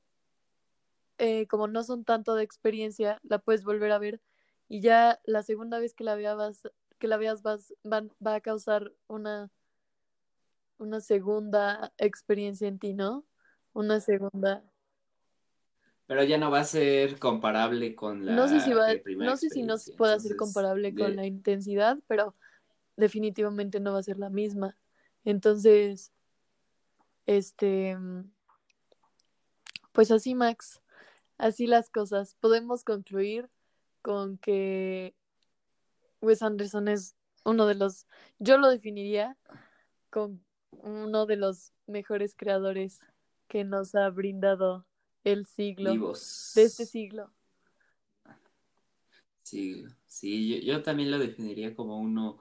eh, 1.18 1.48
como 1.48 1.68
no 1.68 1.84
son 1.84 2.04
tanto 2.04 2.36
de 2.36 2.44
experiencia, 2.44 3.20
la 3.24 3.40
puedes 3.40 3.64
volver 3.64 3.92
a 3.92 4.00
ver, 4.00 4.22
y 4.68 4.82
ya 4.82 5.20
la 5.26 5.44
segunda 5.44 5.80
vez 5.80 5.94
que 5.94 6.04
la 6.04 6.16
veas, 6.16 6.62
que 7.00 7.08
la 7.08 7.18
veas 7.18 7.42
vas, 7.42 7.74
van, 7.84 8.12
va 8.26 8.36
a 8.36 8.42
causar 8.42 8.92
una, 9.08 9.50
una 10.78 11.02
segunda 11.02 11.92
experiencia 11.98 12.68
en 12.68 12.80
ti, 12.80 12.94
¿no? 12.94 13.26
Una 13.74 14.00
segunda. 14.00 14.64
pero 16.08 16.26
ya 16.26 16.38
no 16.38 16.52
va 16.52 16.60
a 16.60 16.66
ser 16.66 17.20
comparable 17.20 17.96
con 17.96 18.26
la 18.26 18.36
No 18.36 18.48
sé 18.50 18.60
si 18.60 18.74
va, 18.74 18.88
no 19.18 19.38
sé 19.38 19.50
si 19.50 19.62
no 19.64 19.76
pueda 19.98 20.20
ser 20.20 20.36
comparable 20.36 20.94
con 20.94 21.12
de- 21.12 21.16
la 21.16 21.26
intensidad, 21.26 22.00
pero 22.08 22.36
definitivamente 22.98 23.80
no 23.80 23.94
va 23.94 24.00
a 24.00 24.04
ser 24.04 24.18
la 24.18 24.30
misma. 24.30 24.76
Entonces, 25.24 26.12
este, 27.26 27.98
pues 29.92 30.12
así, 30.12 30.36
Max, 30.36 30.82
así 31.38 31.68
las 31.68 31.90
cosas. 31.90 32.36
Podemos 32.40 32.84
concluir 32.84 33.50
con 34.02 34.38
que 34.38 35.16
Wes 36.22 36.42
Anderson 36.42 36.88
es 36.88 37.16
uno 37.44 37.66
de 37.68 37.76
los, 37.76 38.08
yo 38.40 38.58
lo 38.58 38.70
definiría 38.70 39.38
con 40.10 40.44
uno 40.72 41.26
de 41.26 41.38
los 41.38 41.74
mejores 41.88 42.36
creadores 42.36 43.00
que 43.48 43.64
nos 43.64 43.96
ha 43.96 44.10
brindado 44.10 44.86
el 45.24 45.46
siglo, 45.46 45.92
vivos. 45.92 46.52
de 46.56 46.64
este 46.64 46.86
siglo. 46.86 47.32
Sí, 49.44 49.86
sí, 50.08 50.62
yo, 50.62 50.74
yo 50.74 50.84
también 50.84 51.12
lo 51.12 51.20
definiría 51.20 51.76
como 51.76 52.00
uno. 52.00 52.40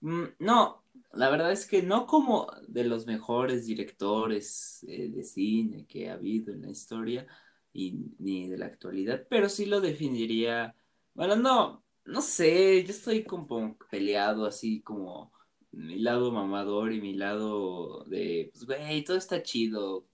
Mm, 0.00 0.24
no, 0.40 0.82
la 1.12 1.30
verdad 1.30 1.52
es 1.52 1.66
que 1.66 1.82
no 1.82 2.06
como 2.06 2.50
de 2.68 2.84
los 2.84 3.06
mejores 3.06 3.66
directores 3.66 4.84
eh, 4.88 5.08
de 5.10 5.24
cine 5.24 5.86
que 5.86 6.08
ha 6.10 6.14
habido 6.14 6.52
en 6.52 6.62
la 6.62 6.70
historia 6.70 7.26
y 7.72 7.92
ni 8.18 8.48
de 8.48 8.58
la 8.58 8.66
actualidad, 8.66 9.26
pero 9.30 9.48
sí 9.48 9.66
lo 9.66 9.80
definiría. 9.80 10.74
Bueno, 11.14 11.36
no, 11.36 11.84
no 12.04 12.22
sé, 12.22 12.84
yo 12.84 12.90
estoy 12.90 13.24
como 13.24 13.76
peleado 13.90 14.46
así 14.46 14.82
como 14.82 15.32
mi 15.72 15.98
lado 16.00 16.32
mamador 16.32 16.92
y 16.92 17.00
mi 17.00 17.14
lado 17.14 18.04
de, 18.04 18.50
pues, 18.52 18.64
güey, 18.66 19.04
todo 19.04 19.16
está 19.16 19.42
chido, 19.42 20.08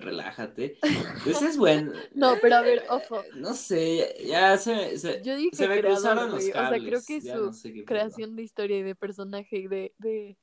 relájate. 0.00 0.78
Pues 1.24 1.42
es 1.42 1.56
bueno. 1.58 1.92
No, 2.14 2.34
pero 2.40 2.56
a 2.56 2.62
ver, 2.62 2.84
ojo. 2.88 3.22
No 3.36 3.54
sé, 3.54 4.16
ya 4.26 4.56
se, 4.58 4.98
se, 4.98 5.22
Yo 5.22 5.36
dije 5.36 5.56
se 5.56 5.68
me 5.68 5.78
creador, 5.78 5.98
cruzaron 5.98 6.30
los. 6.30 6.38
O 6.38 6.46
sea, 6.46 6.68
creo 6.68 6.80
cables, 6.80 7.06
que 7.06 7.20
ya 7.20 7.36
su 7.36 7.44
no 7.46 7.52
sé 7.52 7.84
creación 7.84 8.36
de 8.36 8.42
historia 8.42 8.78
y 8.78 8.82
de 8.82 8.94
personaje 8.94 9.58
y 9.58 9.68
de, 9.68 9.94
de, 9.98 10.36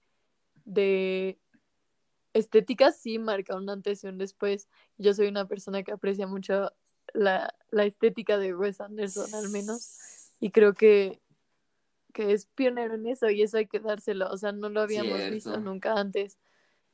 de 0.65 1.39
estética 2.33 2.91
sí 2.91 3.19
marca 3.19 3.55
un 3.55 3.69
antes 3.69 4.03
y 4.03 4.07
un 4.07 4.17
después. 4.17 4.67
Yo 4.97 5.13
soy 5.13 5.27
una 5.27 5.47
persona 5.47 5.83
que 5.83 5.91
aprecia 5.91 6.27
mucho 6.27 6.71
la, 7.13 7.53
la 7.71 7.85
estética 7.85 8.37
de 8.37 8.55
Wes 8.55 8.81
Anderson, 8.81 9.33
al 9.33 9.49
menos. 9.49 10.33
Y 10.39 10.51
creo 10.51 10.73
que, 10.73 11.21
que 12.13 12.33
es 12.33 12.45
pionero 12.45 12.95
en 12.95 13.07
eso 13.07 13.29
y 13.29 13.41
eso 13.41 13.57
hay 13.57 13.67
que 13.67 13.79
dárselo. 13.79 14.29
O 14.29 14.37
sea, 14.37 14.51
no 14.51 14.69
lo 14.69 14.81
habíamos 14.81 15.29
visto 15.29 15.59
nunca 15.59 15.93
antes. 15.93 16.37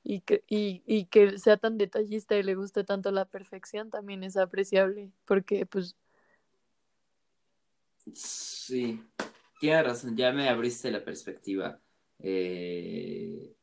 Y 0.03 0.21
que, 0.21 0.43
y, 0.49 0.83
y 0.85 1.05
que 1.05 1.37
sea 1.37 1.57
tan 1.57 1.77
detallista 1.77 2.35
y 2.35 2.43
le 2.43 2.55
guste 2.55 2.83
tanto 2.83 3.11
la 3.11 3.25
perfección 3.25 3.89
también 3.89 4.23
es 4.23 4.35
apreciable. 4.35 5.11
Porque, 5.25 5.65
pues, 5.65 5.95
Sí, 8.11 9.01
tienes 9.59 9.85
razón, 9.85 10.17
ya 10.17 10.31
me 10.33 10.49
abriste 10.49 10.91
la 10.91 11.03
perspectiva. 11.03 11.79
Eh, 12.19 13.55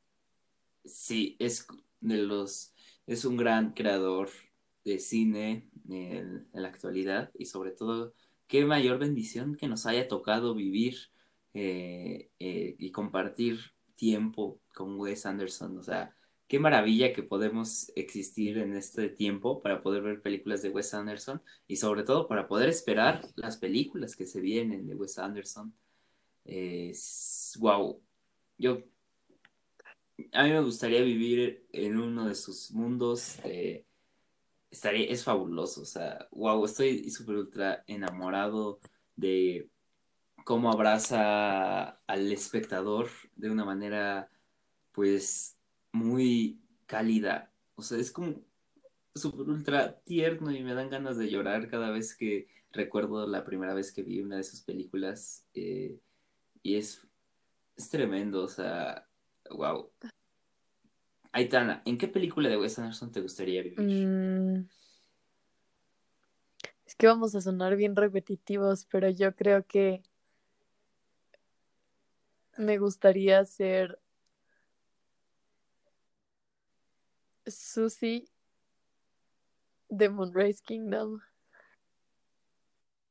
sí, 0.85 1.37
es 1.39 1.67
de 2.01 2.19
los, 2.19 2.75
es 3.07 3.25
un 3.25 3.37
gran 3.37 3.73
creador 3.73 4.31
de 4.85 4.99
cine 4.99 5.69
en, 5.89 6.49
la 6.53 6.69
actualidad 6.69 7.31
y 7.35 7.47
sobre 7.47 7.73
todo, 7.73 8.15
qué 8.47 8.65
mayor 8.65 8.99
bendición 8.99 9.57
que 9.57 9.69
nos 9.69 9.87
haya 9.87 10.09
tocado 10.09 10.55
vivir 10.55 10.97
eh, 11.55 12.31
eh, 12.39 12.77
y 12.79 12.91
compartir 12.93 13.61
tiempo 13.95 14.61
con 14.75 14.99
Wes 14.99 15.27
Anderson. 15.27 15.79
O 15.79 15.83
sea, 15.83 16.15
qué 16.51 16.59
maravilla 16.59 17.13
que 17.13 17.23
podemos 17.23 17.93
existir 17.95 18.59
en 18.59 18.75
este 18.75 19.09
tiempo 19.09 19.63
para 19.63 19.83
poder 19.83 20.03
ver 20.03 20.21
películas 20.21 20.63
de 20.63 20.71
Wes 20.71 20.93
Anderson 20.95 21.41
y 21.69 21.77
sobre 21.77 22.03
todo 22.03 22.27
para 22.27 22.49
poder 22.49 22.69
esperar 22.69 23.23
las 23.37 23.57
películas 23.57 24.17
que 24.17 24.27
se 24.27 24.41
vienen 24.41 24.89
de 24.89 24.97
Wes 24.97 25.17
Anderson. 25.21 25.73
wow, 27.61 28.03
yo 28.59 28.83
a 30.33 30.43
mí 30.43 30.51
me 30.51 30.61
gustaría 30.61 31.03
vivir 31.03 31.69
en 31.73 31.97
uno 31.97 32.27
de 32.27 32.35
sus 32.35 32.73
mundos. 32.73 33.39
eh, 33.45 33.87
estaría, 34.73 35.07
es 35.07 35.23
fabuloso, 35.23 35.83
o 35.83 35.85
sea, 35.85 36.27
wow, 36.33 36.65
estoy 36.65 37.09
súper 37.11 37.37
ultra 37.37 37.85
enamorado 37.87 38.81
de 39.15 39.71
cómo 40.45 40.73
abraza 40.73 41.91
al 42.09 42.33
espectador 42.33 43.09
de 43.37 43.51
una 43.51 43.65
manera, 43.65 44.29
pues, 44.91 45.60
muy 45.93 46.61
cálida. 46.87 47.53
O 47.75 47.83
sea, 47.83 47.99
es 47.99 48.11
como 48.11 48.43
súper 49.15 49.49
ultra 49.49 50.01
tierno 50.01 50.51
y 50.53 50.63
me 50.63 50.75
dan 50.75 50.91
ganas 50.91 51.17
de 51.19 51.31
llorar 51.31 51.69
cada 51.69 51.91
vez 51.91 52.17
que 52.17 52.49
recuerdo 52.73 53.27
la 53.27 53.45
primera 53.45 53.75
vez 53.75 53.93
que 53.93 54.03
vi 54.03 54.21
una 54.21 54.37
de 54.37 54.45
sus 54.45 54.63
películas. 54.63 55.47
eh, 55.55 55.99
y 56.63 56.77
es, 56.77 57.07
es 57.77 57.89
tremendo, 57.89 58.45
o 58.45 58.49
sea, 58.49 59.09
wow. 59.51 59.91
Aitana, 61.33 61.83
¿en 61.85 61.97
qué 61.97 62.09
película 62.09 62.49
de 62.49 62.59
Wes 62.59 62.79
Anderson 62.79 63.13
te 63.13 63.21
gustaría 63.21 63.63
vivir? 63.63 64.07
mm, 64.07 64.69
es 66.85 66.95
que 66.97 67.07
vamos 67.07 67.35
a 67.35 67.41
sonar 67.41 67.77
bien 67.77 67.97
repetitivos, 67.97 68.85
pero 68.91 69.09
yo 69.09 69.35
creo 69.35 69.65
que 69.65 70.03
me 72.59 72.79
gustaría 72.79 73.45
ser 73.45 73.99
Susie 77.51 78.25
de 79.89 80.09
Moonrise 80.09 80.63
Kingdom. 80.63 81.21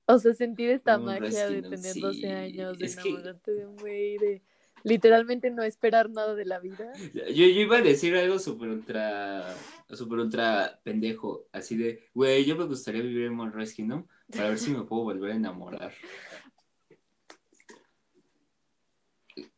O 0.05 0.17
sea, 0.17 0.33
sentir 0.33 0.69
esta 0.71 0.97
Moonrise 0.97 1.43
magia 1.43 1.49
de 1.49 1.61
tener 1.61 1.93
sí. 1.93 2.01
12 2.01 2.31
años, 2.31 2.77
de 2.79 2.85
Es 2.85 2.95
que- 2.95 3.09
enamorarte 3.09 3.51
de 3.51 3.65
un 3.67 3.75
güey, 3.77 4.17
de 4.17 4.41
literalmente 4.83 5.51
no 5.51 5.61
esperar 5.61 6.09
nada 6.09 6.33
de 6.35 6.45
la 6.45 6.59
vida. 6.59 6.91
Yo, 7.13 7.25
yo 7.25 7.43
iba 7.45 7.77
a 7.77 7.81
decir 7.81 8.15
algo 8.15 8.39
súper 8.39 8.69
ultra, 8.69 9.53
súper 9.89 10.19
ultra 10.19 10.79
pendejo, 10.83 11.47
así 11.51 11.75
de, 11.77 12.09
güey, 12.13 12.45
yo 12.45 12.55
me 12.55 12.63
gustaría 12.65 13.01
vivir 13.01 13.25
en 13.25 13.33
Moonrise 13.35 13.75
Kingdom 13.75 14.07
para 14.31 14.49
ver 14.49 14.57
si 14.57 14.71
me 14.71 14.83
puedo 14.83 15.03
volver 15.03 15.31
a 15.31 15.35
enamorar. 15.35 15.93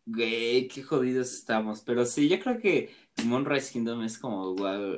Güey, 0.05 0.67
qué 0.67 0.84
jodidos 0.84 1.32
estamos. 1.32 1.82
Pero 1.82 2.05
sí, 2.05 2.27
yo 2.27 2.39
creo 2.39 2.59
que 2.59 2.89
Moonrise 3.26 3.72
Kingdom 3.74 4.03
es 4.03 4.17
como, 4.17 4.55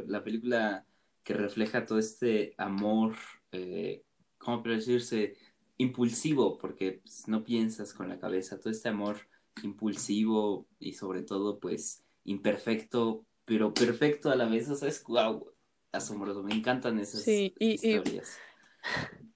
la 0.08 0.24
película 0.24 0.86
que 1.24 1.34
refleja 1.34 1.86
todo 1.86 2.00
este 2.00 2.54
amor, 2.58 3.16
eh, 3.52 4.04
¿cómo 4.38 4.62
puede 4.62 4.76
decirse? 4.78 5.38
Impulsivo, 5.78 6.58
porque 6.58 7.02
pues, 7.04 7.28
no 7.28 7.44
piensas 7.44 7.94
con 7.94 8.10
la 8.10 8.20
cabeza, 8.20 8.60
todo 8.60 8.72
este 8.72 8.90
amor 8.90 9.18
impulsivo 9.64 10.68
y 10.80 10.94
sobre 10.94 11.24
todo, 11.24 11.60
pues, 11.60 12.04
imperfecto, 12.26 13.26
pero 13.46 13.74
perfecto 13.74 14.30
a 14.32 14.36
la 14.36 14.46
vez. 14.46 14.70
O 14.70 14.76
sea, 14.76 14.90
es 14.90 15.04
guau, 15.04 15.54
asombroso. 15.92 16.44
Me 16.44 16.54
encantan 16.54 17.00
esas 17.00 17.22
Sí, 17.24 17.54
y- 17.60 17.72
y- 17.72 17.74
historias. 17.74 18.38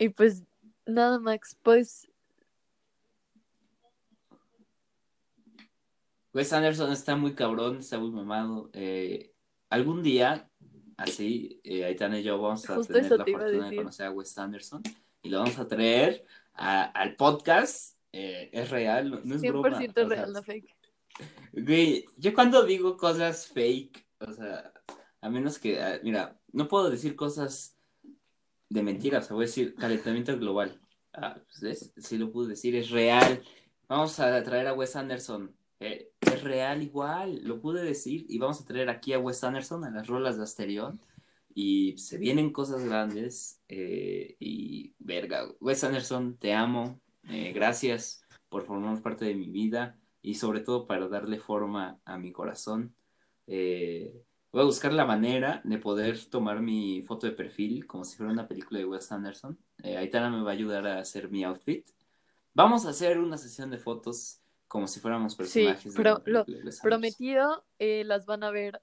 Y 0.00 0.10
pues 0.10 0.44
nada, 0.86 1.18
Max, 1.18 1.56
pues 1.62 2.07
Wes 6.38 6.52
Anderson 6.52 6.92
está 6.92 7.16
muy 7.16 7.34
cabrón, 7.34 7.78
está 7.78 7.98
muy 7.98 8.12
mamado. 8.12 8.70
Eh, 8.72 9.32
algún 9.70 10.04
día, 10.04 10.48
así, 10.96 11.60
eh, 11.64 11.84
Aitana 11.84 12.20
y 12.20 12.22
yo 12.22 12.40
vamos 12.40 12.68
a 12.70 12.76
Justo 12.76 12.92
tener 12.92 13.10
la 13.10 13.24
te 13.24 13.34
a 13.34 13.38
fortuna 13.38 13.70
de 13.70 13.76
conocer 13.76 14.06
a 14.06 14.10
Wes 14.12 14.38
Anderson 14.38 14.82
y 15.22 15.30
lo 15.30 15.40
vamos 15.40 15.58
a 15.58 15.66
traer 15.66 16.24
a- 16.54 16.84
al 16.84 17.16
podcast. 17.16 17.96
Eh, 18.12 18.50
es 18.52 18.70
real, 18.70 19.10
no, 19.10 19.20
no 19.24 19.34
es 19.34 19.42
100% 19.42 19.50
broma. 19.50 19.78
o 19.78 19.92
sea, 19.92 20.04
real, 20.06 20.32
no 20.32 20.42
fake. 20.44 20.76
Güey, 21.54 22.04
yo 22.16 22.32
cuando 22.32 22.64
digo 22.64 22.96
cosas 22.96 23.48
fake, 23.48 24.06
o 24.20 24.32
sea, 24.32 24.72
a 25.20 25.28
menos 25.28 25.58
que, 25.58 25.82
ah, 25.82 25.98
mira, 26.04 26.38
no 26.52 26.68
puedo 26.68 26.88
decir 26.88 27.16
cosas 27.16 27.76
de 28.68 28.82
mentiras, 28.84 29.24
o 29.24 29.26
sea, 29.26 29.34
voy 29.34 29.42
a 29.44 29.46
decir 29.48 29.74
calentamiento 29.74 30.38
global. 30.38 30.80
Ah, 31.12 31.34
pues, 31.46 31.60
¿ves? 31.62 31.92
Sí 31.96 32.16
lo 32.16 32.30
pude 32.30 32.50
decir, 32.50 32.76
es 32.76 32.90
real. 32.90 33.42
Vamos 33.88 34.20
a 34.20 34.40
traer 34.44 34.68
a 34.68 34.74
Wes 34.74 34.94
Anderson. 34.94 35.52
Eh, 35.80 36.10
es 36.20 36.42
real 36.42 36.82
igual, 36.82 37.40
lo 37.44 37.60
pude 37.60 37.82
decir. 37.84 38.26
Y 38.28 38.38
vamos 38.38 38.60
a 38.60 38.64
traer 38.64 38.88
aquí 38.90 39.12
a 39.12 39.18
Wes 39.18 39.42
Anderson 39.44 39.84
a 39.84 39.90
las 39.90 40.06
rolas 40.06 40.36
de 40.36 40.44
Asterión. 40.44 41.00
Y 41.54 41.96
se 41.98 42.18
vienen 42.18 42.52
cosas 42.52 42.84
grandes. 42.84 43.60
eh, 43.68 44.36
y 44.38 44.94
verga, 44.98 45.48
Wes 45.60 45.84
Anderson, 45.84 46.36
te 46.36 46.52
amo. 46.54 47.00
eh, 47.30 47.52
gracias 47.52 48.22
por 48.48 48.64
formar 48.64 49.02
parte 49.02 49.24
de 49.26 49.34
mi 49.34 49.48
vida 49.50 49.98
y 50.22 50.34
sobre 50.34 50.60
todo 50.60 50.86
para 50.86 51.08
darle 51.08 51.38
forma 51.38 51.98
a 52.04 52.18
mi 52.18 52.32
corazón. 52.32 52.94
Voy 54.50 54.62
a 54.62 54.64
buscar 54.64 54.94
la 54.94 55.04
manera 55.04 55.60
de 55.62 55.76
poder 55.76 56.18
tomar 56.30 56.62
mi 56.62 57.02
foto 57.02 57.26
de 57.26 57.32
perfil 57.34 57.86
como 57.86 58.04
si 58.04 58.16
fuera 58.16 58.32
una 58.32 58.48
película 58.48 58.78
de 58.80 58.86
Wes 58.86 59.12
Anderson. 59.12 59.58
Eh, 59.82 59.98
Aitana 59.98 60.30
me 60.30 60.42
va 60.42 60.50
a 60.50 60.54
ayudar 60.54 60.86
a 60.86 61.00
hacer 61.00 61.30
mi 61.30 61.44
outfit. 61.44 61.86
Vamos 62.54 62.86
a 62.86 62.90
hacer 62.90 63.18
una 63.18 63.36
sesión 63.36 63.70
de 63.70 63.76
fotos 63.76 64.40
como 64.68 64.86
si 64.86 65.00
fuéramos 65.00 65.34
personajes 65.34 65.94
de 65.94 65.96
pero 65.96 66.22
lo 66.26 66.44
de. 66.44 66.72
Prometido, 66.82 67.64
eh, 67.78 68.04
las 68.04 68.26
van 68.26 68.44
a 68.44 68.50
ver 68.50 68.80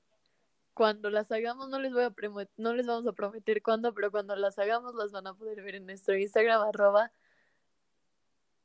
cuando 0.74 1.10
las 1.10 1.32
hagamos. 1.32 1.70
No 1.70 1.80
les 1.80 1.94
voy 1.94 2.04
a 2.04 2.14
no 2.58 2.74
les 2.74 2.86
vamos 2.86 3.08
a 3.08 3.14
prometer 3.14 3.62
cuándo, 3.62 3.94
pero 3.94 4.12
cuando 4.12 4.36
las 4.36 4.60
hagamos 4.60 4.96
las 4.96 5.12
van 5.12 5.28
a 5.28 5.34
poder 5.36 5.62
ver 5.62 5.76
en 5.76 5.86
nuestro 5.86 6.18
Instagram 6.18 6.62
arroba 6.62 7.12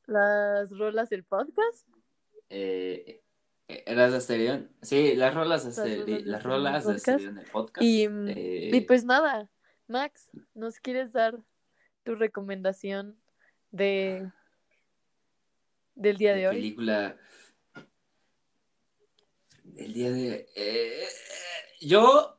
las 0.05 0.71
rolas 0.71 1.09
del 1.09 1.23
podcast. 1.23 1.87
Eh, 2.49 3.21
eh, 3.67 3.95
¿Las 3.95 4.11
de 4.11 4.17
Asterión? 4.17 4.69
Sí, 4.81 5.15
las 5.15 5.33
rolas 5.33 5.63
de 5.63 6.23
Las 6.25 6.43
rolas 6.43 6.85
de 6.85 6.91
las 6.93 6.97
Asterión 6.97 7.35
rolas 7.35 7.35
de 7.35 7.41
podcast. 7.41 7.41
Del 7.43 7.51
podcast. 7.51 7.83
Y, 7.83 8.07
mm, 8.07 8.27
Eh, 8.27 8.69
Y 8.73 8.81
pues 8.81 9.05
nada, 9.05 9.49
Max, 9.87 10.29
¿nos 10.53 10.79
quieres 10.79 11.13
dar 11.13 11.39
tu 12.03 12.15
recomendación 12.15 13.17
de 13.71 14.29
del 15.95 16.17
día 16.17 16.33
de 16.33 16.41
de 16.41 16.47
hoy? 16.47 16.55
película 16.55 17.17
del 19.63 19.93
día 19.93 20.11
de 20.11 20.47
eh, 20.55 21.07
yo 21.79 22.37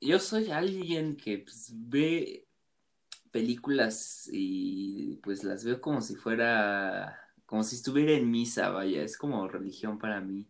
yo 0.00 0.18
soy 0.18 0.50
alguien 0.50 1.16
que 1.16 1.38
pues, 1.38 1.72
ve 1.74 2.46
películas 3.30 4.28
y 4.32 5.16
pues 5.22 5.44
las 5.44 5.64
veo 5.64 5.80
como 5.80 6.00
si 6.00 6.16
fuera 6.16 7.18
como 7.46 7.62
si 7.62 7.76
estuviera 7.76 8.12
en 8.12 8.30
misa 8.30 8.70
vaya 8.70 9.02
es 9.02 9.16
como 9.16 9.48
religión 9.48 9.98
para 9.98 10.20
mí. 10.20 10.48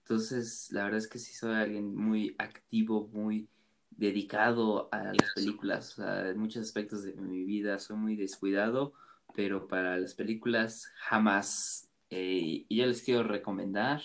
Entonces 0.00 0.68
la 0.72 0.84
verdad 0.84 0.98
es 0.98 1.08
que 1.08 1.18
sí 1.18 1.34
soy 1.34 1.54
alguien 1.54 1.94
muy 1.94 2.34
activo 2.38 3.08
muy 3.12 3.48
dedicado 3.90 4.88
a 4.92 5.12
las 5.12 5.32
películas 5.34 5.92
o 5.92 6.02
sea, 6.02 6.28
en 6.28 6.38
muchos 6.38 6.62
aspectos 6.62 7.02
de 7.02 7.14
mi 7.14 7.44
vida 7.44 7.78
soy 7.78 7.96
muy 7.96 8.16
descuidado 8.16 8.94
pero 9.34 9.68
para 9.68 9.96
las 9.98 10.14
películas 10.14 10.90
jamás. 10.96 11.90
Eh, 12.10 12.64
y 12.68 12.76
yo 12.76 12.86
les 12.86 13.02
quiero 13.02 13.22
recomendar 13.22 14.02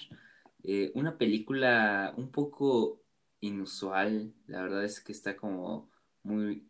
eh, 0.64 0.92
una 0.96 1.18
película 1.18 2.14
un 2.18 2.32
poco 2.32 3.02
inusual, 3.42 4.34
la 4.48 4.62
verdad 4.62 4.86
es 4.86 5.02
que 5.02 5.12
está 5.12 5.36
como 5.36 5.90
muy, 6.24 6.66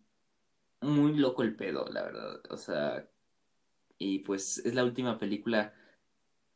muy 0.81 1.15
loco 1.15 1.43
el 1.43 1.55
pedo, 1.55 1.87
la 1.91 2.03
verdad. 2.03 2.41
O 2.49 2.57
sea, 2.57 3.07
y 3.97 4.19
pues 4.19 4.59
es 4.59 4.73
la 4.75 4.83
última 4.83 5.17
película 5.19 5.73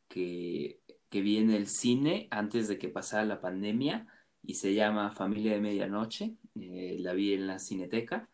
que, 0.08 0.80
que 1.08 1.22
vi 1.22 1.38
en 1.38 1.50
el 1.50 1.68
cine 1.68 2.28
antes 2.30 2.68
de 2.68 2.78
que 2.78 2.88
pasara 2.88 3.24
la 3.24 3.40
pandemia 3.40 4.06
y 4.42 4.54
se 4.54 4.74
llama 4.74 5.12
Familia 5.12 5.52
de 5.52 5.60
Medianoche. 5.60 6.36
Eh, 6.60 6.96
la 7.00 7.12
vi 7.14 7.34
en 7.34 7.46
la 7.46 7.58
Cineteca 7.58 8.28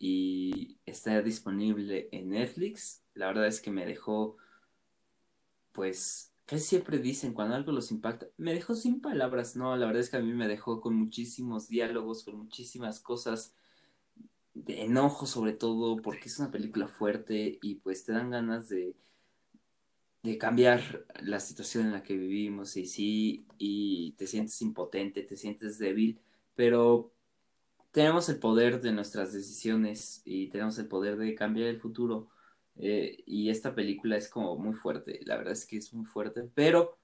y 0.00 0.78
está 0.86 1.20
disponible 1.22 2.08
en 2.10 2.30
Netflix. 2.30 3.04
La 3.14 3.26
verdad 3.28 3.46
es 3.46 3.60
que 3.60 3.70
me 3.70 3.84
dejó, 3.84 4.38
pues, 5.72 6.32
casi 6.46 6.64
siempre 6.64 6.98
dicen 6.98 7.34
cuando 7.34 7.54
algo 7.54 7.70
los 7.70 7.92
impacta, 7.92 8.26
me 8.38 8.54
dejó 8.54 8.74
sin 8.74 9.00
palabras. 9.02 9.56
No, 9.56 9.76
la 9.76 9.86
verdad 9.86 10.00
es 10.00 10.10
que 10.10 10.16
a 10.16 10.20
mí 10.20 10.32
me 10.32 10.48
dejó 10.48 10.80
con 10.80 10.96
muchísimos 10.96 11.68
diálogos, 11.68 12.24
con 12.24 12.38
muchísimas 12.38 12.98
cosas 12.98 13.54
de 14.54 14.84
enojo 14.84 15.26
sobre 15.26 15.52
todo, 15.52 16.00
porque 16.02 16.28
es 16.28 16.38
una 16.38 16.50
película 16.50 16.88
fuerte 16.88 17.58
y 17.62 17.76
pues 17.76 18.04
te 18.04 18.12
dan 18.12 18.30
ganas 18.30 18.70
de, 18.70 18.96
de 20.22 20.38
cambiar 20.38 21.06
la 21.20 21.40
situación 21.40 21.86
en 21.86 21.92
la 21.92 22.02
que 22.02 22.16
vivimos 22.16 22.76
y 22.78 22.86
sí, 22.86 23.46
y 23.58 24.12
te 24.12 24.26
sientes 24.26 24.60
impotente, 24.62 25.22
te 25.22 25.36
sientes 25.36 25.78
débil, 25.78 26.18
pero 26.54 27.12
tenemos 27.90 28.28
el 28.28 28.38
poder 28.38 28.80
de 28.80 28.92
nuestras 28.92 29.32
decisiones 29.32 30.22
y 30.24 30.48
tenemos 30.48 30.78
el 30.78 30.88
poder 30.88 31.16
de 31.16 31.34
cambiar 31.34 31.68
el 31.68 31.80
futuro. 31.80 32.28
Eh, 32.76 33.22
y 33.26 33.50
esta 33.50 33.74
película 33.74 34.16
es 34.16 34.28
como 34.28 34.56
muy 34.56 34.74
fuerte, 34.74 35.20
la 35.24 35.36
verdad 35.36 35.52
es 35.52 35.66
que 35.66 35.76
es 35.76 35.92
muy 35.92 36.06
fuerte, 36.06 36.48
pero 36.54 36.98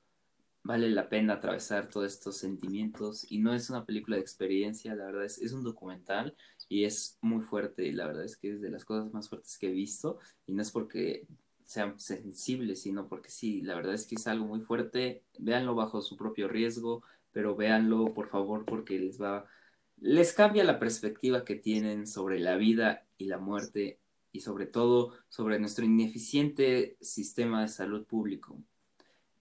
vale 0.62 0.88
la 0.90 1.08
pena 1.08 1.34
atravesar 1.34 1.88
todos 1.88 2.12
estos 2.12 2.38
sentimientos 2.38 3.26
y 3.30 3.38
no 3.38 3.52
es 3.54 3.68
una 3.70 3.84
película 3.84 4.16
de 4.16 4.22
experiencia, 4.22 4.94
la 4.94 5.06
verdad 5.06 5.24
es, 5.24 5.38
es 5.38 5.52
un 5.52 5.62
documental 5.62 6.34
y 6.68 6.84
es 6.84 7.18
muy 7.20 7.42
fuerte 7.42 7.92
la 7.92 8.06
verdad 8.06 8.24
es 8.24 8.36
que 8.36 8.52
es 8.52 8.60
de 8.60 8.70
las 8.70 8.84
cosas 8.84 9.12
más 9.12 9.28
fuertes 9.28 9.58
que 9.58 9.68
he 9.68 9.72
visto 9.72 10.18
y 10.46 10.54
no 10.54 10.62
es 10.62 10.70
porque 10.72 11.26
sean 11.64 11.98
sensibles, 11.98 12.82
sino 12.82 13.08
porque 13.08 13.28
sí, 13.28 13.60
la 13.62 13.74
verdad 13.74 13.94
es 13.94 14.06
que 14.06 14.14
es 14.14 14.26
algo 14.28 14.46
muy 14.46 14.60
fuerte, 14.60 15.24
véanlo 15.38 15.74
bajo 15.74 16.00
su 16.00 16.16
propio 16.16 16.48
riesgo, 16.48 17.02
pero 17.32 17.56
véanlo 17.56 18.14
por 18.14 18.28
favor 18.28 18.64
porque 18.64 18.98
les 18.98 19.20
va 19.20 19.46
les 19.98 20.32
cambia 20.32 20.64
la 20.64 20.78
perspectiva 20.78 21.44
que 21.44 21.54
tienen 21.54 22.06
sobre 22.06 22.38
la 22.38 22.56
vida 22.56 23.06
y 23.18 23.26
la 23.26 23.38
muerte 23.38 24.00
y 24.32 24.40
sobre 24.40 24.66
todo 24.66 25.14
sobre 25.28 25.58
nuestro 25.58 25.84
ineficiente 25.84 26.96
sistema 27.00 27.62
de 27.62 27.68
salud 27.68 28.04
público. 28.04 28.58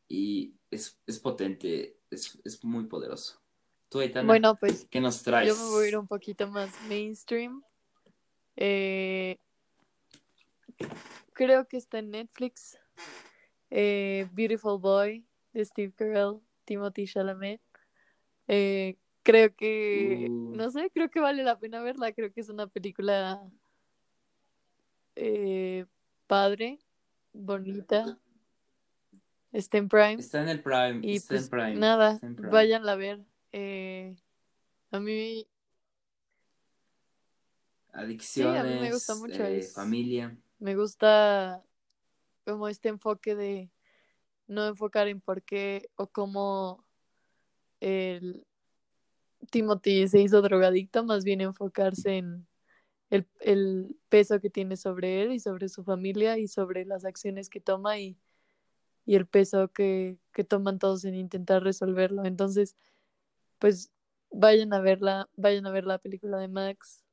Y 0.08 0.54
es, 0.72 1.00
es 1.06 1.20
potente, 1.20 1.98
es, 2.10 2.40
es, 2.46 2.64
muy 2.64 2.86
poderoso. 2.86 3.42
¿Tú, 3.90 4.00
Aitana, 4.00 4.28
bueno, 4.28 4.56
pues 4.56 4.88
qué 4.90 5.02
nos 5.02 5.22
traes? 5.24 5.48
yo 5.48 5.56
me 5.56 5.70
voy 5.70 5.86
a 5.86 5.88
ir 5.90 5.98
un 5.98 6.08
poquito 6.08 6.48
más 6.48 6.70
mainstream. 6.88 7.64
Eh, 8.56 9.38
creo 11.34 11.68
que 11.68 11.78
está 11.78 12.00
en 12.00 12.12
Netflix. 12.12 12.78
Eh, 13.70 14.30
Beautiful 14.32 14.80
Boy 14.80 15.26
de 15.54 15.66
Steve 15.66 15.92
Carell, 15.94 16.40
Timothy 16.64 17.06
Chalamet. 17.06 17.62
Eh, 18.48 18.98
creo 19.26 19.54
que, 19.56 20.28
Uh. 20.30 20.56
no 20.56 20.70
sé, 20.70 20.90
creo 20.94 21.10
que 21.10 21.20
vale 21.20 21.44
la 21.44 21.60
pena 21.60 21.82
verla. 21.82 22.14
Creo 22.14 22.32
que 22.32 22.40
es 22.42 22.48
una 22.50 22.68
película 22.68 23.42
eh, 25.16 25.86
padre, 26.28 26.80
bonita. 27.34 28.18
Está 29.52 29.78
en 29.78 29.88
Prime. 29.90 30.16
Está 30.16 30.42
en 30.42 30.50
el 30.50 30.62
Prime. 30.62 31.00
Y 31.02 31.16
está 31.16 31.36
en 31.36 31.40
pues 31.42 31.50
Prime. 31.50 31.76
nada, 31.76 32.14
está 32.14 32.28
en 32.28 32.36
Prime. 32.36 32.52
váyanla 32.52 32.92
a 32.92 32.96
ver. 32.96 33.20
Eh, 33.52 34.16
a 34.92 35.00
mí, 35.00 35.48
Adicciones. 37.94 38.54
Sí, 38.54 38.60
a 38.60 38.64
mí 38.76 38.82
me 38.82 38.92
gusta 38.92 39.16
mucho, 39.16 39.44
eh, 39.44 39.60
es- 39.60 39.74
Familia. 39.74 40.36
me 40.60 40.76
gusta 40.76 41.64
como 42.46 42.68
este 42.68 42.90
enfoque 42.90 43.36
de 43.36 43.72
no 44.48 44.68
enfocar 44.68 45.08
en 45.08 45.22
por 45.22 45.42
qué 45.42 45.90
o 45.96 46.08
cómo 46.08 46.84
el 47.80 48.46
Timothy 49.52 50.08
se 50.08 50.22
hizo 50.22 50.42
drogadicto, 50.42 51.04
más 51.04 51.24
bien 51.24 51.42
enfocarse 51.42 52.18
en 52.18 52.48
el, 53.10 53.96
peso 54.10 54.40
que 54.40 54.50
tiene 54.50 54.78
sobre 54.78 55.24
él 55.24 55.34
y 55.34 55.40
sobre 55.40 55.70
su 55.70 55.84
familia 55.84 56.38
y 56.38 56.48
sobre 56.48 56.86
las 56.86 57.06
acciones 57.06 57.50
que 57.50 57.60
toma 57.60 58.00
y, 58.00 58.18
el 59.08 59.28
peso 59.28 59.68
que, 59.70 60.18
que 60.34 60.44
toman 60.44 60.80
todos 60.80 61.06
en 61.06 61.16
intentar 61.16 61.64
resolverlo. 61.64 62.26
Entonces, 62.26 62.76
pues 63.60 63.92
vayan 64.32 64.74
a 64.74 64.80
verla, 64.80 65.30
vayan 65.36 65.68
a 65.68 65.72
ver 65.72 65.86
la 65.86 66.00
película 66.00 66.38
de 66.40 66.48
Max 66.48 67.04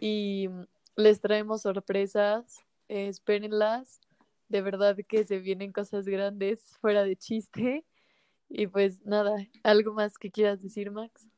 y 0.00 0.48
les 0.96 1.20
traemos 1.20 1.62
sorpresas, 1.62 2.58
eh, 2.88 3.08
espérenlas, 3.08 4.00
de 4.48 4.62
verdad 4.62 4.96
que 5.08 5.24
se 5.24 5.38
vienen 5.38 5.72
cosas 5.72 6.06
grandes 6.06 6.60
fuera 6.80 7.04
de 7.04 7.16
chiste 7.16 7.84
y 8.48 8.66
pues 8.66 9.04
nada, 9.04 9.36
algo 9.62 9.94
más 9.94 10.18
que 10.18 10.30
quieras 10.30 10.62
decir 10.62 10.90
Max. 10.90 11.28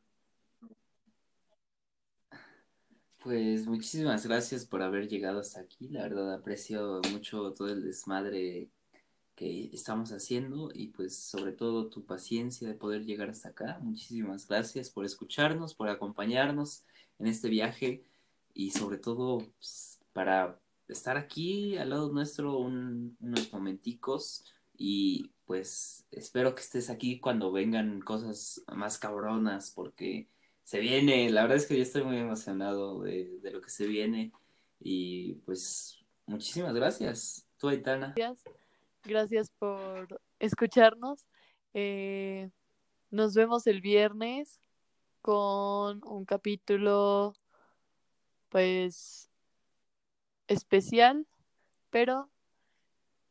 Pues 3.26 3.66
muchísimas 3.66 4.24
gracias 4.24 4.66
por 4.66 4.82
haber 4.82 5.08
llegado 5.08 5.40
hasta 5.40 5.58
aquí. 5.60 5.88
La 5.88 6.02
verdad 6.02 6.32
aprecio 6.32 7.00
mucho 7.10 7.52
todo 7.54 7.66
el 7.66 7.82
desmadre 7.82 8.70
que 9.34 9.64
estamos 9.72 10.12
haciendo 10.12 10.70
y 10.72 10.90
pues 10.90 11.18
sobre 11.18 11.50
todo 11.50 11.88
tu 11.88 12.04
paciencia 12.04 12.68
de 12.68 12.74
poder 12.74 13.04
llegar 13.04 13.28
hasta 13.28 13.48
acá. 13.48 13.80
Muchísimas 13.82 14.46
gracias 14.46 14.90
por 14.90 15.04
escucharnos, 15.04 15.74
por 15.74 15.88
acompañarnos 15.88 16.84
en 17.18 17.26
este 17.26 17.48
viaje 17.48 18.04
y 18.54 18.70
sobre 18.70 18.98
todo 18.98 19.38
pues, 19.58 19.98
para 20.12 20.60
estar 20.86 21.16
aquí 21.16 21.76
al 21.78 21.90
lado 21.90 22.12
nuestro 22.12 22.56
un- 22.60 23.16
unos 23.20 23.52
momenticos 23.52 24.44
y 24.78 25.32
pues 25.46 26.06
espero 26.12 26.54
que 26.54 26.62
estés 26.62 26.90
aquí 26.90 27.18
cuando 27.18 27.50
vengan 27.50 28.00
cosas 28.02 28.62
más 28.72 28.98
cabronas 28.98 29.72
porque 29.72 30.28
se 30.66 30.80
viene, 30.80 31.30
la 31.30 31.42
verdad 31.42 31.58
es 31.58 31.66
que 31.66 31.76
yo 31.76 31.82
estoy 31.84 32.02
muy 32.02 32.16
emocionado 32.16 33.00
de, 33.02 33.38
lo 33.52 33.60
que 33.60 33.70
se 33.70 33.86
viene 33.86 34.32
y 34.80 35.34
pues 35.44 36.04
muchísimas 36.26 36.74
gracias. 36.74 37.46
Tú, 37.56 37.68
Aitana. 37.68 38.16
Gracias 39.04 39.52
por 39.60 40.20
escucharnos. 40.40 41.24
Eh, 41.72 42.50
nos 43.12 43.34
vemos 43.34 43.68
el 43.68 43.80
viernes 43.80 44.60
con 45.22 46.00
un 46.04 46.24
capítulo, 46.24 47.32
pues, 48.48 49.30
especial, 50.48 51.28
pero 51.90 52.28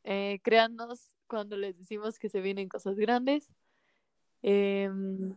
eh, 0.05 0.39
créannos 0.41 1.17
cuando 1.27 1.57
les 1.57 1.77
decimos 1.77 2.17
que 2.17 2.29
se 2.29 2.39
vienen 2.39 2.69
cosas 2.69 2.95
grandes. 2.95 3.49
Em, 4.41 5.35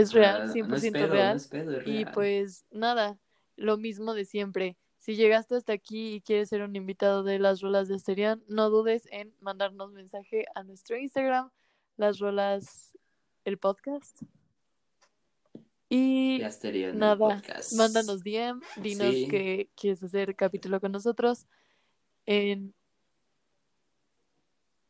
es 0.00 0.12
real, 0.12 0.42
Ah, 0.42 0.46
no 0.46 0.52
100% 0.52 0.74
es 0.76 0.92
pedo, 0.92 1.06
no 1.06 1.12
real. 1.12 1.36
es 1.36 1.48
pedo, 1.48 1.80
es 1.80 1.86
Y 1.86 2.04
pues 2.06 2.64
nada, 2.70 3.18
lo 3.56 3.76
mismo 3.76 4.14
de 4.14 4.24
siempre. 4.24 4.76
Si 4.98 5.14
llegaste 5.16 5.54
hasta 5.56 5.72
aquí 5.72 6.14
y 6.14 6.20
quieres 6.20 6.48
ser 6.48 6.62
un 6.62 6.74
invitado 6.76 7.22
de 7.22 7.38
las 7.38 7.60
rolas 7.60 7.88
de 7.88 7.94
Asterión, 7.94 8.42
no 8.48 8.68
dudes 8.70 9.06
en 9.10 9.32
mandarnos 9.40 9.92
mensaje 9.92 10.44
a 10.54 10.62
nuestro 10.64 10.96
Instagram, 10.98 11.50
las 11.96 12.18
rolas, 12.18 12.98
el 13.44 13.58
podcast. 13.58 14.22
Y 15.90 16.42
el 16.42 16.98
nada, 16.98 17.16
podcast. 17.16 17.72
mándanos 17.74 18.22
DM, 18.22 18.60
dinos 18.76 19.14
Sí. 19.14 19.28
que 19.28 19.70
quieres 19.74 20.02
hacer 20.02 20.36
capítulo 20.36 20.80
con 20.80 20.92
nosotros. 20.92 21.46
En, 22.26 22.74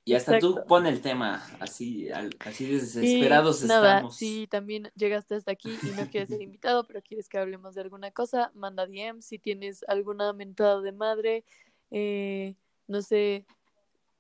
Y 0.09 0.15
hasta 0.15 0.39
tú 0.39 0.63
pon 0.67 0.87
el 0.87 1.01
tema, 1.01 1.47
así, 1.61 2.11
al- 2.11 2.35
así 2.41 2.67
desesperados 2.67 3.63
nada, 3.65 3.97
estamos. 3.97 4.17
si 4.17 4.47
también 4.47 4.91
llegaste 4.97 5.35
hasta 5.35 5.53
aquí 5.53 5.71
y 5.83 5.87
no 5.91 6.09
quieres 6.11 6.31
ser 6.31 6.41
invitado, 6.41 6.85
pero 6.85 7.03
quieres 7.03 7.29
que 7.29 7.39
hablemos 7.39 7.75
de 7.75 7.83
alguna 7.83 8.11
cosa, 8.11 8.51
manda 8.55 8.87
DM. 8.87 9.21
Si 9.21 9.39
tienes 9.39 9.85
alguna 9.87 10.33
mentada 10.33 10.81
de 10.81 10.93
madre, 10.93 11.45
eh, 11.91 12.55
no 12.87 13.03
sé, 13.03 13.45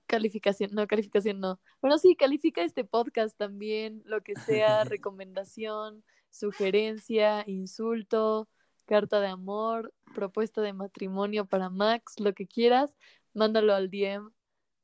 calificación, 0.06 0.70
no, 0.74 0.86
calificación 0.86 1.40
no. 1.40 1.60
Bueno, 1.80 1.98
sí, 1.98 2.16
califica 2.16 2.62
este 2.62 2.84
podcast 2.84 3.36
también, 3.36 4.02
lo 4.04 4.22
que 4.22 4.34
sea, 4.36 4.84
recomendación, 4.84 6.04
sugerencia, 6.30 7.44
insulto, 7.46 8.48
carta 8.86 9.20
de 9.20 9.28
amor, 9.28 9.92
propuesta 10.14 10.60
de 10.60 10.72
matrimonio 10.72 11.46
para 11.46 11.70
Max, 11.70 12.14
lo 12.18 12.32
que 12.34 12.46
quieras, 12.46 12.94
mándalo 13.34 13.74
al 13.74 13.90
DM 13.90 14.30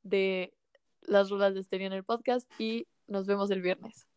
de 0.03 0.53
las 1.07 1.29
rolas 1.29 1.53
de 1.53 1.61
Estéreo 1.61 1.87
en 1.87 1.93
el 1.93 2.03
podcast 2.03 2.49
y 2.59 2.87
nos 3.07 3.25
vemos 3.27 3.51
el 3.51 3.61
viernes. 3.61 4.07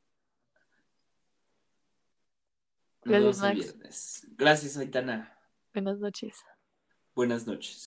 Nos 3.04 3.22
Gracias, 3.22 3.42
el 3.42 3.56
viernes. 3.56 4.26
Gracias, 4.36 4.76
Aitana. 4.76 5.38
Buenas 5.72 5.98
noches. 5.98 6.44
Buenas 7.14 7.46
noches. 7.46 7.76